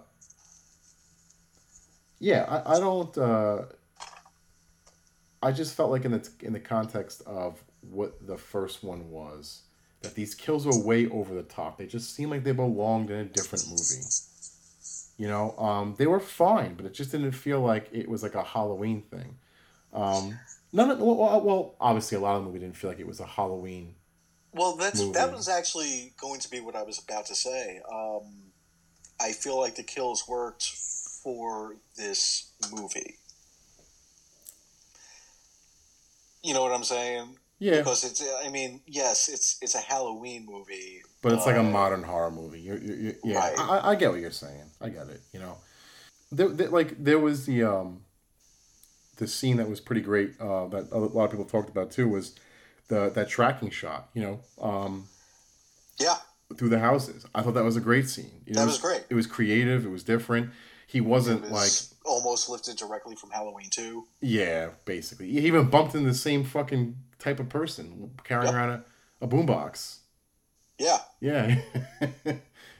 yeah, 2.19 2.43
I, 2.65 2.75
I 2.75 2.79
don't 2.79 3.15
uh 3.17 3.63
I 5.43 5.51
just 5.51 5.75
felt 5.75 5.91
like 5.91 6.05
in 6.05 6.11
the 6.11 6.29
in 6.41 6.53
the 6.53 6.59
context 6.59 7.21
of 7.25 7.63
what 7.81 8.25
the 8.27 8.37
first 8.37 8.83
one 8.83 9.09
was 9.09 9.61
that 10.01 10.15
these 10.15 10.33
kills 10.35 10.65
were 10.65 10.83
way 10.83 11.07
over 11.07 11.33
the 11.33 11.43
top. 11.43 11.77
They 11.77 11.85
just 11.85 12.15
seemed 12.15 12.31
like 12.31 12.43
they 12.43 12.51
belonged 12.51 13.11
in 13.11 13.19
a 13.19 13.25
different 13.25 13.67
movie. 13.69 14.03
You 15.21 15.27
know, 15.27 15.55
um 15.59 15.93
they 15.99 16.07
were 16.07 16.19
fine, 16.19 16.73
but 16.73 16.87
it 16.87 16.95
just 16.95 17.11
didn't 17.11 17.33
feel 17.33 17.61
like 17.61 17.87
it 17.91 18.09
was 18.09 18.23
like 18.23 18.33
a 18.33 18.41
Halloween 18.43 19.03
thing. 19.03 19.37
Um 19.93 20.39
none 20.73 20.89
of, 20.89 20.97
well, 20.97 21.41
well, 21.41 21.75
obviously 21.79 22.17
a 22.17 22.19
lot 22.19 22.37
of 22.37 22.41
the 22.41 22.47
movie 22.47 22.57
didn't 22.57 22.75
feel 22.75 22.89
like 22.89 22.99
it 22.99 23.05
was 23.05 23.19
a 23.19 23.27
Halloween. 23.27 23.93
Well, 24.51 24.75
that's 24.77 24.99
movie. 24.99 25.13
that 25.13 25.31
was 25.31 25.47
actually 25.47 26.13
going 26.19 26.39
to 26.39 26.49
be 26.49 26.59
what 26.59 26.75
I 26.75 26.81
was 26.81 26.97
about 26.97 27.27
to 27.27 27.35
say. 27.35 27.81
Um, 27.93 28.23
I 29.19 29.31
feel 29.33 29.59
like 29.59 29.75
the 29.75 29.83
kills 29.83 30.27
worked 30.27 30.65
for 31.23 31.75
this 31.95 32.49
movie. 32.73 33.17
You 36.41 36.55
know 36.55 36.63
what 36.63 36.71
I'm 36.71 36.83
saying? 36.83 37.37
Yeah, 37.61 37.77
Because 37.77 38.03
it's, 38.03 38.23
I 38.43 38.49
mean, 38.49 38.81
yes, 38.87 39.29
it's 39.29 39.57
it's 39.61 39.75
a 39.75 39.79
Halloween 39.79 40.47
movie, 40.49 41.03
But 41.21 41.33
it's 41.33 41.45
like 41.45 41.55
a 41.55 41.59
Uh, 41.59 41.63
modern 41.79 42.01
horror 42.01 42.31
movie. 42.31 42.59
You're, 42.59 42.79
you're, 42.79 42.97
you're, 42.97 43.13
yeah, 43.23 43.37
Right. 43.37 43.59
I, 43.59 43.89
I 43.91 43.95
get 43.95 44.09
what 44.11 44.19
you're 44.19 44.31
saying. 44.31 44.65
I 44.81 44.89
get 44.89 45.07
it. 45.09 45.21
You 45.31 45.41
know, 45.41 45.57
there, 46.31 46.49
there, 46.49 46.69
like 46.69 47.03
there 47.03 47.19
was 47.19 47.45
the 47.45 47.63
um, 47.63 48.01
the 49.17 49.27
scene 49.27 49.57
that 49.57 49.69
was 49.69 49.79
pretty 49.79 50.01
great. 50.01 50.33
Uh, 50.41 50.65
that 50.69 50.87
a 50.91 50.97
lot 50.97 51.25
of 51.25 51.31
people 51.31 51.45
talked 51.45 51.69
about 51.69 51.91
too 51.91 52.07
was 52.09 52.33
the 52.87 53.09
that 53.11 53.29
tracking 53.29 53.69
shot. 53.69 54.09
You 54.15 54.21
know, 54.23 54.39
um, 54.59 55.07
Yeah, 55.99 56.15
through 56.57 56.69
the 56.69 56.79
houses. 56.79 57.27
I 57.35 57.43
thought 57.43 57.53
that 57.53 57.63
was 57.63 57.77
a 57.77 57.81
great 57.81 58.09
scene. 58.09 58.41
You 58.47 58.55
know, 58.55 58.61
That 58.61 58.69
it 58.69 58.71
was 58.73 58.79
great. 58.79 59.03
It 59.11 59.13
was 59.15 59.27
creative. 59.27 59.85
It 59.85 59.89
was 59.89 60.03
different. 60.03 60.49
He 60.87 60.99
wasn't 60.99 61.43
was 61.43 61.51
like 61.51 61.99
almost 62.05 62.49
lifted 62.49 62.75
directly 62.75 63.15
from 63.15 63.29
Halloween 63.29 63.69
two. 63.69 64.07
yeah, 64.19 64.69
basically. 64.85 65.29
He 65.29 65.45
even 65.45 65.69
bumped 65.69 65.93
into 65.93 66.09
the 66.09 66.15
same 66.15 66.43
fucking 66.43 66.95
type 67.21 67.39
of 67.39 67.49
person 67.49 68.11
carrying 68.23 68.51
Yeah. 68.51 68.57
around 68.57 68.69
a, 69.21 69.25
a 69.25 69.27
boombox. 69.27 69.97
Yeah, 70.77 70.97
Yeah. 71.19 71.61
yeah, 72.25 72.33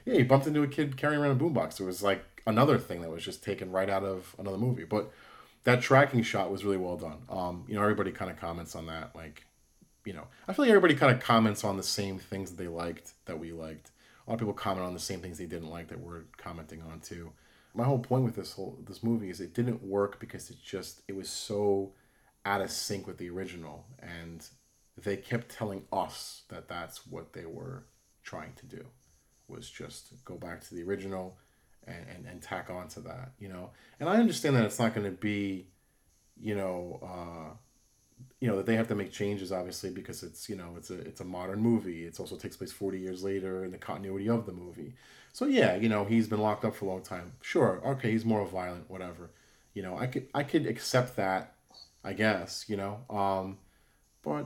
he 0.04 0.22
bumped 0.24 0.46
into 0.46 0.62
a 0.62 0.68
kid 0.68 0.96
carrying 0.96 1.20
around 1.22 1.40
a 1.40 1.44
boombox. 1.44 1.80
It 1.80 1.84
was 1.84 2.02
like 2.02 2.24
another 2.46 2.78
thing 2.78 3.00
that 3.02 3.10
was 3.10 3.24
just 3.24 3.44
taken 3.44 3.70
right 3.70 3.88
out 3.88 4.02
of 4.02 4.34
another 4.38 4.58
movie. 4.58 4.84
But 4.84 5.10
that 5.64 5.80
tracking 5.82 6.22
shot 6.22 6.50
was 6.50 6.64
really 6.64 6.76
well 6.76 6.96
done. 6.96 7.18
Um, 7.30 7.64
you 7.68 7.74
know, 7.76 7.82
everybody 7.82 8.10
kind 8.10 8.30
of 8.30 8.38
comments 8.40 8.74
on 8.74 8.86
that. 8.86 9.14
Like, 9.14 9.44
you 10.04 10.12
know, 10.12 10.26
I 10.48 10.52
feel 10.52 10.64
like 10.64 10.70
everybody 10.70 10.94
kind 10.96 11.14
of 11.14 11.22
comments 11.22 11.62
on 11.62 11.76
the 11.76 11.82
same 11.84 12.18
things 12.18 12.50
that 12.50 12.56
they 12.56 12.68
liked 12.68 13.12
that 13.26 13.38
we 13.38 13.52
liked. 13.52 13.92
A 14.26 14.30
lot 14.30 14.34
of 14.34 14.40
people 14.40 14.54
comment 14.54 14.84
on 14.84 14.94
the 14.94 15.00
same 15.00 15.20
things 15.20 15.38
they 15.38 15.46
didn't 15.46 15.70
like 15.70 15.88
that 15.88 16.00
we're 16.00 16.22
commenting 16.36 16.82
on 16.82 16.98
too. 17.00 17.30
My 17.74 17.84
whole 17.84 18.00
point 18.00 18.24
with 18.24 18.34
this 18.34 18.52
whole 18.52 18.76
this 18.86 19.02
movie 19.02 19.30
is 19.30 19.40
it 19.40 19.54
didn't 19.54 19.82
work 19.82 20.18
because 20.18 20.50
it 20.50 20.56
just 20.62 21.02
it 21.06 21.14
was 21.14 21.28
so 21.30 21.92
out 22.44 22.60
of 22.60 22.70
sync 22.70 23.06
with 23.06 23.18
the 23.18 23.30
original 23.30 23.86
and 24.00 24.46
they 25.02 25.16
kept 25.16 25.48
telling 25.48 25.82
us 25.92 26.42
that 26.48 26.68
that's 26.68 27.06
what 27.06 27.32
they 27.32 27.46
were 27.46 27.84
trying 28.22 28.52
to 28.54 28.66
do 28.66 28.84
was 29.48 29.68
just 29.68 30.12
go 30.24 30.34
back 30.36 30.60
to 30.60 30.74
the 30.74 30.82
original 30.82 31.38
and, 31.86 32.06
and, 32.14 32.26
and 32.26 32.42
tack 32.42 32.70
on 32.70 32.88
to 32.88 33.00
that 33.00 33.32
you 33.38 33.48
know? 33.48 33.70
And 34.00 34.08
i 34.08 34.16
understand 34.16 34.56
that 34.56 34.64
it's 34.64 34.78
not 34.78 34.94
going 34.94 35.06
to 35.06 35.16
be 35.16 35.68
you 36.40 36.54
know 36.54 37.00
uh, 37.02 37.54
you 38.40 38.48
know 38.48 38.56
that 38.56 38.66
they 38.66 38.76
have 38.76 38.88
to 38.88 38.94
make 38.94 39.12
changes 39.12 39.52
obviously 39.52 39.90
because 39.90 40.22
it's 40.22 40.48
you 40.48 40.56
know 40.56 40.74
it's 40.76 40.90
a 40.90 40.98
it's 41.00 41.20
a 41.20 41.24
modern 41.24 41.60
movie. 41.60 42.04
It 42.04 42.18
also 42.18 42.36
takes 42.36 42.56
place 42.56 42.72
40 42.72 42.98
years 42.98 43.22
later 43.22 43.64
in 43.64 43.70
the 43.70 43.78
continuity 43.78 44.28
of 44.28 44.46
the 44.46 44.52
movie. 44.52 44.94
So 45.32 45.46
yeah 45.46 45.76
you 45.76 45.88
know 45.88 46.04
he's 46.04 46.28
been 46.28 46.40
locked 46.40 46.64
up 46.64 46.74
for 46.74 46.86
a 46.86 46.88
long 46.88 47.02
time. 47.02 47.32
Sure 47.40 47.80
okay 47.86 48.10
he's 48.10 48.24
more 48.24 48.44
violent 48.46 48.90
whatever. 48.90 49.30
You 49.74 49.82
know 49.82 49.96
i 49.96 50.06
could 50.06 50.28
i 50.34 50.42
could 50.42 50.66
accept 50.66 51.16
that 51.16 51.51
i 52.04 52.12
guess 52.12 52.64
you 52.68 52.76
know 52.76 53.00
um 53.10 53.58
but 54.22 54.44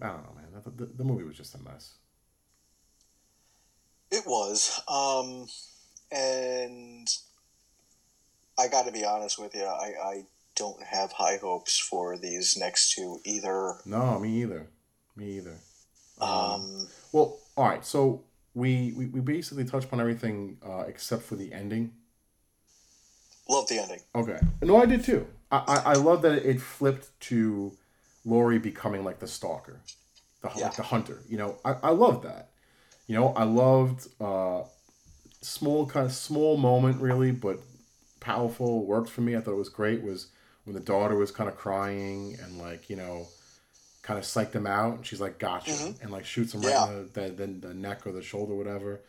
i 0.00 0.08
don't 0.08 0.22
know 0.24 0.34
man 0.34 0.62
the, 0.64 0.70
the, 0.70 0.92
the 0.92 1.04
movie 1.04 1.24
was 1.24 1.36
just 1.36 1.54
a 1.54 1.62
mess 1.62 1.94
it 4.12 4.26
was. 4.26 4.80
Um, 4.88 5.46
and 6.14 7.08
I 8.58 8.68
got 8.68 8.84
to 8.84 8.92
be 8.92 9.04
honest 9.04 9.40
with 9.40 9.54
you, 9.54 9.64
I, 9.64 9.94
I 10.04 10.24
don't 10.54 10.82
have 10.82 11.12
high 11.12 11.38
hopes 11.38 11.78
for 11.78 12.18
these 12.18 12.56
next 12.58 12.92
two 12.92 13.20
either. 13.24 13.76
no 13.86 14.18
me 14.18 14.42
either 14.42 14.68
me 15.16 15.38
either 15.38 15.56
Um, 16.20 16.86
Well, 17.12 17.38
all 17.56 17.66
right. 17.68 17.84
So 17.84 18.24
we 18.54 18.92
we, 18.92 19.06
we 19.06 19.20
basically 19.20 19.64
touched 19.64 19.86
upon 19.86 19.98
everything 19.98 20.58
uh, 20.64 20.84
except 20.86 21.22
for 21.22 21.36
the 21.36 21.52
ending. 21.52 21.92
Love 23.48 23.68
the 23.68 23.78
ending. 23.78 24.00
Okay. 24.14 24.40
No, 24.62 24.76
I 24.76 24.86
did 24.86 25.04
too. 25.04 25.26
I, 25.50 25.56
I, 25.58 25.76
I 25.76 25.94
love 25.94 26.22
that 26.22 26.44
it 26.48 26.60
flipped 26.60 27.18
to 27.28 27.76
Laurie 28.24 28.58
becoming 28.58 29.04
like 29.04 29.18
the 29.18 29.26
stalker, 29.26 29.80
the 30.42 30.50
Yeah. 30.56 30.64
like 30.66 30.76
the 30.76 30.82
hunter. 30.84 31.22
You 31.28 31.38
know, 31.38 31.58
I, 31.64 31.74
I 31.82 31.90
love 31.90 32.22
that. 32.22 32.50
You 33.06 33.16
know, 33.16 33.28
I 33.34 33.44
loved 33.44 34.08
uh, 34.20 34.62
small 35.40 35.86
kind 35.86 36.06
of 36.06 36.12
small 36.12 36.56
moment 36.56 37.00
really, 37.00 37.32
but 37.32 37.60
powerful, 38.20 38.86
worked 38.86 39.10
for 39.10 39.20
me. 39.22 39.36
I 39.36 39.40
thought 39.40 39.52
it 39.52 39.56
was 39.56 39.68
great. 39.68 40.02
Was 40.02 40.28
when 40.64 40.74
the 40.74 40.80
daughter 40.80 41.16
was 41.16 41.30
kind 41.32 41.50
of 41.50 41.56
crying 41.56 42.38
and 42.42 42.58
like 42.58 42.88
you 42.88 42.96
know, 42.96 43.26
kind 44.02 44.18
of 44.18 44.24
psyched 44.24 44.52
him 44.54 44.66
out, 44.66 44.94
and 44.96 45.06
she's 45.06 45.20
like, 45.20 45.38
"Gotcha," 45.38 45.72
Mhm. 45.72 46.00
and 46.00 46.10
like 46.10 46.24
shoots 46.24 46.54
him 46.54 46.62
Yeah. 46.62 46.84
right 46.86 46.90
in 46.90 47.12
the, 47.12 47.20
the, 47.20 47.28
the 47.46 47.68
the 47.68 47.74
neck 47.74 48.06
or 48.06 48.12
the 48.12 48.22
shoulder, 48.22 48.54
whatever. 48.54 49.00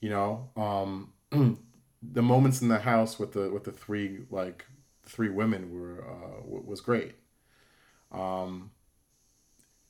You 0.00 0.10
know, 0.10 0.50
um, 0.56 1.12
the 2.02 2.22
moments 2.22 2.60
in 2.62 2.68
the 2.68 2.78
house 2.80 3.18
with 3.18 3.32
the 3.32 3.50
with 3.50 3.64
the 3.64 3.72
three 3.72 4.20
like 4.30 4.66
three 5.04 5.28
women 5.28 5.72
were 5.72 6.04
uh, 6.04 6.40
was 6.44 6.80
great. 6.80 7.14
Um, 8.12 8.70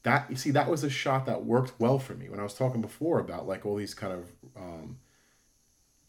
that 0.02 0.30
you 0.30 0.36
see 0.36 0.50
that 0.52 0.68
was 0.70 0.84
a 0.84 0.90
shot 0.90 1.26
that 1.26 1.44
worked 1.44 1.78
well 1.78 1.98
for 1.98 2.14
me 2.14 2.28
when 2.28 2.40
I 2.40 2.42
was 2.42 2.54
talking 2.54 2.80
before 2.80 3.18
about 3.18 3.46
like 3.46 3.66
all 3.66 3.76
these 3.76 3.94
kind 3.94 4.12
of 4.12 4.32
um, 4.56 4.98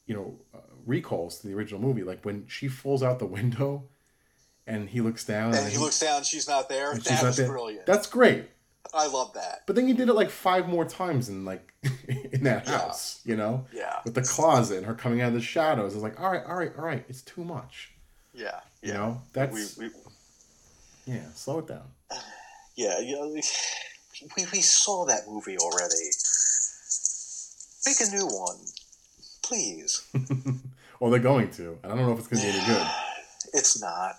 you 0.05 0.15
know 0.15 0.39
uh, 0.53 0.59
recalls 0.85 1.39
to 1.39 1.47
the 1.47 1.53
original 1.53 1.81
movie 1.81 2.03
like 2.03 2.23
when 2.23 2.45
she 2.47 2.67
falls 2.67 3.03
out 3.03 3.19
the 3.19 3.25
window 3.25 3.83
and 4.65 4.89
he 4.89 5.01
looks 5.01 5.25
down 5.25 5.53
And 5.55 5.67
he 5.71 5.77
looks 5.79 5.99
down, 5.99 6.23
she's 6.23 6.47
not 6.47 6.69
there. 6.69 6.91
and 6.91 7.01
That 7.01 7.23
was 7.23 7.37
there. 7.37 7.47
brilliant. 7.47 7.85
That's 7.87 8.05
great. 8.07 8.45
I 8.93 9.07
love 9.07 9.33
that. 9.33 9.61
But 9.67 9.75
then 9.75 9.87
you 9.87 9.93
did 9.93 10.09
it 10.09 10.13
like 10.13 10.29
five 10.29 10.67
more 10.67 10.85
times 10.85 11.29
in 11.29 11.45
like 11.45 11.73
in 12.07 12.43
that 12.43 12.65
Yeah. 12.67 12.77
house, 12.79 13.21
you 13.25 13.35
know, 13.37 13.65
Yeah, 13.73 13.99
with 14.03 14.15
the 14.15 14.21
closet 14.23 14.77
and 14.77 14.85
her 14.85 14.95
coming 14.95 15.21
out 15.21 15.29
of 15.29 15.33
the 15.35 15.41
shadows. 15.41 15.93
It's 15.93 16.03
like, 16.03 16.19
all 16.19 16.31
right, 16.31 16.43
all 16.45 16.55
right, 16.55 16.71
all 16.77 16.85
right, 16.85 17.05
it's 17.07 17.21
too 17.21 17.43
much. 17.43 17.91
yeah, 18.33 18.59
You 18.81 18.91
yeah. 18.91 18.97
know, 18.97 19.21
that's 19.33 19.77
we, 19.77 19.85
we, 19.87 19.93
yeah, 21.15 21.31
slow 21.35 21.59
it 21.59 21.67
down. 21.67 21.83
yeah, 22.75 22.99
you 22.99 23.15
know, 23.15 23.27
we, 24.37 24.45
we 24.51 24.61
saw 24.61 25.05
that 25.05 25.21
movie 25.27 25.57
already. 25.57 26.09
Make 27.85 28.01
a 28.01 28.11
new 28.15 28.25
one, 28.27 28.57
please. 29.41 30.05
well, 30.99 31.09
they're 31.11 31.19
going 31.19 31.49
to. 31.51 31.77
and 31.83 31.91
I 31.91 31.95
don't 31.95 32.05
know 32.05 32.13
if 32.13 32.19
it's 32.19 32.27
going 32.27 32.41
to 32.41 32.47
be 32.51 32.57
any 32.57 32.65
good. 32.65 32.87
It's 33.51 33.81
not. 33.81 34.15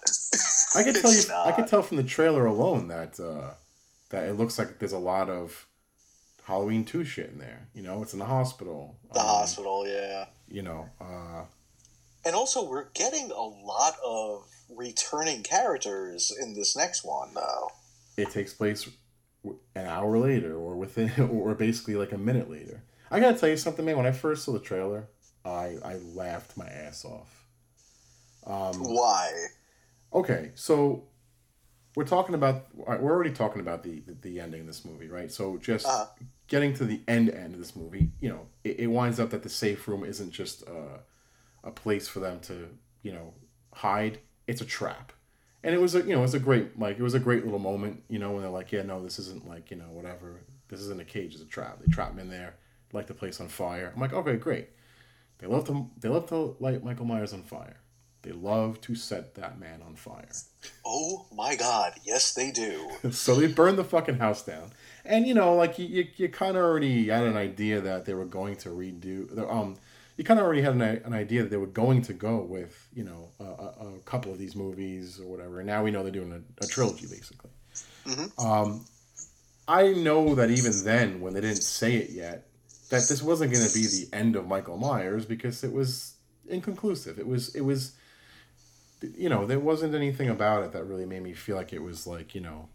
I 0.75 0.83
could 0.83 0.95
tell 1.01 1.13
you, 1.13 1.19
It's 1.19 1.31
I 1.31 1.53
could 1.53 1.69
tell 1.69 1.83
from 1.83 1.99
the 1.99 2.03
trailer 2.03 2.47
alone 2.47 2.89
that 2.89 3.21
uh, 3.21 3.51
that 4.11 4.29
it 4.29 4.35
looks 4.35 4.59
like 4.59 4.79
there's 4.79 4.93
a 4.93 4.99
lot 4.99 5.29
of 5.29 5.67
Halloween 6.45 6.85
two 6.85 7.05
shit 7.05 7.31
in 7.31 7.39
there. 7.39 7.69
You 7.75 7.83
know, 7.83 8.03
it's 8.03 8.13
in 8.13 8.19
the 8.19 8.25
hospital. 8.27 8.97
The 9.13 9.21
Um, 9.21 9.27
hospital, 9.27 9.87
yeah. 9.89 10.27
You 10.49 10.63
know, 10.63 10.89
uh, 11.01 11.45
And 12.25 12.35
also, 12.35 12.69
we're 12.69 12.91
getting 12.93 13.31
a 13.31 13.41
lot 13.43 13.95
of 14.05 14.47
returning 14.69 15.43
characters 15.43 16.31
in 16.41 16.55
this 16.55 16.77
next 16.77 17.03
one, 17.05 17.33
though. 17.35 17.71
it 18.17 18.31
takes 18.31 18.53
place 18.53 18.87
an 19.75 19.87
hour 19.87 20.19
later, 20.19 20.55
or 20.55 20.77
within, 20.77 21.11
or 21.31 21.55
basically 21.55 21.95
like 21.97 22.13
a 22.13 22.19
minute 22.19 22.51
later. 22.51 22.83
I 23.11 23.21
gotta 23.21 23.39
tell 23.39 23.49
you 23.49 23.57
something, 23.57 23.85
man. 23.85 23.97
When 23.97 24.07
I 24.07 24.13
first 24.13 24.45
saw 24.45 24.53
the 24.53 24.61
trailer, 24.61 25.09
I 25.45 25.77
I 25.85 25.95
laughed 26.15 26.57
my 26.57 26.67
ass 26.69 27.05
off. 27.05 27.47
Um, 28.47 28.83
Why? 28.85 29.33
Okay, 30.13 30.51
so 30.55 31.05
we're 31.95 32.05
talking 32.05 32.35
about 32.35 32.67
we're 32.75 33.13
already 33.13 33.33
talking 33.33 33.61
about 33.61 33.83
the 33.83 34.03
the, 34.23 34.41
ending 34.41 34.63
of 34.63 34.67
this 34.67 34.85
movie, 34.85 35.09
right? 35.09 35.31
So 35.31 35.57
just 35.59 35.87
Uh-huh. 35.87 36.07
getting 36.49 36.75
to 36.75 36.85
the 36.85 37.03
end 37.09 37.31
end 37.31 37.55
of 37.55 37.61
this 37.61 37.77
movie, 37.77 38.11
you 38.21 38.29
know, 38.29 38.47
it, 38.65 38.81
it 38.81 38.87
winds 38.89 39.21
up 39.21 39.31
that 39.31 39.43
the 39.43 39.49
safe 39.49 39.87
room 39.89 40.05
isn't 40.05 40.31
just 40.31 40.63
a, 40.63 41.01
a 41.65 41.71
place 41.71 42.09
for 42.09 42.21
them 42.21 42.41
to 42.41 42.69
you 43.03 43.13
know 43.13 43.35
hide; 43.75 44.19
it's 44.47 44.61
a 44.61 44.65
trap. 44.67 45.13
And 45.63 45.75
it 45.75 45.81
was 45.81 45.95
a 45.95 45.99
you 46.01 46.13
know 46.15 46.21
it 46.21 46.23
was 46.23 46.35
a 46.35 46.39
great 46.41 46.79
like 46.79 46.99
it 46.99 47.03
was 47.03 47.15
a 47.15 47.19
great 47.21 47.45
little 47.45 47.59
moment, 47.59 48.03
you 48.09 48.19
know, 48.19 48.33
when 48.33 48.43
they're 48.43 48.51
like, 48.51 48.73
yeah, 48.73 48.83
no, 48.83 49.03
this 49.03 49.19
isn't 49.19 49.49
like 49.49 49.71
you 49.71 49.77
know 49.77 49.91
whatever, 49.91 50.41
this 50.69 50.81
isn't 50.81 51.01
a 51.01 51.05
cage, 51.05 51.35
it's 51.35 51.43
a 51.43 51.47
trap. 51.47 51.81
They 51.81 51.89
trap 51.89 52.13
him 52.13 52.19
in 52.21 52.31
there, 52.31 52.57
light 52.93 53.07
the 53.09 53.15
place 53.15 53.41
on 53.41 53.49
fire. 53.49 53.93
I'm 53.95 54.01
like, 54.01 54.13
okay, 54.15 54.37
great. 54.37 54.69
They 55.39 55.47
left 55.47 55.67
to 55.69 55.91
they 56.01 56.09
left 56.09 56.29
the 56.29 56.55
light 56.61 56.85
Michael 56.85 57.07
Myers 57.07 57.33
on 57.33 57.43
fire. 57.43 57.80
They 58.23 58.33
love 58.33 58.81
to 58.83 58.95
set 58.95 59.35
that 59.37 59.59
man 59.59 59.81
on 59.87 59.95
fire. 59.95 60.29
Oh 60.85 61.27
my 61.35 61.57
god, 61.57 61.95
yes, 62.05 62.35
they 62.35 62.51
do. 62.51 62.91
so 63.11 63.35
they 63.35 63.47
burned 63.47 63.79
the 63.79 63.85
fucking 63.85 64.19
house 64.19 64.45
down. 64.45 64.73
And 65.05 65.27
you 65.27 65.35
know, 65.35 65.55
like 65.55 65.79
you, 65.79 65.87
you, 65.87 66.07
you 66.17 66.29
kind 66.29 66.57
of 66.57 66.63
already 66.63 67.09
had 67.09 67.25
an 67.25 67.37
idea 67.37 67.81
that 67.81 68.05
they 68.05 68.15
were 68.15 68.27
going 68.27 68.57
to 68.57 68.69
redo. 68.69 69.51
Um, 69.51 69.77
you 70.17 70.25
kind 70.25 70.39
of 70.39 70.45
already 70.45 70.61
had 70.61 70.75
an, 70.75 70.83
an 70.83 71.15
idea 71.15 71.43
that 71.43 71.49
they 71.51 71.57
were 71.57 71.67
going 71.67 72.03
to 72.03 72.13
go 72.13 72.43
with, 72.43 72.89
you 72.93 73.05
know, 73.05 73.31
a, 73.41 73.45
a, 73.45 73.95
a 73.97 73.99
couple 74.05 74.31
of 74.31 74.39
these 74.39 74.55
movies 74.55 75.19
or 75.19 75.27
whatever. 75.27 75.61
And 75.61 75.67
now 75.67 75.83
we 75.83 75.91
know 75.91 76.03
they're 76.03 76.13
doing 76.13 76.33
a, 76.33 76.65
a 76.65 76.67
trilogy 76.67 77.07
basically. 77.07 77.51
Mhm. 78.05 78.45
Um, 78.45 78.85
I 79.67 79.93
know 79.93 80.35
that 80.35 80.51
even 80.51 80.73
then, 80.85 81.21
when 81.21 81.33
they 81.33 81.41
didn't 81.41 81.63
say 81.63 81.95
it 81.95 82.11
yet, 82.11 82.49
that 82.91 83.09
this 83.09 83.23
wasn't 83.23 83.53
going 83.53 83.67
to 83.67 83.73
be 83.73 83.87
the 83.87 84.09
end 84.13 84.37
of 84.37 84.47
Michael 84.47 84.77
Myers 84.77 85.25
because 85.25 85.63
it 85.65 85.73
was 85.73 86.15
inconclusive. 86.49 87.19
It 87.19 87.27
was 87.27 87.55
it 87.55 87.61
was 87.61 87.93
you 89.03 89.29
know, 89.29 89.47
there 89.47 89.61
wasn't 89.61 89.95
anything 89.95 90.29
about 90.29 90.63
it 90.63 90.73
that 90.73 90.85
really 90.85 91.07
made 91.07 91.23
me 91.23 91.33
feel 91.33 91.57
like 91.57 91.73
it 91.73 91.83
was 91.83 92.07
like, 92.07 92.35
you 92.35 92.41
know, 92.41 92.69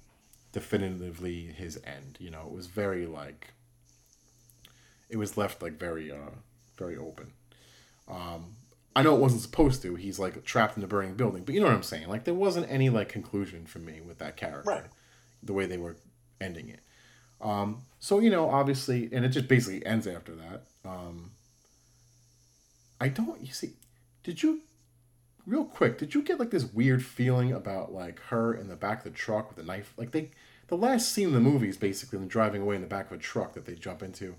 definitively 0.51 1.47
his 1.47 1.79
end. 1.85 2.17
You 2.19 2.31
know, 2.31 2.43
it 2.47 2.55
was 2.55 2.67
very 2.67 3.05
like 3.05 3.53
it 5.09 5.17
was 5.17 5.37
left 5.37 5.61
like 5.61 5.73
very 5.73 6.11
uh 6.11 6.31
very 6.77 6.97
open. 6.97 7.33
Um 8.07 8.55
I 8.95 9.03
know 9.03 9.13
it 9.15 9.19
wasn't 9.19 9.41
supposed 9.41 9.81
to. 9.81 9.95
He's 9.95 10.19
like 10.19 10.45
trapped 10.45 10.77
in 10.77 10.81
the 10.81 10.87
burning 10.87 11.15
building, 11.15 11.43
but 11.43 11.53
you 11.53 11.59
know 11.59 11.67
what 11.67 11.75
I'm 11.75 11.83
saying? 11.83 12.07
Like 12.07 12.23
there 12.23 12.33
wasn't 12.33 12.71
any 12.71 12.89
like 12.89 13.09
conclusion 13.09 13.65
for 13.65 13.79
me 13.79 13.99
with 13.99 14.19
that 14.19 14.37
character. 14.37 14.69
Right. 14.69 14.85
The 15.43 15.53
way 15.53 15.65
they 15.65 15.77
were 15.77 15.97
ending 16.39 16.69
it. 16.69 16.79
Um 17.41 17.81
so 17.99 18.19
you 18.19 18.29
know, 18.29 18.49
obviously 18.49 19.09
and 19.11 19.25
it 19.25 19.29
just 19.29 19.47
basically 19.47 19.85
ends 19.85 20.07
after 20.07 20.33
that. 20.35 20.63
Um 20.85 21.31
I 22.99 23.09
don't 23.09 23.41
you 23.41 23.53
see 23.53 23.73
did 24.23 24.41
you 24.41 24.61
real 25.45 25.65
quick, 25.65 25.97
did 25.97 26.13
you 26.13 26.21
get 26.21 26.39
like 26.39 26.51
this 26.51 26.65
weird 26.65 27.03
feeling 27.05 27.51
about 27.51 27.93
like 27.93 28.19
her 28.23 28.53
in 28.53 28.67
the 28.67 28.75
back 28.75 28.99
of 28.99 29.03
the 29.05 29.17
truck 29.17 29.47
with 29.49 29.57
the 29.57 29.63
knife? 29.63 29.93
Like 29.97 30.11
they, 30.11 30.31
the 30.67 30.77
last 30.77 31.11
scene 31.11 31.27
in 31.27 31.33
the 31.33 31.39
movie 31.39 31.69
is 31.69 31.77
basically 31.77 32.19
them 32.19 32.27
driving 32.27 32.61
away 32.61 32.75
in 32.75 32.81
the 32.81 32.87
back 32.87 33.07
of 33.07 33.17
a 33.19 33.21
truck 33.21 33.53
that 33.53 33.65
they 33.65 33.75
jump 33.75 34.01
into. 34.03 34.35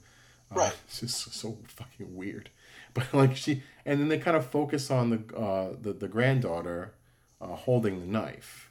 Uh, 0.51 0.57
Right. 0.61 0.77
It's 0.87 1.01
just 1.01 1.19
so, 1.19 1.31
so 1.31 1.59
fucking 1.69 2.15
weird. 2.17 2.51
But 2.95 3.13
like 3.13 3.37
she, 3.37 3.63
and 3.85 4.01
then 4.01 4.09
they 4.09 4.19
kind 4.19 4.39
of 4.39 4.51
focus 4.51 4.91
on 4.91 5.11
the 5.11 5.37
uh, 5.37 5.77
the 5.79 5.93
the 5.93 6.09
granddaughter 6.09 6.95
uh, 7.43 7.49
holding 7.49 8.01
the 8.01 8.07
knife, 8.07 8.71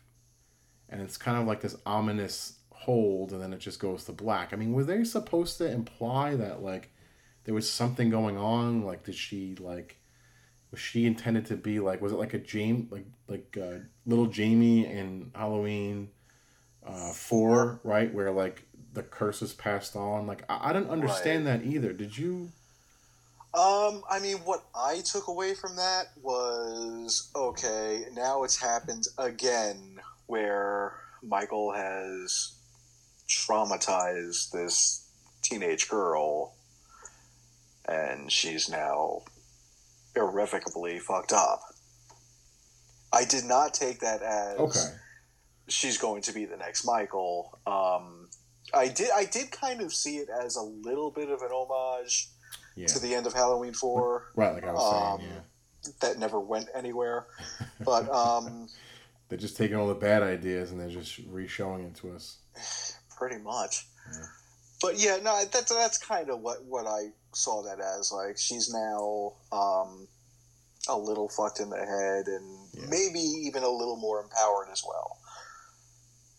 and 0.90 1.00
it's 1.00 1.16
kind 1.16 1.38
of 1.38 1.46
like 1.46 1.62
this 1.62 1.76
ominous 1.86 2.58
hold, 2.72 3.32
and 3.32 3.40
then 3.40 3.54
it 3.54 3.60
just 3.60 3.80
goes 3.80 4.06
to 4.06 4.14
black. 4.14 4.52
I 4.52 4.56
mean, 4.56 4.74
were 4.74 4.84
they 4.84 5.04
supposed 5.04 5.60
to 5.60 5.70
imply 5.72 6.36
that 6.38 6.64
like 6.64 6.90
there 7.44 7.54
was 7.54 7.70
something 7.70 8.10
going 8.10 8.36
on? 8.36 8.82
Like, 8.84 9.04
did 9.04 9.14
she 9.14 9.56
like? 9.60 9.98
Was 10.76 10.82
she 10.82 11.05
intended 11.05 11.45
to 11.45 11.55
be 11.55 11.80
like 11.80 12.01
was 12.01 12.11
it 12.11 12.17
like 12.17 12.34
a 12.34 12.38
James 12.38 12.91
like 12.91 13.05
like 13.30 13.57
uh, 13.61 13.80
little 14.05 14.26
Jamie 14.26 14.86
in 14.86 15.32
Halloween 15.34 16.09
uh, 16.86 17.13
four 17.13 17.80
right 17.84 18.13
where 18.13 18.30
like 18.32 18.63
the 18.93 19.01
curse 19.01 19.41
is 19.41 19.53
passed 19.53 19.95
on? 19.95 20.28
Like 20.28 20.43
I, 20.49 20.69
I 20.69 20.73
didn't 20.73 20.89
understand 20.89 21.47
that 21.47 21.63
either. 21.63 21.93
Did 21.93 22.17
you? 22.17 22.51
Um, 23.53 24.03
I 24.09 24.19
mean, 24.21 24.39
what 24.39 24.65
I 24.76 24.99
took 25.05 25.30
away 25.30 25.53
from 25.53 25.78
that 25.78 26.07
was 26.21 27.32
okay. 27.34 28.03
Now 28.13 28.43
it's 28.43 28.57
happened 28.57 29.07
again, 29.17 30.01
where 30.28 30.97
Michael 31.23 31.71
has 31.71 32.53
traumatized 33.30 34.51
this 34.51 35.07
teenage 35.41 35.88
girl, 35.88 36.53
and 37.88 38.30
she's 38.30 38.67
now 38.67 39.21
irrevocably 40.16 40.99
fucked 40.99 41.34
up. 41.34 41.61
I 43.13 43.26
did 43.26 43.45
not 43.45 43.74
take 43.74 43.99
that 43.99 44.22
as 44.22 44.59
okay 44.59 44.95
she's 45.68 45.97
going 45.97 46.22
to 46.24 46.34
be 46.34 46.45
the 46.45 46.57
next 46.57 46.86
Michael. 46.86 47.59
Um, 47.66 48.30
I 48.74 48.88
did. 48.88 49.09
I 49.13 49.26
did 49.26 49.51
kind 49.51 49.82
of 49.82 49.93
see 49.93 50.18
it 50.18 50.30
as 50.30 50.55
a 50.55 50.61
little 50.61 51.11
bit 51.11 51.30
of 51.30 51.41
an 51.41 51.49
homage 51.51 52.30
yeah 52.76 52.88
to 52.88 52.99
the 52.99 53.13
end 53.13 53.26
of 53.26 53.34
Halloween 53.34 53.74
Four 53.74 54.32
right 54.36 54.53
like 54.53 54.66
I 54.66 54.74
was 54.74 55.13
um, 55.13 55.20
saying 55.20 55.32
yeah 55.32 55.41
that 56.01 56.18
never 56.18 56.39
went 56.39 56.68
anywhere. 56.74 57.28
But 57.84 58.09
um, 58.09 58.68
they're 59.30 59.38
just 59.38 59.55
taking 59.55 59.78
all 59.78 59.88
the 59.88 59.93
bad 59.93 60.24
ideas 60.24 60.72
and 60.72 60.80
they're 60.80 60.89
just 60.89 61.20
re-showing 61.30 61.84
it 61.84 61.95
to 61.97 62.11
us 62.11 62.38
pretty 63.16 63.38
much. 63.38 63.86
Yeah. 64.11 64.26
But 64.82 64.97
yeah, 64.99 65.17
no, 65.23 65.43
that's 65.51 65.73
that's 65.73 65.97
kind 65.97 66.30
of 66.30 66.39
what 66.41 66.63
what 66.65 66.86
I 66.86 67.09
saw 67.34 67.63
that 67.63 67.80
as. 67.80 68.11
Like 68.11 68.38
she's 68.38 68.71
now 68.73 69.34
um, 69.51 70.07
a 70.88 70.97
little 70.97 71.30
fucked 71.30 71.59
in 71.59 71.69
the 71.69 71.78
head, 71.78 72.28
and 72.28 72.67
Yeah. 72.73 72.86
maybe 72.89 73.19
even 73.19 73.63
a 73.63 73.69
little 73.69 73.95
more 73.97 74.21
empowered 74.21 74.67
as 74.71 74.84
well. 74.88 75.17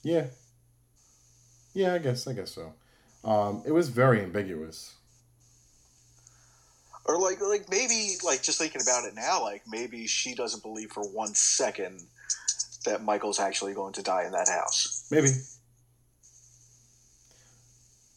yeah 0.03 0.27
yeah 1.75 1.95
I 1.95 1.99
guess 1.99 2.27
I 2.29 2.33
guess 2.33 2.53
so 2.53 2.73
um, 3.25 3.63
it 3.67 3.73
was 3.73 3.89
very 3.89 4.21
ambiguous 4.23 4.95
Or 7.07 7.19
like 7.19 7.41
like 7.41 7.69
maybe 7.71 8.17
like 8.25 8.43
just 8.43 8.59
thinking 8.59 8.83
about 8.83 9.05
it 9.05 9.15
now, 9.15 9.43
like 9.43 9.63
maybe 9.67 10.07
she 10.07 10.35
doesn't 10.35 10.63
believe 10.63 10.91
for 10.93 11.03
one 11.03 11.35
second 11.35 12.03
that 12.85 13.03
Michael's 13.03 13.41
actually 13.41 13.75
going 13.75 13.93
to 13.95 14.03
die 14.03 14.25
in 14.27 14.33
that 14.33 14.49
house. 14.49 15.07
maybe 15.11 15.29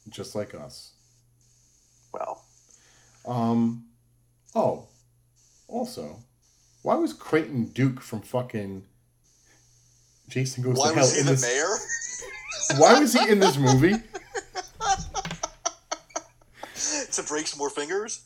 just 0.10 0.36
like 0.36 0.54
us 0.56 0.94
Well, 2.14 2.44
Um, 3.28 3.86
oh, 4.56 4.88
also, 5.68 6.18
Why 6.82 6.96
was 6.96 7.14
Creighton 7.14 7.66
Duke 7.68 8.02
from 8.02 8.22
fucking 8.22 8.86
Jason 10.28 10.64
Goes 10.64 10.78
Why 10.78 10.90
to 10.90 10.96
Hell 10.96 11.04
was 11.04 11.14
he 11.14 11.20
in 11.22 11.26
the 11.26 11.32
this? 11.34 11.42
mayor? 11.42 12.78
Why 12.80 13.00
was 13.00 13.14
he 13.14 13.30
in 13.30 13.40
this 13.40 13.58
movie? 13.58 13.94
to 17.12 17.24
break 17.24 17.48
some 17.48 17.58
more 17.60 17.70
fingers? 17.70 18.22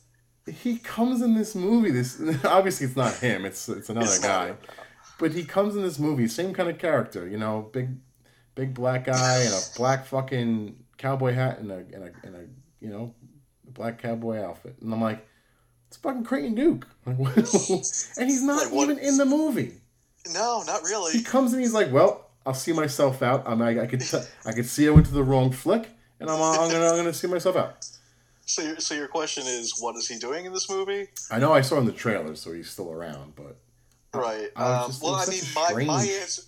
He 0.45 0.77
comes 0.77 1.21
in 1.21 1.35
this 1.35 1.55
movie. 1.55 1.91
This 1.91 2.19
obviously 2.45 2.87
it's 2.87 2.95
not 2.95 3.15
him. 3.15 3.45
It's 3.45 3.69
it's 3.69 3.89
another 3.89 4.05
It's 4.07 4.21
not 4.21 4.27
guy. 4.27 4.55
But 5.19 5.31
he 5.31 5.43
comes 5.45 5.75
in 5.75 5.83
this 5.83 5.99
movie, 5.99 6.27
same 6.27 6.53
kind 6.53 6.69
of 6.69 6.77
character, 6.79 7.27
you 7.27 7.37
know, 7.37 7.69
big, 7.71 7.91
big 8.55 8.73
black 8.73 9.05
guy 9.05 9.39
and 9.39 9.53
a 9.53 9.59
black 9.77 10.05
fucking 10.05 10.75
cowboy 11.03 11.33
hat 11.33 11.59
and 11.59 11.69
a 11.71 11.75
and 11.77 12.03
a 12.03 12.11
and 12.23 12.35
a 12.35 12.45
you 12.79 12.89
know, 12.89 13.13
black 13.67 14.01
cowboy 14.01 14.41
outfit, 14.41 14.75
and 14.81 14.93
I'm 14.93 15.01
like, 15.01 15.25
it's 15.87 15.97
fucking 15.97 16.23
Creighton 16.23 16.55
Duke, 16.55 16.87
and 17.05 17.17
he's 18.29 18.41
not 18.43 18.71
Like 18.71 18.73
even 18.73 18.97
in 18.99 19.17
the 19.17 19.25
movie. 19.25 19.73
No, 20.33 20.63
not 20.65 20.81
really. 20.83 21.11
He 21.13 21.21
comes 21.23 21.53
in, 21.53 21.59
he's 21.59 21.73
like, 21.73 21.91
well, 21.91 22.29
I'll 22.45 22.53
see 22.53 22.71
myself 22.73 23.21
out. 23.21 23.43
I'm 23.45 23.61
I, 23.61 23.81
I 23.81 23.87
could 23.87 24.01
t- 24.01 24.17
I 24.45 24.53
could 24.53 24.65
see 24.65 24.87
I 24.87 24.91
went 24.91 25.05
to 25.07 25.13
the 25.13 25.23
wrong 25.23 25.51
flick, 25.51 25.89
and 26.19 26.29
I'm 26.29 26.41
I'm 26.41 26.71
gonna 26.71 26.87
I'm 26.87 26.95
gonna 26.97 27.13
see 27.13 27.27
myself 27.27 27.55
out. 27.57 27.85
So, 28.45 28.61
your, 28.61 28.77
so 28.79 28.93
your 28.93 29.07
question 29.07 29.43
is, 29.47 29.75
what 29.79 29.95
is 29.95 30.07
he 30.07 30.17
doing 30.19 30.43
in 30.45 30.51
this 30.51 30.69
movie? 30.69 31.07
I 31.31 31.39
know 31.39 31.53
I 31.53 31.61
saw 31.61 31.75
him 31.75 31.81
in 31.81 31.85
the 31.87 31.93
trailer, 31.93 32.35
so 32.35 32.51
he's 32.53 32.69
still 32.69 32.91
around, 32.91 33.33
but 33.35 33.55
Right. 34.13 34.49
I 34.55 34.81
Um, 34.83 34.87
just- 34.89 35.01
well, 35.01 35.15
I 35.15 35.25
mean, 35.27 35.41
my, 35.55 35.83
my 35.85 36.03
answer 36.03 36.41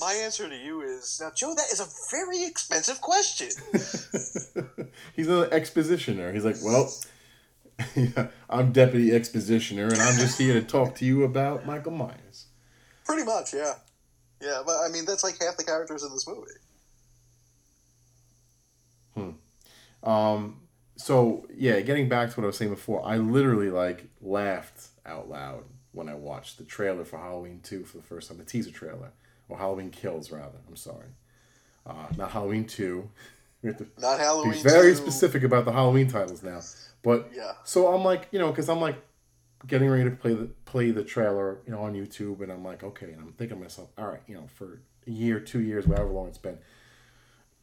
my 0.00 0.12
answer 0.14 0.48
to 0.48 0.56
you 0.56 0.82
is 0.82 1.20
now, 1.20 1.30
Joe. 1.34 1.54
That 1.54 1.72
is 1.72 1.80
a 1.80 1.86
very 2.10 2.44
expensive 2.44 3.00
question. 3.00 3.48
he's 5.14 5.28
an 5.28 5.48
expositioner. 5.52 6.32
He's 6.32 6.44
like, 6.44 6.56
well, 6.62 6.92
I'm 8.50 8.72
deputy 8.72 9.12
expositioner, 9.12 9.88
and 9.88 10.00
I'm 10.00 10.16
just 10.16 10.38
here 10.38 10.54
to 10.54 10.62
talk 10.62 10.94
to 10.96 11.04
you 11.04 11.24
about 11.24 11.66
Michael 11.66 11.92
Myers. 11.92 12.46
Pretty 13.04 13.24
much, 13.24 13.54
yeah. 13.54 13.74
Yeah, 14.40 14.62
but 14.64 14.76
I 14.84 14.88
mean, 14.88 15.04
that's 15.04 15.22
like 15.22 15.40
half 15.40 15.56
the 15.56 15.64
characters 15.64 16.02
in 16.02 16.12
this 16.12 16.26
movie. 16.26 16.50
Um, 20.02 20.60
so 20.96 21.46
yeah, 21.54 21.80
getting 21.80 22.08
back 22.08 22.30
to 22.30 22.36
what 22.36 22.44
I 22.44 22.46
was 22.46 22.56
saying 22.56 22.70
before, 22.72 23.04
I 23.04 23.16
literally 23.16 23.70
like 23.70 24.06
laughed 24.20 24.88
out 25.06 25.28
loud 25.28 25.64
when 25.92 26.08
I 26.08 26.14
watched 26.14 26.58
the 26.58 26.64
trailer 26.64 27.04
for 27.04 27.18
Halloween 27.18 27.60
Two 27.62 27.84
for 27.84 27.98
the 27.98 28.02
first 28.02 28.28
time, 28.28 28.38
the 28.38 28.44
teaser 28.44 28.70
trailer, 28.70 29.12
or 29.52 29.58
Halloween 29.58 29.90
Kills 29.90 30.30
rather. 30.32 30.58
I'm 30.68 30.76
sorry, 30.76 31.08
uh, 31.86 32.06
not 32.16 32.30
Halloween 32.32 32.64
Two. 32.64 33.08
We 33.62 33.68
have 33.68 33.78
to 33.78 33.86
Not 34.00 34.18
Halloween. 34.18 34.54
be 34.54 34.58
very 34.58 34.90
2. 34.90 34.96
specific 34.96 35.44
about 35.44 35.64
the 35.64 35.70
Halloween 35.70 36.08
titles 36.08 36.42
now. 36.42 36.60
But 37.04 37.30
Yeah. 37.32 37.52
so 37.62 37.94
I'm 37.94 38.02
like, 38.02 38.26
you 38.32 38.40
know, 38.40 38.50
because 38.50 38.68
I'm 38.68 38.80
like 38.80 38.96
getting 39.68 39.88
ready 39.88 40.10
to 40.10 40.16
play 40.16 40.34
the 40.34 40.46
play 40.64 40.90
the 40.90 41.04
trailer, 41.04 41.58
you 41.64 41.70
know, 41.70 41.78
on 41.82 41.94
YouTube, 41.94 42.40
and 42.42 42.50
I'm 42.50 42.64
like, 42.64 42.82
okay, 42.82 43.12
and 43.12 43.20
I'm 43.20 43.32
thinking 43.34 43.56
to 43.58 43.62
myself, 43.62 43.90
all 43.96 44.08
right, 44.08 44.22
you 44.26 44.34
know, 44.34 44.48
for 44.56 44.80
a 45.06 45.10
year, 45.12 45.38
two 45.38 45.60
years, 45.60 45.86
whatever 45.86 46.08
long 46.10 46.26
it's 46.26 46.38
been. 46.38 46.58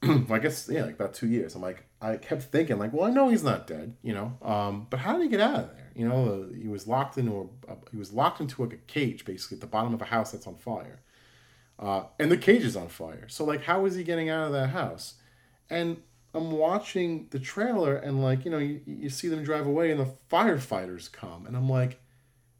I 0.31 0.39
guess 0.39 0.69
yeah, 0.71 0.85
like 0.85 0.93
about 0.95 1.13
two 1.13 1.27
years. 1.27 1.53
I'm 1.55 1.61
like, 1.61 1.83
I 2.01 2.15
kept 2.15 2.43
thinking, 2.43 2.79
like, 2.79 2.93
well, 2.93 3.03
I 3.05 3.09
know 3.11 3.27
he's 3.27 3.43
not 3.43 3.67
dead, 3.67 3.95
you 4.01 4.13
know, 4.13 4.37
um, 4.41 4.87
but 4.89 5.01
how 5.01 5.13
did 5.17 5.23
he 5.23 5.27
get 5.27 5.41
out 5.41 5.59
of 5.59 5.75
there? 5.75 5.91
You 5.95 6.07
know, 6.07 6.47
uh, 6.49 6.53
he 6.57 6.69
was 6.69 6.87
locked 6.87 7.17
into 7.17 7.49
a, 7.67 7.75
he 7.91 7.97
was 7.97 8.13
locked 8.13 8.39
into 8.39 8.61
like 8.63 8.71
a 8.71 8.77
cage, 8.87 9.25
basically 9.25 9.55
at 9.57 9.61
the 9.61 9.67
bottom 9.67 9.93
of 9.93 10.01
a 10.01 10.05
house 10.05 10.31
that's 10.31 10.47
on 10.47 10.55
fire, 10.55 11.01
uh, 11.80 12.03
and 12.19 12.32
the 12.32 12.38
cage 12.38 12.63
is 12.63 12.75
on 12.75 12.89
fire. 12.89 13.25
So 13.27 13.45
like, 13.45 13.63
how 13.63 13.86
is 13.86 13.95
he 13.95 14.03
getting 14.03 14.30
out 14.30 14.47
of 14.47 14.51
that 14.53 14.69
house? 14.69 15.15
And 15.69 16.01
I'm 16.34 16.51
watching 16.51 17.27
the 17.32 17.39
trailer, 17.39 17.95
and 17.95 18.21
like, 18.21 18.45
you 18.45 18.51
know, 18.51 18.59
you, 18.59 18.82
you 18.86 19.09
see 19.09 19.30
them 19.30 19.43
drive 19.43 19.65
away, 19.65 19.91
and 19.91 19.99
the 19.99 20.11
firefighters 20.32 21.11
come, 21.11 21.45
and 21.47 21.55
I'm 21.55 21.69
like, 21.69 21.99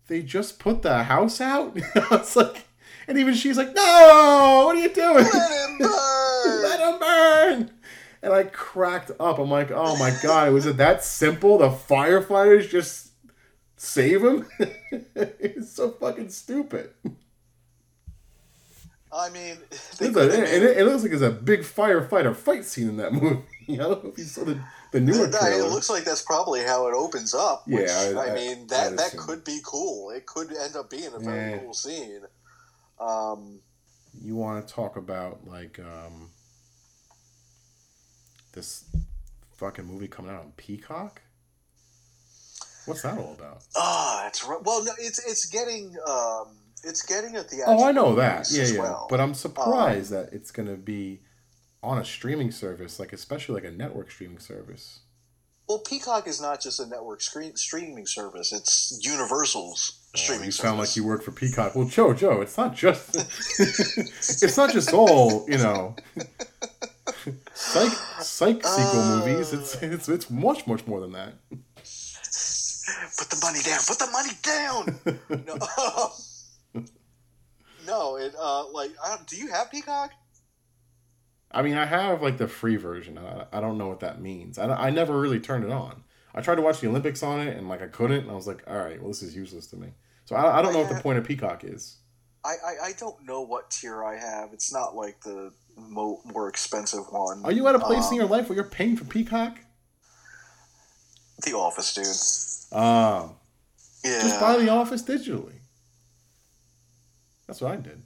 they 0.08 0.24
just 0.24 0.58
put 0.58 0.82
the 0.82 1.04
house 1.04 1.40
out. 1.40 1.74
it's 1.96 2.36
like, 2.36 2.66
and 3.08 3.18
even 3.18 3.34
she's 3.34 3.58
like, 3.58 3.76
no, 3.76 4.64
what 4.66 4.76
are 4.76 4.80
you 4.80 4.90
doing? 4.90 5.24
Let 5.24 5.70
him 5.70 5.78
burn. 5.80 6.64
Let 6.64 6.80
him 6.80 7.00
burn. 7.00 7.72
And 8.22 8.34
I 8.34 8.44
cracked 8.44 9.12
up. 9.20 9.40
I'm 9.40 9.50
like, 9.50 9.72
oh 9.72 9.98
my 9.98 10.16
god, 10.22 10.52
was 10.52 10.66
it 10.66 10.78
that 10.78 11.04
simple? 11.04 11.60
The 11.60 11.70
firefighters 11.70 12.70
just 12.70 13.12
save 13.78 14.24
him? 14.24 14.48
it's 15.16 15.72
so 15.72 15.92
fucking 15.92 16.30
stupid. 16.30 16.92
I 19.12 19.30
mean, 19.30 19.58
they 20.00 20.08
a- 20.08 20.12
could've 20.12 20.34
and 20.34 20.44
it, 20.64 20.78
it 20.78 20.86
looks 20.86 21.02
like 21.02 21.12
there's 21.12 21.22
a 21.22 21.32
big 21.32 21.62
firefighter 21.62 22.36
fight 22.36 22.66
scene 22.66 22.90
in 22.90 22.98
that 22.98 23.12
movie. 23.22 23.42
I 23.70 23.76
don't 23.76 24.04
know 24.04 24.10
if 24.12 24.18
you 24.18 24.24
saw 24.26 24.44
the, 24.44 24.60
the 24.92 25.00
newer 25.00 25.28
trailer. 25.30 25.66
it 25.66 25.70
looks 25.72 25.90
like 25.90 26.04
that's 26.04 26.22
probably 26.24 26.62
how 26.64 26.88
it 26.88 26.94
opens 26.96 27.34
up. 27.34 27.68
Which, 27.68 27.88
Yeah, 27.88 28.14
I- 28.16 28.28
I, 28.28 28.32
I- 28.32 28.36
mean 28.36 28.68
that 28.68 28.98
that 28.98 29.18
could 29.18 29.44
be 29.44 29.60
cool. 29.66 30.12
It 30.12 30.26
could 30.26 30.52
end 30.56 30.76
up 30.76 30.90
being 30.90 31.12
a 31.14 31.20
very 31.20 31.60
cool 31.60 31.74
scene. 31.74 32.22
Um, 33.00 33.60
you 34.22 34.36
want 34.36 34.68
to 34.68 34.74
talk 34.74 34.98
about 34.98 35.48
like 35.48 35.80
um, 35.80 36.30
this 38.54 38.86
fucking 39.58 39.86
movie 39.86 40.08
coming 40.08 40.32
out 40.32 40.42
on 40.42 40.52
Peacock? 40.58 41.22
What's 42.86 43.04
that 43.04 43.18
all 43.18 43.34
about? 43.38 43.64
ah, 43.76 44.22
that's 44.24 44.44
right. 44.46 44.60
Well, 44.64 44.84
no, 44.84 44.92
it's 45.00 45.20
it's 45.26 45.46
getting 45.46 45.96
um, 46.08 46.58
it's 46.84 47.02
getting 47.04 47.36
a 47.36 47.44
theatrical 47.44 47.82
Oh, 47.84 47.88
I 47.88 47.92
know 47.92 48.16
that. 48.16 48.48
Yeah, 48.52 48.66
yeah. 48.66 48.80
well. 48.80 49.08
But 49.10 49.20
I'm 49.20 49.34
surprised 49.34 50.12
that 50.12 50.30
it's 50.34 50.52
gonna 50.52 50.76
be 50.78 51.22
on 51.84 51.98
a 51.98 52.06
streaming 52.06 52.52
service, 52.52 53.00
like 53.00 53.14
especially 53.14 53.56
like 53.56 53.64
a 53.72 53.76
network 53.76 54.12
streaming 54.12 54.40
service. 54.40 55.00
well, 55.68 55.80
Peacock 55.80 56.28
is 56.28 56.42
not 56.42 56.60
just 56.62 56.80
a 56.80 56.86
network 56.88 57.22
screen, 57.22 57.56
streaming 57.56 58.06
service; 58.06 58.52
it's 58.52 59.00
Universal's 59.04 60.00
streaming 60.16 60.42
Oh, 60.42 60.46
you 60.46 60.52
service. 60.52 60.56
sound 60.70 60.80
like 60.80 60.96
you 60.96 61.04
work 61.06 61.22
for 61.24 61.32
Peacock. 61.32 61.76
Well, 61.76 61.86
Joe, 61.88 62.14
Joe, 62.14 62.42
it's 62.42 62.58
not 62.58 62.76
just 62.76 63.16
it's 63.60 64.58
not 64.58 64.72
just 64.74 64.94
all 64.94 65.46
you 65.50 65.58
know. 65.58 65.96
Psych, 67.54 67.92
psych 68.22 68.66
sequel 68.66 69.00
Uh. 69.02 69.18
movies. 69.26 69.54
It's 69.54 69.76
it's 69.82 70.10
it's 70.10 70.30
much 70.30 70.66
much 70.68 70.88
more 70.88 71.00
than 71.02 71.12
that. 71.14 71.34
Put 73.18 73.30
the 73.30 73.40
money 73.42 73.60
down. 73.64 73.80
Put 73.88 74.00
the 74.00 74.10
money 74.12 74.34
down. 74.42 75.00
no, 75.46 75.58
no. 77.90 78.16
It 78.18 78.34
uh, 78.40 78.68
like, 78.70 78.92
I 79.04 79.16
don't, 79.16 79.28
do 79.28 79.36
you 79.38 79.48
have 79.52 79.72
Peacock? 79.72 80.12
I 81.52 81.62
mean, 81.64 81.76
I 81.78 81.86
have 81.86 82.22
like 82.22 82.38
the 82.38 82.48
free 82.48 82.76
version. 82.76 83.18
I, 83.18 83.46
I 83.52 83.60
don't 83.60 83.78
know 83.78 83.88
what 83.88 84.02
that 84.02 84.22
means. 84.22 84.58
I, 84.60 84.68
I 84.68 84.90
never 84.92 85.20
really 85.20 85.40
turned 85.40 85.64
it 85.66 85.72
on. 85.72 86.04
I 86.34 86.42
tried 86.42 86.56
to 86.56 86.62
watch 86.62 86.80
the 86.80 86.88
Olympics 86.88 87.24
on 87.24 87.40
it, 87.48 87.58
and 87.58 87.68
like 87.68 87.82
I 87.82 87.88
couldn't. 87.88 88.22
And 88.22 88.32
I 88.32 88.36
was 88.36 88.48
like, 88.48 88.64
all 88.68 88.78
right, 88.78 89.00
well, 89.00 89.08
this 89.10 89.24
is 89.24 89.36
useless 89.36 89.68
to 89.68 89.76
me. 89.78 89.90
So 90.26 90.36
I, 90.36 90.60
I 90.60 90.62
don't 90.62 90.74
know 90.74 90.80
what 90.80 90.94
the 90.96 91.02
point 91.02 91.18
of 91.18 91.24
Peacock 91.26 91.64
is. 91.64 91.98
I, 92.46 92.50
I, 92.50 92.88
I 92.90 92.92
don't 92.98 93.26
know 93.26 93.42
what 93.42 93.72
tier 93.72 94.04
I 94.04 94.18
have. 94.18 94.54
It's 94.54 94.72
not 94.72 94.96
like 94.96 95.22
the 95.22 95.52
mo- 95.76 96.22
more 96.24 96.48
expensive 96.48 97.06
one. 97.10 97.42
Are 97.44 97.52
you 97.52 97.68
at 97.68 97.76
a 97.76 97.80
place 97.80 98.06
Um, 98.08 98.14
in 98.14 98.20
your 98.20 98.28
life 98.30 98.48
where 98.48 98.56
you're 98.56 98.64
paying 98.70 98.96
for 98.96 99.06
Peacock? 99.06 99.58
The 101.44 101.54
Office, 101.54 101.94
dude. 101.94 102.80
Um, 102.80 103.36
Yeah. 104.06 104.22
just 104.22 104.40
buy 104.40 104.58
The 104.58 104.70
Office 104.70 105.02
digitally. 105.04 105.59
That's 107.50 107.62
what 107.62 107.72
I 107.72 107.78
did. 107.78 108.04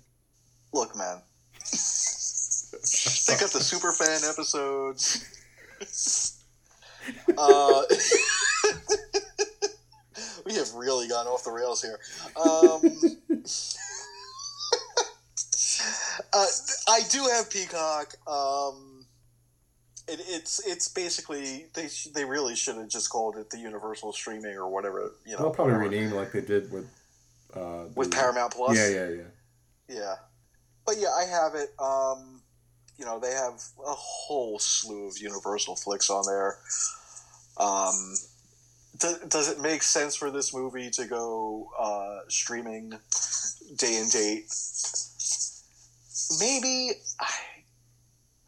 Look, 0.72 0.96
man. 0.96 1.18
they 1.60 3.36
got 3.38 3.52
the 3.52 3.60
super 3.60 3.91
fan 3.91 4.22
episodes. 4.30 5.26
uh, 7.38 7.82
we 10.46 10.56
have 10.56 10.74
really 10.76 11.10
gone 11.10 11.28
off 11.28 11.44
the 11.44 11.52
rails 11.52 11.82
here. 11.82 12.00
Um, 12.38 12.41
uh, 16.34 16.46
I 16.88 17.02
do 17.10 17.28
have 17.36 17.50
Peacock. 17.52 18.16
Um, 18.26 19.06
it, 20.08 20.22
it's 20.26 20.66
it's 20.66 20.88
basically 20.88 21.66
they 21.74 21.89
they 22.16 22.24
really 22.24 22.56
should 22.56 22.78
have 22.78 22.88
just 22.88 23.10
called 23.10 23.36
it 23.36 23.50
the 23.50 23.60
Universal 23.60 24.14
Streaming 24.14 24.56
or 24.56 24.70
whatever 24.70 25.12
you 25.26 25.34
know. 25.34 25.39
They'll 25.39 25.52
probably 25.52 25.74
whatever. 25.74 25.89
rename 25.89 26.14
it 26.14 26.16
like 26.16 26.32
they 26.32 26.39
did 26.39 26.72
with. 26.72 26.88
Uh, 27.54 27.88
with 27.94 28.10
the- 28.10 28.16
Paramount 28.16 28.54
Plus. 28.54 28.78
Yeah, 28.78 28.88
yeah, 28.88 29.10
yeah. 29.10 29.24
Yeah. 29.94 30.16
But 30.86 30.96
yeah, 30.98 31.10
I 31.10 31.26
have 31.26 31.56
it. 31.56 31.70
Um, 31.80 32.41
you 32.98 33.06
know, 33.06 33.20
they 33.20 33.32
have 33.32 33.62
a 33.80 33.94
whole 33.94 34.60
slew 34.60 35.08
of 35.08 35.18
Universal 35.18 35.78
flicks 35.78 36.10
on 36.10 36.24
there. 36.26 36.58
Um, 37.58 38.16
do, 39.00 39.16
does 39.28 39.50
it 39.50 39.60
make 39.60 39.84
sense 39.84 40.16
for 40.16 40.30
this 40.30 40.54
movie 40.54 40.89
to 40.91 41.06
go 41.06 41.70
uh, 41.78 42.20
streaming 42.28 42.94
day 43.76 43.98
and 43.98 44.12
date? 44.12 44.46
Maybe. 46.39 46.91
I, 47.20 47.30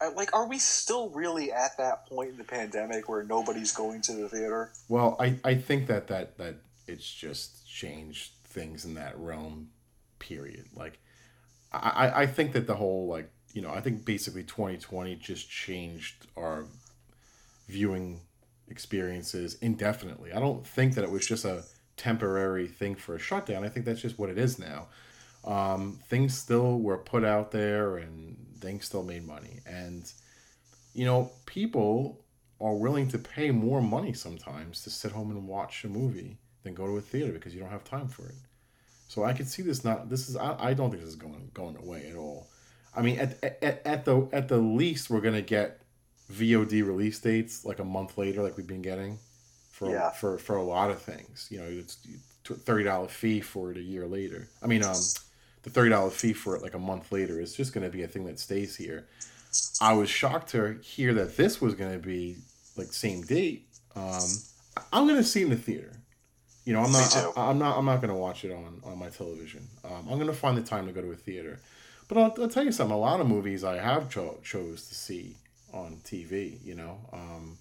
I, 0.00 0.08
like, 0.08 0.34
are 0.34 0.46
we 0.46 0.58
still 0.58 1.10
really 1.10 1.52
at 1.52 1.78
that 1.78 2.06
point 2.06 2.30
in 2.30 2.36
the 2.36 2.44
pandemic 2.44 3.08
where 3.08 3.24
nobody's 3.24 3.72
going 3.72 4.02
to 4.02 4.12
the 4.14 4.28
theater? 4.28 4.72
Well, 4.88 5.16
I, 5.18 5.38
I 5.42 5.54
think 5.54 5.86
that, 5.86 6.08
that 6.08 6.36
that 6.38 6.56
it's 6.86 7.12
just 7.12 7.66
changed 7.68 8.32
things 8.44 8.84
in 8.84 8.94
that 8.94 9.18
realm. 9.18 9.70
Period. 10.18 10.66
Like, 10.74 10.98
I, 11.82 12.22
I- 12.22 12.26
think 12.26 12.52
that 12.52 12.66
the 12.66 12.76
whole 12.76 13.06
like 13.08 13.30
you 13.52 13.62
know 13.62 13.70
I 13.70 13.80
think 13.80 14.04
basically 14.04 14.44
twenty 14.44 14.76
twenty 14.78 15.16
just 15.16 15.48
changed 15.50 16.26
our 16.36 16.66
viewing 17.68 18.20
experiences 18.68 19.56
indefinitely. 19.60 20.32
I 20.32 20.40
don't 20.40 20.66
think 20.66 20.94
that 20.94 21.04
it 21.04 21.10
was 21.10 21.26
just 21.26 21.44
a 21.44 21.64
temporary 21.96 22.66
thing 22.68 22.94
for 22.94 23.14
a 23.14 23.18
shutdown. 23.18 23.64
I 23.64 23.68
think 23.68 23.86
that's 23.86 24.00
just 24.00 24.18
what 24.18 24.30
it 24.30 24.38
is 24.38 24.58
now. 24.58 24.88
Um, 25.44 26.00
things 26.08 26.36
still 26.36 26.78
were 26.80 26.98
put 26.98 27.24
out 27.24 27.52
there 27.52 27.96
and 27.98 28.36
things 28.60 28.84
still 28.86 29.04
made 29.04 29.26
money. 29.26 29.60
And, 29.66 30.10
you 30.94 31.04
know, 31.04 31.32
people 31.46 32.24
are 32.60 32.74
willing 32.74 33.08
to 33.08 33.18
pay 33.18 33.50
more 33.50 33.80
money 33.82 34.12
sometimes 34.12 34.82
to 34.82 34.90
sit 34.90 35.12
home 35.12 35.30
and 35.30 35.46
watch 35.46 35.84
a 35.84 35.88
movie 35.88 36.38
than 36.62 36.74
go 36.74 36.86
to 36.86 36.96
a 36.96 37.00
theater 37.00 37.32
because 37.32 37.54
you 37.54 37.60
don't 37.60 37.70
have 37.70 37.84
time 37.84 38.08
for 38.08 38.26
it. 38.26 38.34
So 39.16 39.24
I 39.24 39.32
can 39.32 39.46
see 39.46 39.62
this 39.62 39.82
not. 39.82 40.10
This 40.10 40.28
is. 40.28 40.36
I, 40.36 40.54
I 40.58 40.74
don't 40.74 40.90
think 40.90 41.00
this 41.00 41.08
is 41.08 41.16
going 41.16 41.50
going 41.54 41.74
away 41.78 42.10
at 42.10 42.16
all. 42.18 42.48
I 42.94 43.00
mean, 43.00 43.18
at, 43.18 43.42
at, 43.62 43.80
at 43.86 44.04
the 44.04 44.28
at 44.30 44.48
the 44.48 44.58
least, 44.58 45.08
we're 45.08 45.22
gonna 45.22 45.40
get 45.40 45.80
VOD 46.30 46.86
release 46.86 47.18
dates 47.18 47.64
like 47.64 47.78
a 47.78 47.84
month 47.84 48.18
later, 48.18 48.42
like 48.42 48.58
we've 48.58 48.66
been 48.66 48.82
getting 48.82 49.18
for 49.70 49.90
Yeah. 49.90 50.10
for 50.10 50.36
for 50.36 50.56
a 50.56 50.62
lot 50.62 50.90
of 50.90 51.00
things. 51.00 51.48
You 51.50 51.60
know, 51.60 51.64
it's 51.64 51.96
thirty 52.44 52.84
dollar 52.84 53.08
fee 53.08 53.40
for 53.40 53.70
it 53.70 53.78
a 53.78 53.82
year 53.82 54.06
later. 54.06 54.50
I 54.62 54.66
mean, 54.66 54.84
um, 54.84 54.96
the 55.62 55.70
thirty 55.70 55.88
dollar 55.88 56.10
fee 56.10 56.34
for 56.34 56.54
it 56.54 56.60
like 56.60 56.74
a 56.74 56.78
month 56.78 57.10
later 57.10 57.40
is 57.40 57.54
just 57.54 57.72
gonna 57.72 57.88
be 57.88 58.02
a 58.02 58.08
thing 58.08 58.26
that 58.26 58.38
stays 58.38 58.76
here. 58.76 59.06
I 59.80 59.94
was 59.94 60.10
shocked 60.10 60.50
to 60.50 60.78
hear 60.82 61.14
that 61.14 61.38
this 61.38 61.58
was 61.62 61.72
gonna 61.72 61.96
be 61.98 62.36
like 62.76 62.92
same 62.92 63.22
date. 63.22 63.66
Um, 63.94 64.20
I'm 64.92 65.06
gonna 65.06 65.24
see 65.24 65.40
in 65.40 65.48
the 65.48 65.56
theater. 65.56 65.94
You 66.66 66.72
know, 66.72 66.82
I'm 66.82 66.90
not. 66.90 67.16
I, 67.36 67.50
am 67.50 67.58
not. 67.60 67.78
I'm 67.78 67.84
not 67.84 68.00
gonna 68.00 68.16
watch 68.16 68.44
it 68.44 68.52
on 68.52 68.82
on 68.84 68.98
my 68.98 69.08
television. 69.08 69.68
Um, 69.84 70.08
I'm 70.10 70.18
gonna 70.18 70.32
find 70.32 70.58
the 70.58 70.62
time 70.62 70.86
to 70.86 70.92
go 70.92 71.00
to 71.00 71.12
a 71.12 71.16
theater. 71.16 71.60
But 72.08 72.18
I'll, 72.18 72.34
I'll 72.42 72.48
tell 72.48 72.64
you 72.64 72.72
something. 72.72 72.94
A 72.94 72.98
lot 72.98 73.20
of 73.20 73.28
movies 73.28 73.62
I 73.62 73.76
have 73.76 74.10
cho- 74.10 74.38
chose 74.42 74.88
to 74.88 74.94
see 74.96 75.36
on 75.72 75.98
TV. 76.04 76.58
You 76.64 76.74
know. 76.74 76.98
Um, 77.12 77.56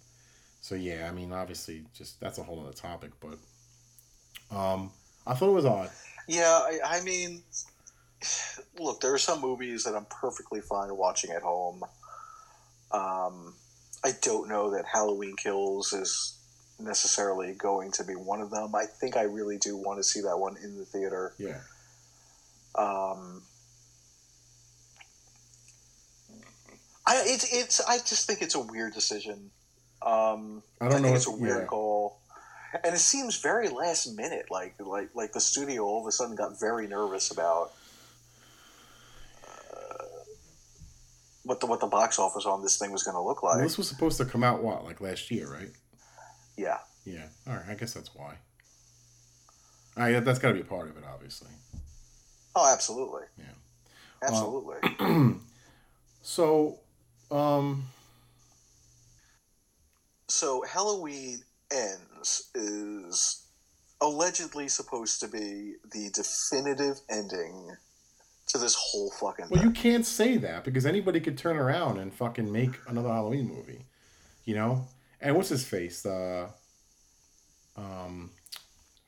so 0.59 0.73
yeah, 0.73 1.07
I 1.07 1.11
mean, 1.13 1.31
obviously, 1.31 1.83
just 1.95 2.19
that's 2.19 2.39
a 2.39 2.43
whole 2.43 2.59
other 2.61 2.73
topic. 2.73 3.11
But 3.19 3.37
um, 4.49 4.89
I 5.27 5.35
thought 5.35 5.49
it 5.49 5.53
was 5.53 5.65
odd. 5.65 5.91
Yeah, 6.27 6.49
I, 6.63 6.79
I 6.83 7.01
mean, 7.01 7.43
look, 8.79 9.01
there 9.01 9.13
are 9.13 9.19
some 9.19 9.39
movies 9.39 9.83
that 9.83 9.93
I'm 9.93 10.05
perfectly 10.05 10.61
fine 10.61 10.97
watching 10.97 11.29
at 11.29 11.43
home. 11.43 11.83
Um, 12.91 13.53
I 14.03 14.13
don't 14.23 14.49
know 14.49 14.71
that 14.71 14.85
Halloween 14.91 15.35
Kills 15.35 15.93
is 15.93 16.39
necessarily 16.79 17.53
going 17.53 17.91
to 17.93 18.03
be 18.03 18.13
one 18.13 18.41
of 18.41 18.51
them. 18.51 18.75
I 18.75 18.85
think 18.85 19.17
I 19.17 19.23
really 19.23 19.57
do 19.57 19.75
want 19.77 19.99
to 19.99 20.03
see 20.03 20.21
that 20.21 20.37
one 20.37 20.57
in 20.63 20.77
the 20.77 20.85
theater. 20.85 21.33
Yeah. 21.37 21.59
Um, 22.75 23.43
I 27.07 27.21
it's 27.25 27.53
it's 27.53 27.81
I 27.81 27.97
just 27.99 28.27
think 28.27 28.41
it's 28.41 28.55
a 28.55 28.59
weird 28.59 28.93
decision. 28.93 29.51
Um, 30.01 30.61
I 30.81 30.85
don't 30.89 31.01
think 31.01 31.05
know 31.07 31.13
it's 31.15 31.27
a 31.27 31.31
weird 31.31 31.61
yeah. 31.61 31.65
call, 31.65 32.19
and 32.83 32.93
it 32.93 32.99
seems 32.99 33.39
very 33.41 33.69
last 33.69 34.07
minute. 34.15 34.47
Like 34.49 34.75
like 34.79 35.09
like 35.15 35.31
the 35.31 35.39
studio 35.39 35.83
all 35.83 36.01
of 36.01 36.07
a 36.07 36.11
sudden 36.11 36.35
got 36.35 36.59
very 36.59 36.87
nervous 36.87 37.31
about 37.31 37.71
uh, 39.71 40.03
what 41.43 41.59
the 41.59 41.67
what 41.67 41.79
the 41.79 41.87
box 41.87 42.19
office 42.19 42.45
on 42.45 42.61
this 42.61 42.77
thing 42.77 42.91
was 42.91 43.03
going 43.03 43.15
to 43.15 43.21
look 43.21 43.43
Well, 43.43 43.53
like. 43.53 43.63
this 43.63 43.77
was 43.77 43.87
supposed 43.87 44.17
to 44.17 44.25
come 44.25 44.43
out 44.43 44.63
what 44.63 44.83
like 44.83 44.99
last 44.99 45.31
year, 45.31 45.51
right? 45.51 45.71
Yeah, 46.57 46.77
Yeah. 47.05 47.25
All 47.47 47.53
right. 47.55 47.65
I 47.69 47.73
guess 47.75 47.93
that's 47.93 48.13
why. 48.15 48.35
All 49.97 50.03
right. 50.03 50.19
That's 50.23 50.39
got 50.39 50.49
to 50.49 50.53
be 50.55 50.61
a 50.61 50.65
part 50.65 50.89
of 50.89 50.97
it, 50.97 51.03
obviously. 51.11 51.49
oh, 52.55 52.71
absolutely, 52.71 53.23
Yeah. 53.37 54.27
absolutely. 54.27 55.35
So, 56.27 56.79
um, 57.29 57.85
so 60.27 60.63
Halloween 60.67 61.37
Ends 61.71 62.49
is 62.55 63.45
allegedly 64.01 64.67
supposed 64.67 65.19
to 65.21 65.27
be 65.27 65.75
the 65.93 66.09
definitive 66.13 66.99
ending 67.09 67.75
to 68.47 68.57
this 68.57 68.75
whole 68.75 69.11
fucking 69.11 69.45
well, 69.49 69.61
thing. 69.61 69.69
you 69.69 69.71
can't 69.73 70.03
say 70.05 70.37
that 70.37 70.63
because 70.63 70.85
anybody 70.87 71.19
could 71.19 71.37
turn 71.37 71.57
around 71.57 71.99
and 71.99 72.11
fucking 72.13 72.51
make 72.51 72.71
another 72.87 73.09
Halloween 73.09 73.47
movie, 73.47 73.85
you 74.45 74.55
know. 74.55 74.87
And 75.21 75.35
what's 75.35 75.49
his 75.49 75.65
face? 75.65 76.05
Uh, 76.05 76.49
um, 77.77 78.31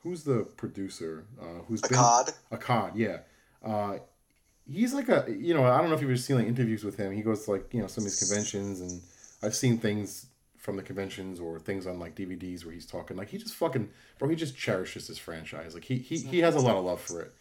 who's 0.02 0.24
the 0.24 0.44
producer? 0.56 1.24
Uh, 1.40 1.62
who's 1.66 1.82
a 1.84 1.88
been 1.88 1.96
cod. 1.98 2.32
Akkad, 2.52 2.92
yeah. 2.94 3.18
Uh, 3.64 3.98
he's 4.70 4.92
like 4.94 5.08
a 5.08 5.26
you 5.28 5.54
know 5.54 5.64
I 5.64 5.78
don't 5.78 5.88
know 5.88 5.94
if 5.94 6.00
you've 6.00 6.10
ever 6.10 6.16
seen 6.18 6.36
like 6.36 6.46
interviews 6.46 6.84
with 6.84 6.96
him. 6.96 7.12
He 7.12 7.22
goes 7.22 7.44
to 7.44 7.52
like 7.52 7.72
you 7.72 7.80
know 7.80 7.86
some 7.86 8.02
of 8.04 8.10
these 8.10 8.18
conventions, 8.18 8.80
and 8.80 9.00
I've 9.42 9.54
seen 9.54 9.78
things 9.78 10.26
from 10.56 10.76
the 10.76 10.82
conventions 10.82 11.40
or 11.40 11.58
things 11.58 11.86
on 11.86 11.98
like 11.98 12.14
DVDs 12.14 12.64
where 12.64 12.74
he's 12.74 12.84
talking 12.86 13.16
like 13.16 13.28
he 13.28 13.38
just 13.38 13.54
fucking 13.54 13.88
bro. 14.18 14.28
He 14.28 14.36
just 14.36 14.56
cherishes 14.56 15.08
this 15.08 15.18
franchise. 15.18 15.74
Like 15.74 15.84
he 15.84 15.96
he, 15.98 16.18
he 16.18 16.38
has 16.40 16.54
a 16.54 16.60
lot 16.60 16.76
of 16.76 16.84
love 16.84 17.00
for 17.00 17.20
it. 17.22 17.32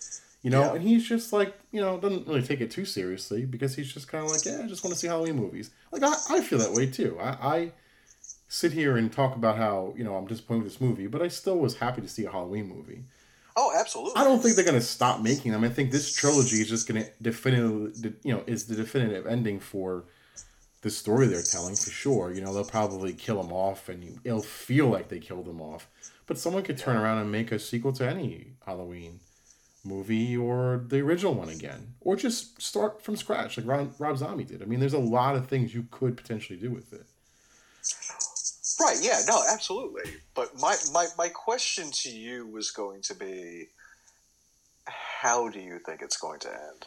You 0.43 0.51
know, 0.51 0.61
Yeah. 0.61 0.74
and 0.76 0.84
he's 0.84 1.03
just 1.03 1.34
like, 1.34 1.55
you 1.72 1.82
know, 1.82 1.97
doesn't 1.99 2.28
really 2.28 2.43
take 2.43 2.61
it 2.61 2.70
too 2.70 2.86
seriously 2.86 3.43
because 3.43 3.76
he's 3.76 3.91
just 3.91 4.07
kind 4.07 4.24
of 4.24 4.30
like, 4.32 4.45
yeah, 4.45 4.61
I 4.63 4.68
just 4.68 4.84
want 4.84 4.93
to 4.93 4.99
see 4.99 5.07
Halloween 5.07 5.36
movies. 5.36 5.72
Like, 5.91 6.03
I, 6.03 6.13
I 6.30 6.41
feel 6.41 6.59
that 6.59 6.72
way 6.74 6.86
too. 6.86 7.18
I, 7.20 7.30
I 7.30 7.72
sit 8.48 8.72
here 8.72 8.98
and 8.98 9.12
talk 9.12 9.36
about 9.36 9.58
how, 9.58 9.93
you 9.98 10.04
know, 10.04 10.16
I'm 10.16 10.26
disappointed 10.26 10.64
with 10.64 10.74
this 10.74 10.82
movie, 10.82 11.08
but 11.08 11.22
I 11.22 11.28
still 11.28 11.58
was 11.58 11.78
happy 11.78 12.02
to 12.02 12.08
see 12.08 12.26
a 12.26 12.32
Halloween 12.32 12.68
movie. 12.68 13.04
Oh, 13.56 13.74
absolutely. 13.76 14.14
I 14.16 14.24
don't 14.24 14.39
think 14.39 14.56
they're 14.56 14.66
gonna 14.66 14.82
stop 14.82 15.22
making 15.22 15.52
them. 15.52 15.64
I 15.64 15.70
think 15.70 15.91
this 15.91 16.14
trilogy 16.14 16.62
is 16.62 16.70
just 16.70 16.88
gonna 16.88 17.06
definitively, 17.22 18.14
you 18.24 18.34
know, 18.34 18.43
is 18.45 18.68
the 18.68 18.76
definitive 18.76 19.26
ending 19.26 19.60
for 19.60 20.06
the 20.82 20.89
story 20.91 21.28
they're 21.28 21.41
telling 21.41 21.76
for 21.76 21.89
sure. 21.89 22.32
You 22.32 22.41
know, 22.41 22.54
they'll 22.54 22.64
probably 22.64 23.14
kill 23.14 23.41
them 23.41 23.52
off, 23.52 23.89
and 23.89 24.04
you, 24.04 24.20
it'll 24.24 24.41
feel 24.41 24.88
like 24.88 25.10
they 25.10 25.20
killed 25.20 25.45
them 25.45 25.62
off. 25.62 25.88
But 26.28 26.38
someone 26.38 26.64
could 26.64 26.78
turn 26.78 26.98
around 26.98 27.20
and 27.20 27.32
make 27.32 27.52
a 27.52 27.58
sequel 27.58 27.93
to 27.93 28.08
any 28.08 28.54
Halloween 28.66 29.20
movie 29.84 30.38
or 30.38 30.84
the 30.88 31.00
original 31.00 31.34
one 31.34 31.50
again, 31.50 31.95
or 32.02 32.16
just 32.16 32.62
start 32.62 33.02
from 33.02 33.16
scratch 33.16 33.58
like 33.58 33.66
Rob, 33.66 33.93
Rob 33.98 34.18
Zombie 34.18 34.43
did. 34.43 34.62
I 34.62 34.66
mean, 34.66 34.80
there's 34.80 34.93
a 34.93 35.00
lot 35.00 35.36
of 35.36 35.48
things 35.48 35.74
you 35.74 35.88
could 35.89 36.16
potentially 36.16 36.60
do 36.60 36.70
with 36.70 36.93
it. 36.93 37.06
Right, 38.80 38.98
yeah, 39.02 39.22
no, 39.28 39.42
absolutely. 39.50 40.04
But 40.36 40.60
my, 40.60 40.76
my, 40.94 41.08
my 41.18 41.30
question 41.30 41.90
to 41.92 42.10
you 42.10 42.46
was 42.48 42.72
going 42.72 43.02
to 43.04 43.16
be 43.16 43.68
how 44.86 45.50
do 45.50 45.60
you 45.60 45.80
think 45.80 46.02
it's 46.02 46.18
going 46.18 46.40
to 46.42 46.50
end? 46.50 46.86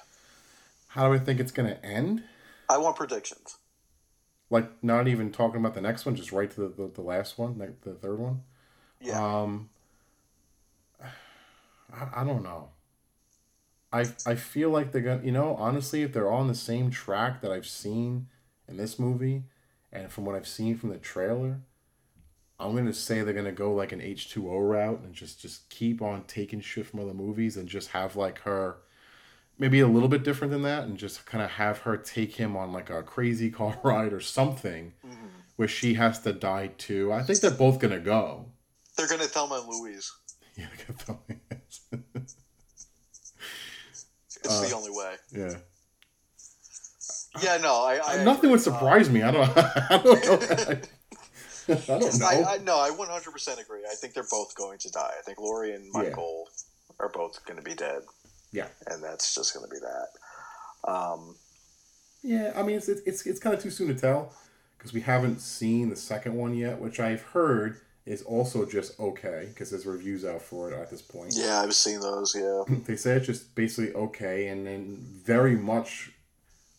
How 0.88 1.09
do 1.09 1.14
I 1.14 1.18
think 1.18 1.38
it's 1.38 1.53
gonna 1.53 1.78
end? 1.82 2.24
I 2.68 2.78
want 2.78 2.97
predictions. 2.97 3.57
Like, 4.51 4.82
not 4.82 5.07
even 5.07 5.30
talking 5.30 5.61
about 5.61 5.74
the 5.74 5.80
next 5.80 6.05
one, 6.05 6.16
just 6.16 6.32
right 6.32 6.51
to 6.51 6.61
the, 6.62 6.68
the, 6.68 6.91
the 6.95 7.03
last 7.03 7.38
one, 7.38 7.59
like 7.59 7.82
the 7.82 7.95
third 7.95 8.18
one. 8.18 8.43
Yeah. 9.01 9.43
Um, 9.43 9.70
I, 11.01 12.22
I 12.22 12.24
don't 12.24 12.43
know. 12.43 12.70
I 13.93 14.07
I 14.26 14.34
feel 14.34 14.70
like 14.70 14.93
they're 14.93 15.03
gonna, 15.03 15.22
you 15.24 15.32
know, 15.32 15.57
honestly, 15.57 16.03
if 16.03 16.12
they're 16.12 16.30
all 16.30 16.41
on 16.41 16.49
the 16.49 16.55
same 16.55 16.91
track 16.91 17.41
that 17.43 17.51
I've 17.53 17.66
seen 17.66 18.26
in 18.68 18.76
this 18.76 18.99
movie, 18.99 19.45
and 19.93 20.11
from 20.11 20.24
what 20.24 20.34
I've 20.34 20.47
seen 20.47 20.76
from 20.76 20.91
the 20.91 20.99
trailer, 20.99 21.61
I'm 22.61 22.76
gonna 22.76 22.92
say 22.92 23.22
they're 23.22 23.32
gonna 23.34 23.52
go 23.52 23.72
like 23.74 23.92
an 23.92 24.00
H 24.00 24.28
two 24.30 24.50
O 24.50 24.58
route 24.58 25.00
and 25.00 25.14
just 25.14 25.40
just 25.40 25.68
keep 25.70 26.02
on 26.02 26.24
taking 26.24 26.61
shit 26.61 26.86
from 26.86 27.00
other 27.00 27.14
movies 27.14 27.56
and 27.56 27.66
just 27.68 27.88
have 27.90 28.16
like 28.16 28.40
her, 28.40 28.76
maybe 29.58 29.80
a 29.80 29.86
little 29.88 30.08
bit 30.08 30.22
different 30.24 30.52
than 30.52 30.62
that, 30.62 30.84
and 30.84 30.96
just 30.98 31.24
kind 31.26 31.42
of 31.42 31.50
have 31.52 31.78
her 31.80 31.96
take 31.96 32.36
him 32.36 32.56
on 32.56 32.72
like 32.72 32.90
a 32.90 33.02
crazy 33.02 33.50
car 33.50 33.78
ride 33.84 34.12
or 34.12 34.20
something, 34.20 34.92
Mhm. 35.06 35.30
where 35.56 35.68
she 35.68 35.94
has 35.94 36.20
to 36.20 36.32
die 36.32 36.68
too. 36.78 37.12
I 37.12 37.22
think 37.22 37.40
they're 37.40 37.50
both 37.50 37.78
gonna 37.78 37.98
go. 38.00 38.46
They're 38.96 39.08
going 39.08 39.20
to 39.20 39.26
Thelma 39.28 39.62
and 39.64 39.68
Louise. 39.68 40.12
Yeah, 40.56 40.66
I 40.66 40.92
got 40.92 41.06
that. 41.06 41.61
It's 42.14 42.36
Uh, 44.48 44.61
the 44.68 44.74
only 44.74 44.90
way. 44.90 45.14
yeah. 45.32 45.56
Yeah, 47.42 47.56
no, 47.58 47.72
I. 47.84 48.00
I 48.20 48.24
Nothing 48.24 48.50
would 48.50 48.61
surprise 48.61 49.08
me. 49.08 49.22
I 49.22 49.30
don't. 49.30 49.48
I 49.56 50.00
don't 50.02 50.04
know. 50.04 50.80
I 51.70 51.98
don't 51.98 52.18
know. 52.18 52.26
I, 52.26 52.54
I 52.54 52.58
no, 52.58 52.78
I 52.78 52.90
100% 52.90 53.60
agree. 53.60 53.80
I 53.90 53.94
think 53.94 54.14
they're 54.14 54.24
both 54.30 54.54
going 54.54 54.78
to 54.78 54.90
die. 54.90 55.12
I 55.18 55.22
think 55.22 55.38
Laurie 55.40 55.74
and 55.74 55.84
Yeah. 55.86 56.02
Michael 56.02 56.48
are 56.98 57.08
both 57.08 57.44
going 57.46 57.56
to 57.56 57.62
be 57.62 57.74
dead. 57.74 58.02
Yeah. 58.52 58.66
and 58.88 59.02
that's 59.02 59.34
just 59.34 59.54
going 59.54 59.64
to 59.68 59.70
be 59.70 59.78
that. 59.80 60.90
Um, 60.92 61.36
yeah, 62.22 62.52
I 62.56 62.62
mean, 62.62 62.76
it's 62.76 62.88
it's 62.88 63.00
it's, 63.06 63.26
it's 63.26 63.40
kind 63.40 63.54
of 63.56 63.62
too 63.62 63.70
soon 63.70 63.88
to 63.88 63.94
tell 63.94 64.34
because 64.76 64.92
we 64.92 65.00
haven't 65.02 65.40
seen 65.40 65.88
the 65.88 65.96
second 65.96 66.34
one 66.34 66.54
yet, 66.54 66.80
which 66.80 66.98
I've 67.00 67.22
heard 67.22 67.80
is 68.06 68.22
also 68.22 68.66
just 68.66 68.98
okay 68.98 69.46
because 69.48 69.70
there's 69.70 69.86
reviews 69.86 70.24
out 70.24 70.42
for 70.42 70.70
it 70.70 70.74
at 70.74 70.90
this 70.90 71.02
point. 71.02 71.34
yeah, 71.36 71.60
I've 71.60 71.74
seen 71.74 72.00
those. 72.00 72.34
Yeah, 72.34 72.62
they 72.86 72.96
say 72.96 73.12
it's 73.16 73.26
just 73.26 73.54
basically 73.54 73.94
okay, 73.94 74.48
and 74.48 74.66
then 74.66 74.98
very 75.24 75.54
much 75.56 76.12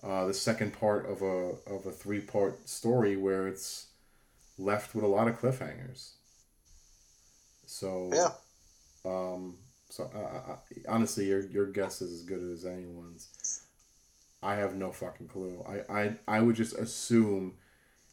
uh, 0.03 0.25
the 0.25 0.33
second 0.33 0.73
part 0.73 1.07
of 1.09 1.21
a 1.21 1.55
of 1.71 1.85
a 1.85 1.91
three 1.91 2.21
part 2.21 2.67
story 2.67 3.15
where 3.15 3.47
it's 3.47 3.87
left 4.61 4.93
with 4.95 5.03
a 5.03 5.07
lot 5.07 5.27
of 5.27 5.39
cliffhangers. 5.39 6.11
So 7.65 8.09
yeah. 8.13 8.29
Um, 9.03 9.57
so 9.89 10.09
uh, 10.15 10.55
honestly, 10.87 11.27
your 11.27 11.41
your 11.47 11.65
guess 11.65 12.01
is 12.01 12.11
as 12.11 12.23
good 12.23 12.41
as 12.53 12.65
anyone's. 12.65 13.63
I 14.43 14.55
have 14.55 14.75
no 14.75 14.91
fucking 14.91 15.27
clue. 15.27 15.63
I 15.67 16.01
I, 16.01 16.15
I 16.27 16.41
would 16.41 16.55
just 16.55 16.75
assume 16.77 17.55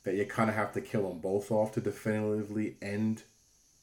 that 0.04 0.14
you 0.14 0.24
kind 0.24 0.48
of 0.48 0.56
have 0.56 0.72
to 0.72 0.80
kill 0.80 1.08
them 1.08 1.20
both 1.20 1.50
off 1.50 1.72
to 1.72 1.80
definitively 1.80 2.76
end 2.80 3.24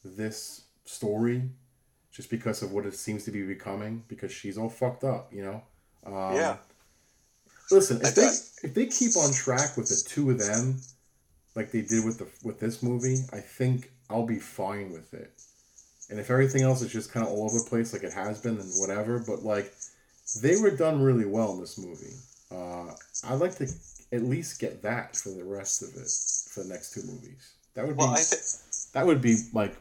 this 0.03 0.65
story, 0.85 1.49
just 2.11 2.29
because 2.29 2.61
of 2.61 2.71
what 2.71 2.85
it 2.85 2.95
seems 2.95 3.25
to 3.25 3.31
be 3.31 3.43
becoming. 3.43 4.03
Because 4.07 4.31
she's 4.31 4.57
all 4.57 4.69
fucked 4.69 5.03
up, 5.03 5.31
you 5.31 5.43
know. 5.43 5.63
Um, 6.05 6.35
yeah. 6.35 6.57
Listen, 7.71 7.99
if 8.03 8.15
they 8.15 8.29
if 8.67 8.73
they 8.73 8.85
keep 8.85 9.17
on 9.17 9.33
track 9.33 9.75
with 9.75 9.89
the 9.89 10.01
two 10.07 10.29
of 10.29 10.39
them, 10.39 10.79
like 11.55 11.71
they 11.71 11.81
did 11.81 12.05
with 12.05 12.19
the 12.19 12.27
with 12.43 12.59
this 12.59 12.83
movie, 12.83 13.17
I 13.31 13.39
think 13.39 13.91
I'll 14.09 14.25
be 14.25 14.39
fine 14.39 14.91
with 14.91 15.13
it. 15.13 15.31
And 16.09 16.19
if 16.19 16.29
everything 16.29 16.61
else 16.61 16.81
is 16.81 16.91
just 16.91 17.11
kind 17.11 17.25
of 17.25 17.31
all 17.31 17.45
over 17.45 17.57
the 17.57 17.67
place, 17.67 17.93
like 17.93 18.03
it 18.03 18.13
has 18.13 18.39
been, 18.39 18.57
then 18.57 18.67
whatever. 18.77 19.23
But 19.25 19.43
like, 19.43 19.73
they 20.41 20.57
were 20.57 20.71
done 20.71 21.01
really 21.01 21.25
well 21.25 21.53
in 21.53 21.59
this 21.59 21.77
movie. 21.77 22.13
Uh, 22.51 22.93
I'd 23.23 23.39
like 23.39 23.55
to 23.55 23.67
at 24.11 24.21
least 24.21 24.59
get 24.61 24.83
that 24.83 25.15
for 25.15 25.29
the 25.29 25.43
rest 25.43 25.81
of 25.81 25.89
it 25.89 26.09
for 26.53 26.63
the 26.63 26.69
next 26.69 26.93
two 26.93 27.01
movies. 27.01 27.53
That 27.73 27.87
would 27.87 27.97
be 27.97 28.03
Well, 28.03 28.15
think. 28.15 28.91
that 28.93 29.05
would 29.05 29.21
be 29.21 29.37
like 29.53 29.75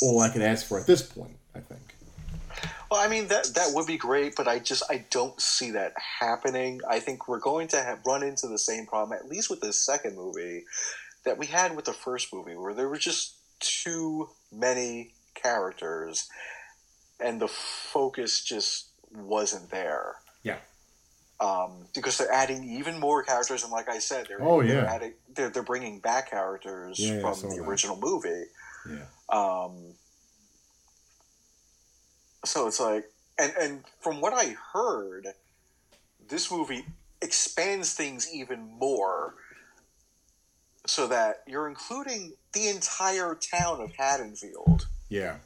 all 0.00 0.20
I 0.20 0.28
could 0.28 0.42
ask 0.42 0.66
for 0.66 0.78
at 0.78 0.86
this 0.86 1.02
point. 1.02 1.36
I 1.54 1.60
think. 1.60 1.80
Well, 2.90 3.00
I 3.00 3.08
mean 3.08 3.26
that 3.28 3.46
that 3.54 3.74
would 3.74 3.86
be 3.86 3.96
great, 3.96 4.36
but 4.36 4.46
I 4.46 4.60
just 4.60 4.84
I 4.88 5.04
don't 5.10 5.40
see 5.40 5.72
that 5.72 5.94
happening. 6.20 6.80
I 6.88 7.00
think 7.00 7.26
we're 7.26 7.40
going 7.40 7.66
to 7.68 7.82
have, 7.82 8.00
run 8.06 8.22
into 8.22 8.46
the 8.46 8.58
same 8.58 8.86
problem, 8.86 9.18
at 9.18 9.28
least 9.28 9.50
with 9.50 9.60
this 9.60 9.84
second 9.84 10.16
movie, 10.16 10.64
that 11.24 11.38
we 11.38 11.46
had 11.46 11.74
with 11.74 11.84
the 11.86 11.92
first 11.92 12.32
movie, 12.32 12.54
where 12.56 12.74
there 12.74 12.88
were 12.88 12.98
just 12.98 13.36
too 13.60 14.28
many 14.52 15.14
characters, 15.34 16.28
and 17.20 17.40
the 17.40 17.48
focus 17.48 18.42
just 18.42 18.88
wasn't 19.12 19.70
there. 19.70 20.16
Yeah. 20.42 20.58
Um, 21.40 21.86
because 21.94 22.16
they're 22.18 22.30
adding 22.32 22.64
even 22.64 23.00
more 23.00 23.22
characters, 23.22 23.62
and 23.64 23.72
like 23.72 23.88
I 23.88 23.98
said, 23.98 24.26
they're 24.28 24.42
Oh, 24.42 24.62
they're 24.62 24.84
yeah. 24.84 24.92
adding 24.94 25.14
they're, 25.34 25.50
they're 25.50 25.62
bringing 25.62 25.98
back 26.00 26.30
characters 26.30 26.98
Yeah, 27.00 27.20
from 27.20 27.50
the 27.50 27.56
that. 27.56 27.62
original 27.62 27.96
movie. 28.00 28.44
Yeah. 28.88 29.06
Um, 29.30 29.94
so 32.44 32.66
it's 32.68 32.78
like, 32.80 33.04
and 33.38 33.52
and 33.58 33.84
from 34.00 34.20
what 34.20 34.32
I 34.32 34.54
heard, 34.72 35.28
this 36.28 36.50
movie 36.50 36.84
expands 37.20 37.94
things 37.94 38.28
even 38.32 38.60
more, 38.78 39.34
so 40.86 41.06
that 41.08 41.42
you're 41.46 41.68
including 41.68 42.34
the 42.52 42.68
entire 42.68 43.34
town 43.34 43.80
of 43.80 43.92
Haddonfield, 43.96 44.86
Yeah. 45.08 45.36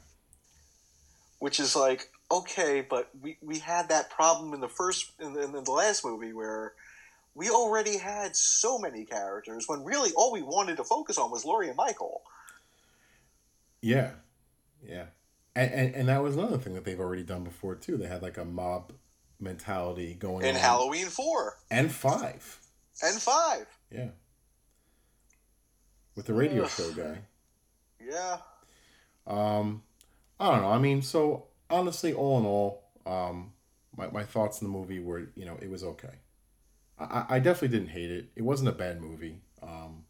which 1.39 1.59
is 1.59 1.75
like 1.75 2.09
okay, 2.31 2.81
but 2.87 3.09
we 3.21 3.37
we 3.41 3.59
had 3.59 3.89
that 3.89 4.09
problem 4.11 4.53
in 4.53 4.59
the 4.59 4.67
first 4.69 5.11
in 5.19 5.33
the, 5.33 5.43
in 5.43 5.51
the 5.51 5.71
last 5.71 6.03
movie 6.05 6.33
where. 6.33 6.73
We 7.35 7.49
already 7.49 7.97
had 7.97 8.35
so 8.35 8.77
many 8.79 9.05
characters 9.05 9.65
when 9.67 9.85
really 9.85 10.11
all 10.17 10.33
we 10.33 10.41
wanted 10.41 10.75
to 10.77 10.83
focus 10.83 11.17
on 11.17 11.31
was 11.31 11.45
Laurie 11.45 11.67
and 11.69 11.77
Michael. 11.77 12.23
Yeah, 13.81 14.11
yeah, 14.83 15.05
and, 15.55 15.71
and 15.71 15.95
and 15.95 16.09
that 16.09 16.21
was 16.21 16.35
another 16.35 16.57
thing 16.57 16.73
that 16.73 16.83
they've 16.83 16.99
already 16.99 17.23
done 17.23 17.43
before 17.45 17.75
too. 17.75 17.95
They 17.95 18.07
had 18.07 18.21
like 18.21 18.37
a 18.37 18.43
mob 18.43 18.91
mentality 19.39 20.15
going 20.15 20.43
on. 20.43 20.49
In 20.49 20.55
on. 20.55 20.61
Halloween 20.61 21.05
4 21.05 21.57
and 21.71 21.89
five, 21.91 22.59
and 23.01 23.21
5. 23.21 23.65
yeah, 23.89 24.07
with 26.19 26.25
the 26.27 26.33
radio 26.33 26.67
show 26.67 26.91
guy. 26.91 27.19
Yeah. 28.05 28.39
Um, 29.25 29.83
I 30.37 30.51
don't 30.51 30.61
know. 30.61 30.69
I 30.69 30.77
mean, 30.79 31.01
so 31.01 31.45
honestly, 31.69 32.11
all 32.13 32.37
in 32.39 32.45
all, 32.45 32.83
um, 33.05 33.53
my 33.95 34.07
my 34.09 34.23
thoughts 34.23 34.61
on 34.61 34.69
the 34.69 34.77
movie 34.77 34.99
were, 34.99 35.29
you 35.35 35.45
know, 35.45 35.57
it 35.61 35.69
was 35.69 35.81
okay. 35.83 36.15
I 36.99 37.03
I- 37.05 37.25
I 37.35 37.39
definitely 37.39 37.77
didn't 37.77 37.91
hate 37.91 38.11
it. 38.11 38.31
It 38.35 38.41
wasn't 38.41 38.67
a 38.67 38.73
bad 38.73 38.99
movie. 39.01 39.39
Um, 39.63 40.03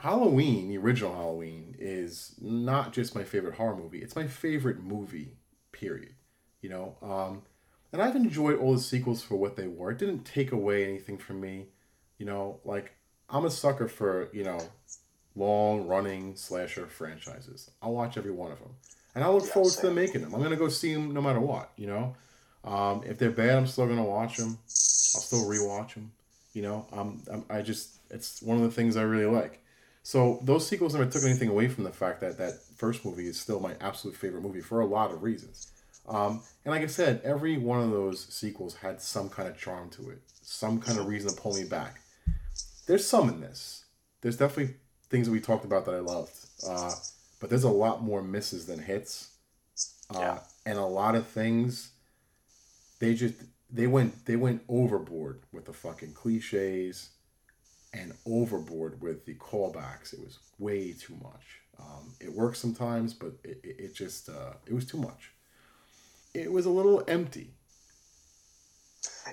Halloween, 0.00 0.68
the 0.68 0.78
original 0.78 1.14
Halloween, 1.14 1.76
is 1.78 2.34
not 2.40 2.92
just 2.92 3.14
my 3.14 3.22
favorite 3.22 3.54
horror 3.54 3.76
movie. 3.76 4.02
It's 4.02 4.16
my 4.16 4.26
favorite 4.26 4.82
movie, 4.82 5.36
period. 5.70 6.14
You 6.60 6.70
know, 6.70 6.96
um, 7.02 7.42
and 7.92 8.02
I've 8.02 8.16
enjoyed 8.16 8.58
all 8.58 8.72
the 8.72 8.80
sequels 8.80 9.22
for 9.22 9.36
what 9.36 9.54
they 9.54 9.68
were. 9.68 9.92
It 9.92 9.98
didn't 9.98 10.24
take 10.24 10.50
away 10.50 10.84
anything 10.84 11.18
from 11.18 11.40
me. 11.40 11.68
You 12.18 12.26
know, 12.26 12.58
like 12.64 12.94
I'm 13.28 13.44
a 13.44 13.50
sucker 13.50 13.86
for 13.86 14.28
you 14.32 14.42
know 14.44 14.58
long 15.36 15.86
running 15.86 16.36
slasher 16.36 16.86
franchises. 16.86 17.70
I'll 17.82 17.92
watch 17.92 18.16
every 18.16 18.30
one 18.32 18.52
of 18.52 18.58
them, 18.60 18.70
and 19.14 19.24
I 19.24 19.28
look 19.28 19.44
Yeah, 19.44 19.50
forward 19.52 19.74
to 19.74 19.82
them 19.82 19.94
making 19.96 20.22
them. 20.22 20.34
I'm 20.34 20.42
gonna 20.42 20.56
go 20.56 20.68
see 20.68 20.94
them 20.94 21.12
no 21.12 21.20
matter 21.20 21.40
what. 21.40 21.70
You 21.76 21.88
know, 21.88 22.16
um, 22.64 23.02
if 23.04 23.18
they're 23.18 23.30
bad, 23.30 23.56
I'm 23.56 23.66
still 23.66 23.86
gonna 23.86 24.04
watch 24.04 24.36
them. 24.36 24.58
I'll 25.14 25.20
still 25.20 25.44
rewatch 25.44 25.94
them. 25.94 26.12
You 26.52 26.62
know, 26.62 26.86
um, 26.92 27.22
I'm, 27.30 27.44
I 27.50 27.62
just 27.62 27.98
it's 28.10 28.40
one 28.42 28.56
of 28.56 28.62
the 28.62 28.70
things 28.70 28.96
I 28.96 29.02
really 29.02 29.26
like. 29.26 29.60
So 30.02 30.38
those 30.42 30.66
sequels 30.66 30.94
never 30.94 31.06
took 31.06 31.24
anything 31.24 31.48
away 31.48 31.68
from 31.68 31.84
the 31.84 31.92
fact 31.92 32.20
that 32.20 32.38
that 32.38 32.60
first 32.76 33.04
movie 33.04 33.26
is 33.26 33.40
still 33.40 33.60
my 33.60 33.74
absolute 33.80 34.16
favorite 34.16 34.42
movie 34.42 34.60
for 34.60 34.80
a 34.80 34.86
lot 34.86 35.10
of 35.12 35.22
reasons. 35.22 35.68
Um, 36.06 36.42
and 36.64 36.72
like 36.72 36.82
I 36.82 36.86
said, 36.86 37.22
every 37.24 37.56
one 37.56 37.80
of 37.82 37.90
those 37.90 38.26
sequels 38.32 38.74
had 38.76 39.00
some 39.00 39.30
kind 39.30 39.48
of 39.48 39.56
charm 39.56 39.88
to 39.90 40.10
it, 40.10 40.20
some 40.42 40.78
kind 40.78 40.98
of 40.98 41.06
reason 41.06 41.34
to 41.34 41.40
pull 41.40 41.54
me 41.54 41.64
back. 41.64 42.00
There's 42.86 43.06
some 43.06 43.28
in 43.28 43.40
this. 43.40 43.84
There's 44.20 44.36
definitely 44.36 44.76
things 45.14 45.28
that 45.28 45.32
we 45.32 45.38
talked 45.38 45.64
about 45.64 45.84
that 45.84 45.94
I 45.94 46.00
loved, 46.00 46.32
uh, 46.68 46.92
but 47.38 47.48
there's 47.48 47.62
a 47.62 47.68
lot 47.70 48.02
more 48.02 48.20
misses 48.20 48.66
than 48.66 48.80
hits, 48.80 49.28
uh, 50.12 50.18
Yeah. 50.18 50.40
and 50.66 50.76
a 50.76 50.84
lot 50.84 51.14
of 51.14 51.24
things. 51.28 51.92
They 52.98 53.14
just 53.14 53.34
they 53.70 53.86
went 53.86 54.26
they 54.26 54.34
went 54.34 54.62
overboard 54.68 55.42
with 55.52 55.66
the 55.66 55.72
fucking 55.72 56.14
cliches, 56.14 57.10
and 57.92 58.12
overboard 58.26 59.00
with 59.00 59.24
the 59.24 59.34
callbacks. 59.34 60.12
It 60.12 60.18
was 60.18 60.40
way 60.58 60.92
too 60.92 61.14
much. 61.22 61.60
Um, 61.78 62.14
it 62.18 62.32
works 62.32 62.58
sometimes, 62.58 63.14
but 63.14 63.34
it, 63.44 63.60
it, 63.62 63.76
it 63.78 63.94
just 63.94 64.28
uh, 64.28 64.54
it 64.66 64.74
was 64.74 64.84
too 64.84 64.98
much. 64.98 65.30
It 66.34 66.50
was 66.50 66.66
a 66.66 66.70
little 66.70 67.04
empty. 67.06 67.54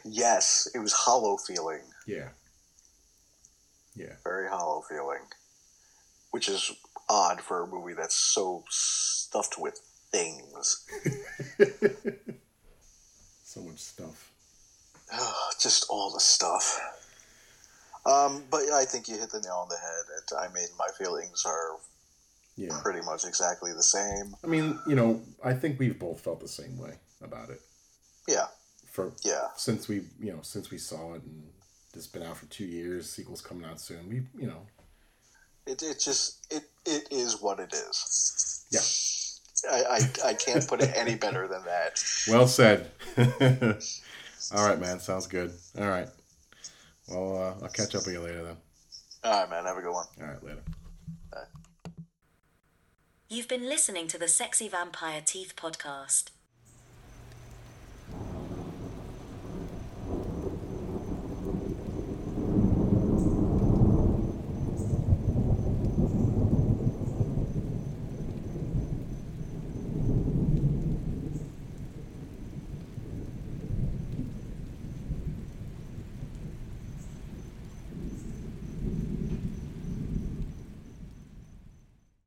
Yes, 0.05 0.67
it 0.75 0.79
was 0.79 0.93
hollow 0.93 1.37
feeling, 1.37 1.81
Yeah. 2.05 2.29
Yeah. 3.95 4.13
very 4.23 4.47
hollow 4.47 4.81
feeling, 4.87 5.23
which 6.31 6.49
is 6.49 6.71
odd 7.09 7.41
for 7.41 7.63
a 7.63 7.67
movie 7.67 7.93
that's 7.93 8.15
so 8.15 8.63
stuffed 8.69 9.57
with 9.59 9.79
things. 10.11 10.85
so 13.43 13.61
much 13.61 13.79
stuff. 13.79 14.31
Ugh, 15.13 15.53
Just 15.59 15.85
all 15.89 16.11
the 16.11 16.19
stuff. 16.19 16.79
Um, 18.05 18.43
but 18.49 18.61
I 18.73 18.85
think 18.85 19.07
you 19.07 19.17
hit 19.17 19.29
the 19.31 19.41
nail 19.41 19.59
on 19.61 19.69
the 19.69 19.77
head. 19.77 20.39
I 20.49 20.51
mean, 20.53 20.67
my 20.79 20.87
feelings 20.97 21.43
are 21.45 21.77
Yeah. 22.55 22.79
pretty 22.81 23.01
much 23.01 23.25
exactly 23.25 23.73
the 23.73 23.83
same. 23.83 24.35
I 24.43 24.47
mean, 24.47 24.79
you 24.87 24.95
know, 24.95 25.21
I 25.43 25.53
think 25.53 25.79
we've 25.79 25.99
both 25.99 26.21
felt 26.21 26.39
the 26.39 26.47
same 26.47 26.77
way 26.77 26.95
about 27.21 27.49
it. 27.49 27.61
Yeah, 28.27 28.47
For 28.85 29.11
yeah, 29.23 29.47
since 29.55 29.87
we, 29.87 30.05
you 30.19 30.31
know, 30.31 30.39
since 30.41 30.69
we 30.71 30.77
saw 30.77 31.13
it 31.15 31.23
and 31.23 31.49
it's 31.93 32.07
been 32.07 32.23
out 32.23 32.37
for 32.37 32.45
two 32.45 32.65
years, 32.65 33.09
sequels 33.09 33.41
coming 33.41 33.65
out 33.69 33.81
soon. 33.81 34.07
We, 34.09 34.21
you 34.41 34.47
know, 34.47 34.65
it, 35.71 35.83
it 35.83 35.99
just 35.99 36.45
it, 36.51 36.63
it 36.85 37.07
is 37.11 37.41
what 37.41 37.59
it 37.59 37.73
is. 37.73 38.65
Yeah. 38.71 39.71
I, 39.71 39.83
I, 40.25 40.29
I 40.29 40.33
can't 40.33 40.67
put 40.67 40.81
it 40.81 40.91
any 40.95 41.15
better 41.15 41.47
than 41.47 41.63
that. 41.65 42.03
well 42.27 42.47
said. 42.47 42.89
All 44.55 44.67
right, 44.67 44.79
man. 44.79 44.99
Sounds 44.99 45.27
good. 45.27 45.53
All 45.79 45.87
right. 45.87 46.07
Well, 47.07 47.37
uh, 47.37 47.63
I'll 47.63 47.69
catch 47.69 47.93
up 47.95 48.05
with 48.05 48.13
you 48.13 48.21
later 48.21 48.43
then. 48.43 48.57
All 49.23 49.41
right, 49.41 49.49
man. 49.49 49.65
Have 49.65 49.77
a 49.77 49.81
good 49.81 49.93
one. 49.93 50.07
All 50.19 50.27
right, 50.27 50.43
later. 50.43 50.61
Bye. 51.31 51.91
You've 53.29 53.47
been 53.47 53.69
listening 53.69 54.07
to 54.07 54.17
the 54.17 54.27
Sexy 54.27 54.67
Vampire 54.67 55.21
Teeth 55.23 55.53
podcast. 55.55 56.31